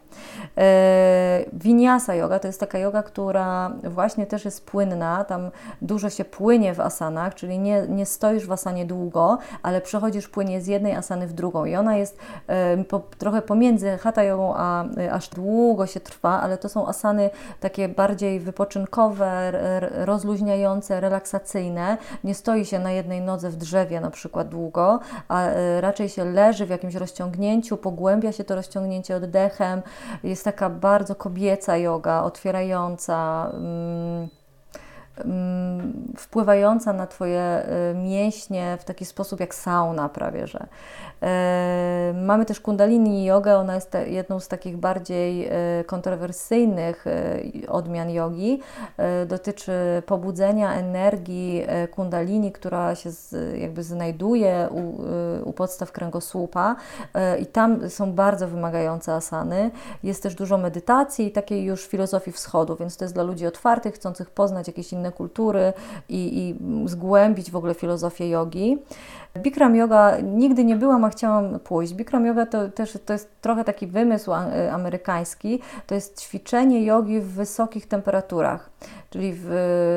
E, 0.59 1.45
Vinyasa 1.53 2.15
yoga 2.15 2.39
to 2.39 2.47
jest 2.47 2.61
taka 2.61 2.79
yoga, 2.79 3.03
która 3.03 3.71
właśnie 3.85 4.27
też 4.27 4.45
jest 4.45 4.67
płynna, 4.67 5.25
tam 5.25 5.51
dużo 5.83 6.11
się 6.11 6.25
płynie 6.25 6.75
w 6.75 6.81
asanach, 6.81 7.35
czyli 7.35 7.59
nie, 7.59 7.83
nie 7.89 8.07
stoisz 8.07 8.47
w 8.47 8.53
asanie 8.53 8.87
długo, 8.87 9.39
ale 9.63 9.81
przechodzisz 9.81 10.29
płynie 10.29 10.61
z 10.61 10.67
jednej 10.67 10.95
asany 10.95 11.27
w 11.27 11.33
drugą 11.33 11.65
i 11.65 11.77
ona 11.77 11.97
jest 11.97 12.19
e, 12.47 12.85
po, 12.85 13.01
trochę 13.19 13.43
pomiędzy 13.43 13.99
hatha 13.99 14.23
jogą, 14.23 14.55
a 14.57 14.85
e, 14.85 15.13
aż 15.13 15.29
długo 15.29 15.87
się 15.87 16.01
trwa, 16.01 16.41
ale 16.41 16.59
to 16.59 16.69
są 16.69 16.87
asany 16.87 17.31
takie 17.61 17.89
bardziej 17.89 18.41
wypoczynkowe, 18.41 19.53
rozluźniające, 20.05 21.01
relaksacyjne. 21.01 21.99
Nie 22.25 22.35
stoi 22.35 22.65
się 22.65 22.79
na 22.79 22.91
jednej 22.91 23.21
nodze 23.21 23.51
w 23.51 23.57
drzewie 23.57 24.01
na 24.01 24.11
przykład 24.11 24.49
długo, 24.49 25.01
a 25.29 25.47
raczej 25.81 26.09
się 26.09 26.25
leży 26.25 26.67
w 26.69 26.71
jakimś 26.71 26.95
rozciągnięciu, 26.95 27.77
pogłębia 27.77 28.33
się 28.33 28.45
to 28.45 28.55
rozciągnięcie 28.55 29.17
oddechem. 29.17 29.83
Jest 30.25 30.45
taka 30.45 30.71
bardzo 30.71 31.15
kobieca 31.15 31.77
yoga, 31.77 32.23
otwierająca. 32.23 33.51
Mm, 33.55 34.29
wpływająca 36.17 36.93
na 36.93 37.07
Twoje 37.07 37.63
y, 37.93 37.95
mięśnie 37.95 38.79
w 38.81 38.85
taki 38.85 39.05
sposób 39.05 39.41
jak 39.41 39.55
sauna 39.55 40.09
prawie, 40.09 40.47
że. 40.47 40.67
E, 41.23 42.15
mamy 42.27 42.45
też 42.45 42.61
kundalini 42.61 43.25
yoga, 43.25 43.57
ona 43.57 43.75
jest 43.75 43.97
jedną 44.07 44.41
z 44.41 44.49
takich 44.49 44.77
bardziej 44.77 45.47
e, 45.47 45.85
kontrowersyjnych 45.87 47.05
odmian 47.69 48.11
jogi. 48.11 48.61
Dotyczy 49.27 49.73
pobudzenia 50.07 50.75
energii 50.75 51.67
kundalini, 51.91 52.53
która 52.53 52.95
się 52.95 53.11
jakby 53.59 53.83
znajduje 53.83 54.69
u, 54.71 55.03
u 55.49 55.53
podstaw 55.53 55.93
kręgosłupa 55.93 56.77
i 57.41 57.47
tam 57.47 57.91
są 57.91 58.13
bardzo 58.13 58.49
wymagające 58.49 59.15
asany. 59.15 59.71
Jest 60.03 60.23
też 60.23 60.35
dużo 60.35 60.59
medytacji 60.59 61.27
i 61.27 61.31
takiej 61.31 61.65
już 61.65 61.87
filozofii 61.87 62.33
wschodu, 62.33 62.77
więc 62.77 62.97
to 62.97 63.05
jest 63.05 63.15
dla 63.15 63.23
ludzi 63.23 63.47
otwartych, 63.47 63.95
chcących 63.95 64.31
poznać 64.31 64.67
jakieś 64.67 64.93
inne 64.93 65.08
kultury 65.13 65.73
i, 66.09 66.39
i 66.39 66.89
zgłębić 66.89 67.51
w 67.51 67.57
ogóle 67.57 67.75
filozofię 67.75 68.29
jogi. 68.29 68.79
Bikram 69.43 69.77
yoga 69.77 70.17
nigdy 70.23 70.65
nie 70.65 70.77
byłam, 70.77 71.05
a 71.05 71.09
chciałam 71.09 71.61
pójść. 71.61 71.95
Bikram 71.95 72.27
yoga 72.27 72.47
to 72.47 72.69
też 72.69 72.99
to 73.07 73.13
jest 73.13 73.41
trochę 73.41 73.65
taki 73.65 73.87
wymysł 73.87 74.33
amerykański. 74.73 75.61
To 75.87 75.95
jest 75.95 76.21
ćwiczenie 76.21 76.85
jogi 76.85 77.21
w 77.21 77.33
wysokich 77.33 77.87
temperaturach 77.89 78.71
czyli 79.11 79.33
w, 79.37 79.51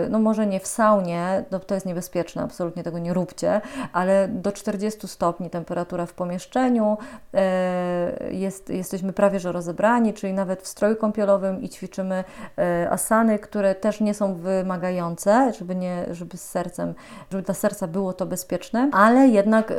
no 0.09 0.19
może 0.19 0.47
nie 0.47 0.59
w 0.59 0.67
saunie, 0.67 1.43
no 1.51 1.59
to 1.59 1.73
jest 1.73 1.85
niebezpieczne, 1.85 2.41
absolutnie 2.41 2.83
tego 2.83 2.99
nie 2.99 3.13
róbcie, 3.13 3.61
ale 3.93 4.27
do 4.27 4.51
40 4.51 5.07
stopni 5.07 5.49
temperatura 5.49 6.05
w 6.05 6.13
pomieszczeniu, 6.13 6.97
e, 7.33 8.33
jest, 8.33 8.69
jesteśmy 8.69 9.13
prawie 9.13 9.39
że 9.39 9.51
rozebrani, 9.51 10.13
czyli 10.13 10.33
nawet 10.33 10.61
w 10.61 10.67
stroju 10.67 10.95
kąpielowym 10.95 11.61
i 11.61 11.69
ćwiczymy 11.69 12.23
e, 12.57 12.89
asany, 12.91 13.39
które 13.39 13.75
też 13.75 14.01
nie 14.01 14.13
są 14.13 14.35
wymagające, 14.35 15.53
żeby, 15.53 15.75
nie, 15.75 16.05
żeby 16.11 16.37
z 16.37 16.49
sercem, 16.49 16.93
żeby 17.31 17.43
dla 17.43 17.53
serca 17.53 17.87
było 17.87 18.13
to 18.13 18.25
bezpieczne, 18.25 18.89
ale 18.93 19.27
jednak 19.33 19.71
e, 19.71 19.75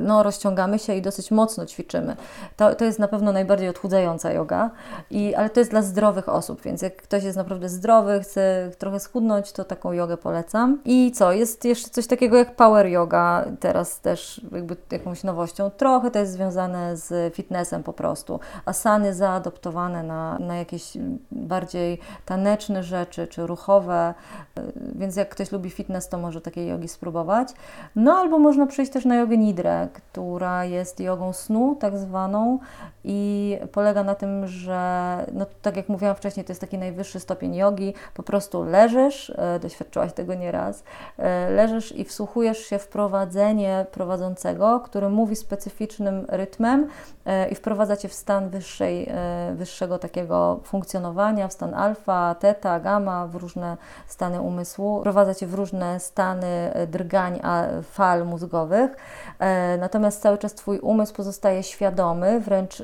no, 0.00 0.22
rozciągamy 0.22 0.78
się 0.78 0.94
i 0.94 1.02
dosyć 1.02 1.30
mocno 1.30 1.66
ćwiczymy. 1.66 2.16
To, 2.56 2.74
to 2.74 2.84
jest 2.84 2.98
na 2.98 3.08
pewno 3.08 3.32
najbardziej 3.32 3.68
odchudzająca 3.68 4.32
yoga, 4.32 4.70
i, 5.10 5.34
ale 5.34 5.50
to 5.50 5.60
jest 5.60 5.70
dla 5.70 5.82
zdrowych 5.82 6.28
osób, 6.28 6.62
więc 6.62 6.82
jak 6.82 6.96
ktoś 6.96 7.24
jest 7.24 7.36
naprawdę 7.36 7.68
zdrowy, 7.68 8.20
chce 8.20 8.70
trochę 8.78 9.00
schudnąć, 9.00 9.52
to 9.52 9.64
taką 9.64 9.92
jogę 9.92 10.16
polecam. 10.16 10.80
I 10.84 11.12
co, 11.12 11.32
jest 11.32 11.64
jeszcze 11.64 11.90
coś 11.90 12.06
takiego 12.06 12.36
jak 12.36 12.56
power 12.56 12.86
yoga, 12.86 13.44
teraz 13.60 14.00
też 14.00 14.40
jakby 14.52 14.76
jakąś 14.90 15.24
nowością. 15.24 15.70
Trochę 15.70 16.10
to 16.10 16.18
jest 16.18 16.32
związane 16.32 16.96
z 16.96 17.34
fitnessem 17.34 17.82
po 17.82 17.92
prostu. 17.92 18.40
Asany 18.64 19.14
zaadoptowane 19.14 20.02
na, 20.02 20.38
na 20.38 20.56
jakieś 20.56 20.92
bardziej 21.30 21.98
taneczne 22.24 22.82
rzeczy, 22.82 23.26
czy 23.26 23.46
ruchowe, 23.46 24.14
więc 24.94 25.16
jak 25.16 25.28
ktoś 25.28 25.52
lubi 25.52 25.70
fitness, 25.70 26.08
to 26.08 26.18
może 26.18 26.40
takiej 26.40 26.68
jogi 26.68 26.88
spróbować. 26.88 27.48
No 27.96 28.12
albo 28.12 28.38
można 28.38 28.66
przyjść 28.66 28.85
też 28.90 29.04
na 29.04 29.16
jogę 29.16 29.36
nidrę, 29.36 29.88
która 29.92 30.64
jest 30.64 31.00
jogą 31.00 31.32
snu 31.32 31.76
tak 31.80 31.98
zwaną 31.98 32.58
i 33.08 33.58
polega 33.72 34.04
na 34.04 34.14
tym, 34.14 34.46
że 34.46 35.26
no 35.32 35.46
tak 35.62 35.76
jak 35.76 35.88
mówiłam 35.88 36.16
wcześniej, 36.16 36.44
to 36.44 36.52
jest 36.52 36.60
taki 36.60 36.78
najwyższy 36.78 37.20
stopień 37.20 37.54
jogi, 37.54 37.94
po 38.14 38.22
prostu 38.22 38.64
leżysz, 38.64 39.30
e, 39.30 39.58
doświadczyłaś 39.58 40.12
tego 40.12 40.34
nieraz, 40.34 40.84
e, 41.18 41.50
leżysz 41.50 41.92
i 41.92 42.04
wsłuchujesz 42.04 42.58
się 42.58 42.78
w 42.78 42.88
prowadzenie 42.88 43.86
prowadzącego, 43.92 44.80
który 44.80 45.08
mówi 45.08 45.36
specyficznym 45.36 46.26
rytmem 46.28 46.88
e, 47.26 47.48
i 47.48 47.54
wprowadza 47.54 47.96
cię 47.96 48.08
w 48.08 48.14
stan 48.14 48.48
wyższej, 48.48 49.10
wyższego 49.54 49.98
takiego 49.98 50.60
funkcjonowania, 50.64 51.48
w 51.48 51.52
stan 51.52 51.74
alfa, 51.74 52.34
teta, 52.34 52.80
gamma, 52.80 53.26
w 53.26 53.34
różne 53.34 53.76
stany 54.06 54.40
umysłu, 54.40 55.00
wprowadza 55.00 55.34
cię 55.34 55.46
w 55.46 55.54
różne 55.54 56.00
stany 56.00 56.72
drgań, 56.86 57.40
fal 57.82 58.26
mózgowych, 58.26 58.75
natomiast 59.78 60.22
cały 60.22 60.38
czas 60.38 60.54
Twój 60.54 60.78
umysł 60.78 61.14
pozostaje 61.14 61.62
świadomy, 61.62 62.40
wręcz 62.40 62.82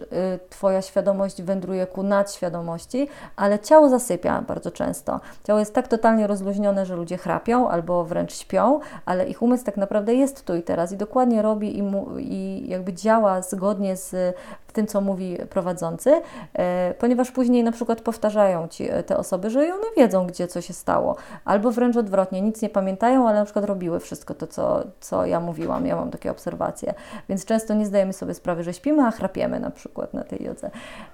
Twoja 0.51 0.83
świadomość 0.83 1.43
wędruje 1.43 1.87
ku 1.87 2.03
nadświadomości, 2.03 3.09
ale 3.37 3.59
ciało 3.59 3.89
zasypia 3.89 4.43
bardzo 4.43 4.71
często. 4.71 5.21
Ciało 5.45 5.59
jest 5.59 5.75
tak 5.75 5.89
totalnie 5.89 6.27
rozluźnione, 6.27 6.87
że 6.87 6.97
ludzie 6.97 7.19
chrapią 7.19 7.69
albo 7.69 8.05
wręcz 8.05 8.35
śpią, 8.35 8.81
ale 9.07 9.29
ich 9.29 9.43
umysł 9.43 9.65
tak 9.65 9.77
naprawdę 9.77 10.15
jest 10.15 10.45
tu 10.45 10.55
i 10.55 10.63
teraz 10.63 10.93
i 10.93 10.97
dokładnie 10.97 11.43
robi 11.43 11.79
i, 11.79 11.83
mu, 11.83 12.07
i 12.19 12.65
jakby 12.69 12.93
działa 12.93 13.43
zgodnie 13.43 13.97
z 13.97 14.37
tym, 14.73 14.87
co 14.87 15.01
mówi 15.01 15.39
prowadzący, 15.51 16.23
e, 16.55 16.95
ponieważ 16.99 17.31
później 17.31 17.65
na 17.65 17.73
przykład 17.73 18.01
powtarzają 18.01 18.69
ci 18.69 18.91
e, 18.91 19.03
te 19.03 19.17
osoby, 19.17 19.51
że 19.51 19.61
one 19.61 19.87
wiedzą, 19.97 20.27
gdzie 20.27 20.49
co 20.49 20.61
się 20.61 20.73
stało, 20.73 21.17
albo 21.45 21.71
wręcz 21.71 21.97
odwrotnie, 21.97 22.41
nic 22.41 22.63
nie 22.63 22.69
pamiętają, 22.69 23.29
ale 23.29 23.39
na 23.39 23.45
przykład 23.45 23.65
robiły 23.65 24.01
wszystko 24.01 24.35
to, 24.35 24.47
co, 24.47 24.85
co 25.01 25.27
ja 25.27 25.41
mówiłam. 25.41 25.87
Ja 25.87 25.97
mam 25.97 26.11
takie 26.11 26.31
obserwacje, 26.31 26.95
więc 27.29 27.45
często 27.45 27.75
nie 27.75 27.87
zdajemy 27.87 28.13
sobie 28.13 28.35
sprawy, 28.35 28.63
że 28.63 28.75
śpimy, 28.75 29.03
a 29.03 29.11
chrapiemy 29.11 29.61
na 29.61 29.71
przykład 29.71 30.15
na 30.15 30.25
tej 30.25 30.45
jodze. 30.45 30.71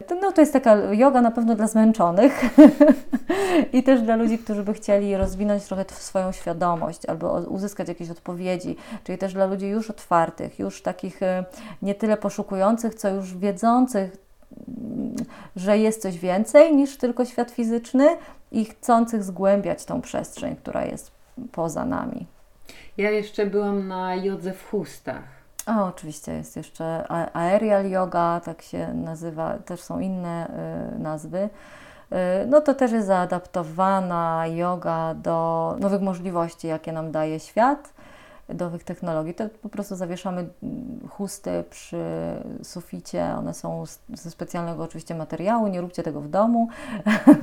To, 0.07 0.15
no 0.15 0.33
to 0.33 0.41
jest 0.41 0.53
taka 0.53 0.77
yoga 0.77 1.21
na 1.21 1.31
pewno 1.31 1.55
dla 1.55 1.67
zmęczonych 1.67 2.43
i 3.73 3.83
też 3.83 4.03
dla 4.03 4.17
ludzi, 4.17 4.39
którzy 4.39 4.63
by 4.63 4.75
chcieli 4.75 5.17
rozwinąć 5.17 5.65
trochę 5.65 5.85
swoją 5.89 6.33
świadomość 6.33 7.07
albo 7.07 7.33
uzyskać 7.33 7.89
jakieś 7.89 8.11
odpowiedzi, 8.11 8.77
czyli 9.05 9.19
też 9.19 9.35
dla 9.35 9.47
ludzi 9.47 9.67
już 9.67 9.91
otwartych, 9.91 10.59
już 10.59 10.83
takich 10.83 11.23
e, 11.23 11.45
nie 11.83 11.95
tyle 11.95 12.17
poszukujących, 12.17 12.95
co 12.95 13.09
już 13.09 13.35
wiedzących, 13.49 14.17
że 15.57 15.79
jest 15.79 16.03
coś 16.03 16.19
więcej 16.19 16.77
niż 16.77 16.97
tylko 16.97 17.25
świat 17.25 17.51
fizyczny 17.51 18.17
i 18.53 18.65
chcących 18.65 19.25
zgłębiać 19.25 19.85
tą 19.85 20.01
przestrzeń, 20.01 20.57
która 20.57 20.85
jest 20.85 21.11
poza 21.53 21.85
nami. 21.85 22.27
Ja 22.97 23.11
jeszcze 23.11 23.47
byłam 23.47 23.89
na 23.89 24.15
jodze 24.15 24.53
w 24.53 24.71
chustach. 24.71 25.25
A, 25.67 25.85
oczywiście 25.85 26.33
jest 26.33 26.57
jeszcze 26.57 27.13
aerial 27.37 27.91
yoga, 27.91 28.41
tak 28.45 28.63
się 28.63 28.95
nazywa, 28.95 29.59
też 29.59 29.81
są 29.81 30.01
inne 30.01 30.49
y, 30.97 30.99
nazwy. 30.99 31.39
Y, 31.39 32.47
no 32.47 32.61
to 32.61 32.75
też 32.75 32.93
jest 32.93 33.07
zaadaptowana 33.07 34.47
yoga 34.47 35.15
do 35.15 35.77
nowych 35.81 36.01
możliwości, 36.01 36.67
jakie 36.67 36.93
nam 36.93 37.13
daje 37.13 37.41
świat, 37.41 37.93
nowych 38.49 38.85
technologii. 38.85 39.35
To 39.35 39.45
po 39.63 39.69
prostu 39.69 39.97
zawieszamy 39.97 40.49
chusty 41.09 41.65
przy 41.71 42.05
suficie, 42.63 43.25
one 43.39 43.55
są 43.55 43.85
ze 44.15 44.31
specjalnego 44.31 44.83
oczywiście 44.83 45.15
materiału, 45.15 45.69
nie 45.69 45.81
róbcie 45.81 46.03
tego 46.03 46.21
w 46.21 46.29
domu. 46.29 46.69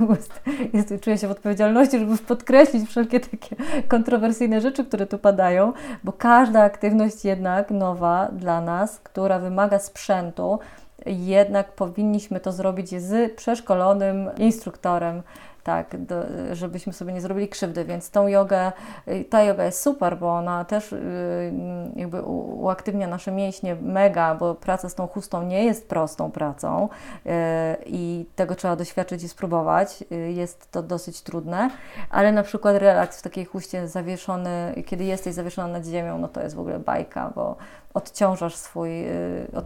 jest, 0.72 0.94
czuję 1.00 1.18
się 1.18 1.28
w 1.28 1.30
odpowiedzialności, 1.30 1.98
żeby 1.98 2.18
podkreślić 2.18 2.88
wszelkie 2.88 3.20
takie 3.20 3.56
kontrowersyjne 3.88 4.60
rzeczy, 4.60 4.84
które 4.84 5.06
tu 5.06 5.18
padają, 5.18 5.72
bo 6.04 6.12
każda 6.12 6.62
aktywność 6.62 7.24
jednak 7.24 7.70
nowa 7.70 8.28
dla 8.32 8.60
nas, 8.60 9.00
która 9.00 9.38
wymaga 9.38 9.78
sprzętu, 9.78 10.58
jednak 11.06 11.72
powinniśmy 11.72 12.40
to 12.40 12.52
zrobić 12.52 13.02
z 13.02 13.34
przeszkolonym 13.36 14.30
instruktorem, 14.38 15.22
tak, 15.66 16.04
do, 16.04 16.22
żebyśmy 16.52 16.92
sobie 16.92 17.12
nie 17.12 17.20
zrobili 17.20 17.48
krzywdy, 17.48 17.84
więc 17.84 18.10
tą 18.10 18.26
jogę, 18.28 18.72
y, 19.08 19.24
ta 19.24 19.42
yoga 19.42 19.64
jest 19.64 19.82
super, 19.82 20.18
bo 20.18 20.36
ona 20.36 20.64
też 20.64 20.92
y, 20.92 21.52
jakby 21.96 22.22
uaktywnia 22.22 23.06
nasze 23.06 23.32
mięśnie 23.32 23.74
mega, 23.74 24.34
bo 24.34 24.54
praca 24.54 24.88
z 24.88 24.94
tą 24.94 25.06
chustą 25.06 25.42
nie 25.42 25.64
jest 25.64 25.88
prostą 25.88 26.30
pracą 26.30 26.88
y, 27.26 27.30
i 27.86 28.26
tego 28.36 28.54
trzeba 28.54 28.76
doświadczyć 28.76 29.22
i 29.22 29.28
spróbować. 29.28 30.04
Jest 30.28 30.70
to 30.70 30.82
dosyć 30.82 31.22
trudne, 31.22 31.70
ale 32.10 32.32
na 32.32 32.42
przykład 32.42 32.76
relaks 32.76 33.18
w 33.18 33.22
takiej 33.22 33.44
chuście 33.44 33.88
zawieszony, 33.88 34.82
kiedy 34.86 35.04
jesteś 35.04 35.34
zawieszona 35.34 35.68
nad 35.68 35.86
ziemią, 35.86 36.18
no 36.18 36.28
to 36.28 36.42
jest 36.42 36.56
w 36.56 36.60
ogóle 36.60 36.78
bajka, 36.78 37.32
bo 37.34 37.56
odciążasz 37.96 38.54
swój, 38.54 38.90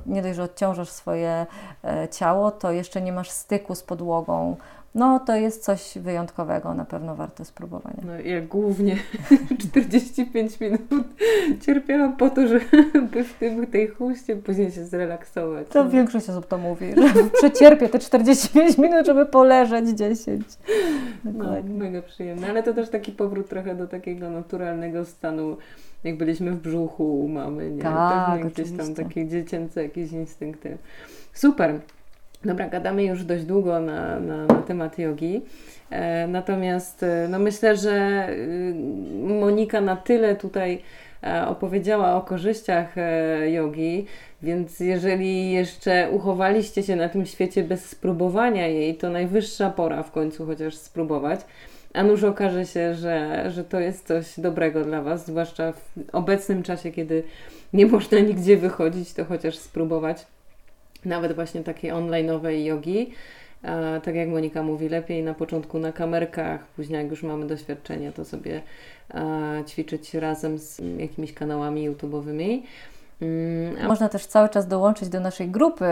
nie 0.07 0.23
dość, 0.23 0.37
że 0.37 0.43
odciążasz 0.43 0.89
swoje 0.89 1.47
e, 1.85 2.09
ciało, 2.09 2.51
to 2.51 2.73
jeszcze 2.73 3.03
nie 3.03 3.13
masz 3.13 3.31
styku 3.31 3.75
z 3.75 3.83
podłogą, 3.83 4.57
no 4.95 5.21
to 5.21 5.37
jest 5.37 5.65
coś 5.65 5.99
wyjątkowego, 5.99 6.75
na 6.75 6.85
pewno 6.85 7.17
warte 7.17 7.45
spróbowania. 7.45 8.03
No 8.07 8.21
ja 8.21 8.41
głównie 8.41 8.97
45 9.71 10.61
minut 10.61 10.81
cierpiałam 11.61 12.17
po 12.17 12.31
to, 12.31 12.49
żeby 12.49 13.25
w 13.25 13.35
tym, 13.39 13.67
tej 13.67 13.89
chuście 13.89 14.37
później 14.37 14.73
się 14.73 14.85
zrelaksować. 14.85 15.69
To 15.69 15.85
no. 15.85 15.91
większość 15.91 16.29
osób 16.31 16.47
to 16.47 16.59
mówi, 16.59 16.87
że 16.95 17.25
przecierpię 17.39 17.89
te 17.89 17.99
45 17.99 18.79
minut, 18.79 19.07
żeby 19.07 19.27
poleżeć 19.27 19.89
10. 19.89 20.47
No, 21.25 21.45
mega 21.65 22.03
przyjemne, 22.03 22.51
ale 22.51 22.63
to 22.63 22.75
też 22.75 22.91
taki 22.91 23.13
powrót 23.13 23.49
trochę 23.49 23.75
do 23.75 23.87
takiego 23.87 24.31
naturalnego 24.31 25.05
stanu, 25.05 25.57
jak 26.05 26.17
byliśmy 26.17 26.51
w 26.51 26.61
brzuchu 26.61 27.21
u 27.21 27.29
mamy, 27.29 27.71
nie? 27.71 27.83
Tak, 27.83 28.31
Pewnie 28.31 28.51
gdzieś 28.51 28.79
tam 28.79 28.95
takie 28.95 29.29
dziecięce 29.29 29.83
jakieś 29.83 30.13
instynkty. 30.13 30.79
Super. 31.33 31.81
Dobra, 32.45 32.69
gadamy 32.69 33.05
już 33.05 33.25
dość 33.25 33.45
długo 33.45 33.81
na, 33.81 34.21
na, 34.21 34.47
na 34.47 34.63
temat 34.63 34.99
jogi. 34.99 35.43
E, 35.91 36.27
natomiast 36.27 37.03
e, 37.03 37.27
no 37.31 37.39
myślę, 37.39 37.77
że 37.77 38.27
y, 38.31 38.75
Monika 39.41 39.81
na 39.81 39.97
tyle 39.97 40.37
tutaj 40.37 40.83
e, 41.23 41.47
opowiedziała 41.47 42.17
o 42.17 42.21
korzyściach 42.21 42.99
e, 42.99 43.51
jogi, 43.51 44.07
więc 44.43 44.81
jeżeli 44.81 45.53
jeszcze 45.53 46.11
uchowaliście 46.11 46.83
się 46.83 46.97
na 46.97 47.09
tym 47.09 47.27
świecie 47.27 47.63
bez 47.63 47.85
spróbowania 47.89 48.67
jej, 48.67 48.95
to 48.95 49.11
najwyższa 49.11 49.71
pora 49.71 50.03
w 50.03 50.11
końcu 50.11 50.47
chociaż 50.47 50.75
spróbować. 50.75 51.41
A 51.95 52.03
nuż 52.03 52.25
okaże 52.25 52.67
się, 52.67 52.95
że, 52.95 53.45
że 53.51 53.65
to 53.65 53.81
jest 53.81 54.07
coś 54.07 54.41
dobrego 54.41 54.85
dla 54.85 55.03
Was, 55.03 55.27
zwłaszcza 55.27 55.73
w 55.73 55.93
obecnym 56.13 56.63
czasie, 56.63 56.93
kiedy 56.93 57.23
nie 57.73 57.87
można 57.87 58.19
nigdzie 58.19 58.57
wychodzić, 58.57 59.13
to 59.13 59.25
chociaż 59.25 59.59
spróbować 59.59 60.27
nawet 61.05 61.33
właśnie 61.33 61.65
takiej 61.65 61.93
online'owej 61.93 62.65
jogi. 62.65 63.13
E, 63.63 64.01
tak 64.05 64.15
jak 64.15 64.29
Monika 64.29 64.63
mówi, 64.63 64.89
lepiej 64.89 65.23
na 65.23 65.35
początku 65.35 65.79
na 65.79 65.93
kamerkach, 65.93 66.67
później 66.67 67.03
jak 67.03 67.11
już 67.11 67.23
mamy 67.23 67.47
doświadczenie, 67.47 68.13
to 68.13 68.25
sobie 68.25 68.63
ćwiczyć 69.69 70.15
razem 70.15 70.59
z 70.59 70.81
jakimiś 70.99 71.35
kanałami 71.35 71.91
YouTube'owymi. 71.91 72.63
Mm, 73.23 73.89
Można 73.89 74.09
też 74.09 74.27
cały 74.27 74.49
czas 74.49 74.67
dołączyć 74.67 75.09
do 75.09 75.21
naszej 75.21 75.49
grupy, 75.49 75.85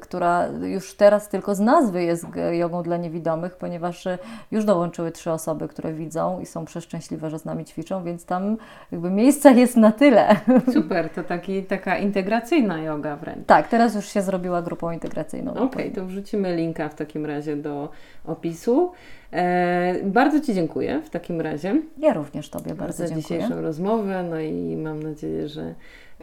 która 0.00 0.46
już 0.46 0.94
teraz 0.94 1.28
tylko 1.28 1.54
z 1.54 1.60
nazwy 1.60 2.02
jest 2.02 2.26
jogą 2.52 2.82
dla 2.82 2.96
niewidomych, 2.96 3.56
ponieważ 3.56 4.06
e, 4.06 4.18
już 4.50 4.64
dołączyły 4.64 5.10
trzy 5.10 5.32
osoby, 5.32 5.68
które 5.68 5.92
widzą 5.92 6.40
i 6.40 6.46
są 6.46 6.64
przeszczęśliwe, 6.64 7.30
że 7.30 7.38
z 7.38 7.44
nami 7.44 7.64
ćwiczą, 7.64 8.04
więc 8.04 8.24
tam 8.24 8.56
jakby 8.92 9.10
miejsca 9.10 9.50
jest 9.50 9.76
na 9.76 9.92
tyle. 9.92 10.36
Super, 10.74 11.10
to 11.10 11.22
taki, 11.22 11.62
taka 11.62 11.98
integracyjna 11.98 12.78
yoga 12.78 13.16
wręcz. 13.16 13.46
Tak, 13.46 13.68
teraz 13.68 13.94
już 13.94 14.06
się 14.06 14.22
zrobiła 14.22 14.62
grupą 14.62 14.90
integracyjną. 14.90 15.50
Okej, 15.50 15.66
okay, 15.66 15.90
to 15.90 16.06
wrzucimy 16.06 16.56
linka 16.56 16.88
w 16.88 16.94
takim 16.94 17.26
razie 17.26 17.56
do 17.56 17.88
opisu. 18.24 18.92
E, 19.32 19.94
bardzo 20.04 20.40
Ci 20.40 20.54
dziękuję 20.54 21.02
w 21.04 21.10
takim 21.10 21.40
razie. 21.40 21.82
Ja 21.98 22.12
również 22.12 22.50
Tobie 22.50 22.74
bardzo 22.74 22.98
za 22.98 23.08
dziękuję. 23.08 23.22
Za 23.22 23.28
dzisiejszą 23.28 23.62
rozmowę, 23.62 24.22
no 24.30 24.40
i 24.40 24.76
mam 24.76 25.02
nadzieję, 25.02 25.48
że 25.48 25.74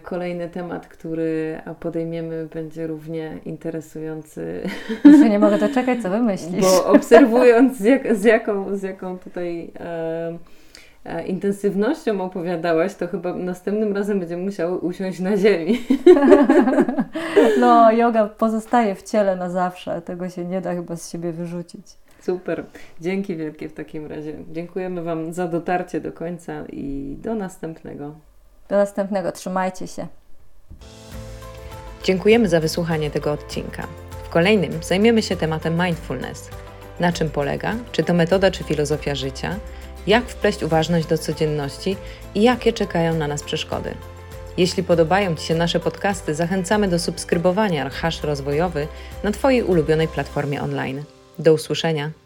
Kolejny 0.01 0.49
temat, 0.49 0.87
który 0.87 1.61
podejmiemy, 1.79 2.47
będzie 2.53 2.87
równie 2.87 3.37
interesujący. 3.45 4.61
Już 5.05 5.29
nie 5.29 5.39
mogę 5.39 5.57
doczekać, 5.57 6.01
co 6.01 6.09
wymyślisz. 6.09 6.61
Bo 6.61 6.85
obserwując, 6.85 7.77
z, 7.77 7.83
jak, 7.83 8.15
z, 8.15 8.23
jaką, 8.23 8.77
z 8.77 8.81
jaką 8.81 9.19
tutaj 9.19 9.71
e, 9.79 10.37
e, 11.05 11.27
intensywnością 11.27 12.21
opowiadałaś, 12.21 12.95
to 12.95 13.07
chyba 13.07 13.33
następnym 13.33 13.95
razem 13.95 14.19
będziemy 14.19 14.43
musiały 14.43 14.77
usiąść 14.77 15.19
na 15.19 15.37
ziemi. 15.37 15.81
No, 17.59 17.91
yoga 17.91 18.27
pozostaje 18.27 18.95
w 18.95 19.03
ciele 19.03 19.35
na 19.35 19.49
zawsze. 19.49 20.01
Tego 20.01 20.29
się 20.29 20.45
nie 20.45 20.61
da 20.61 20.73
chyba 20.73 20.95
z 20.95 21.11
siebie 21.11 21.31
wyrzucić. 21.31 21.85
Super. 22.21 22.63
Dzięki 23.01 23.35
wielkie 23.35 23.69
w 23.69 23.73
takim 23.73 24.05
razie. 24.05 24.33
Dziękujemy 24.51 25.03
Wam 25.03 25.33
za 25.33 25.47
dotarcie 25.47 26.01
do 26.01 26.11
końca 26.11 26.65
i 26.71 27.15
do 27.21 27.35
następnego. 27.35 28.15
Do 28.73 28.77
następnego, 28.77 29.31
trzymajcie 29.31 29.87
się. 29.87 30.07
Dziękujemy 32.03 32.49
za 32.49 32.59
wysłuchanie 32.59 33.11
tego 33.11 33.31
odcinka. 33.31 33.87
W 34.23 34.29
kolejnym 34.29 34.83
zajmiemy 34.83 35.21
się 35.21 35.35
tematem 35.35 35.81
mindfulness. 35.85 36.49
Na 36.99 37.11
czym 37.11 37.29
polega? 37.29 37.75
Czy 37.91 38.03
to 38.03 38.13
metoda, 38.13 38.51
czy 38.51 38.63
filozofia 38.63 39.15
życia? 39.15 39.55
Jak 40.07 40.25
wpleść 40.25 40.63
uważność 40.63 41.07
do 41.07 41.17
codzienności 41.17 41.97
i 42.35 42.41
jakie 42.41 42.73
czekają 42.73 43.13
na 43.13 43.27
nas 43.27 43.43
przeszkody? 43.43 43.95
Jeśli 44.57 44.83
podobają 44.83 45.35
Ci 45.35 45.45
się 45.45 45.55
nasze 45.55 45.79
podcasty, 45.79 46.35
zachęcamy 46.35 46.87
do 46.87 46.99
subskrybowania 46.99 47.89
Hash 47.89 48.23
Rozwojowy 48.23 48.87
na 49.23 49.31
Twojej 49.31 49.63
ulubionej 49.63 50.07
platformie 50.07 50.61
online. 50.61 51.03
Do 51.39 51.53
usłyszenia! 51.53 52.22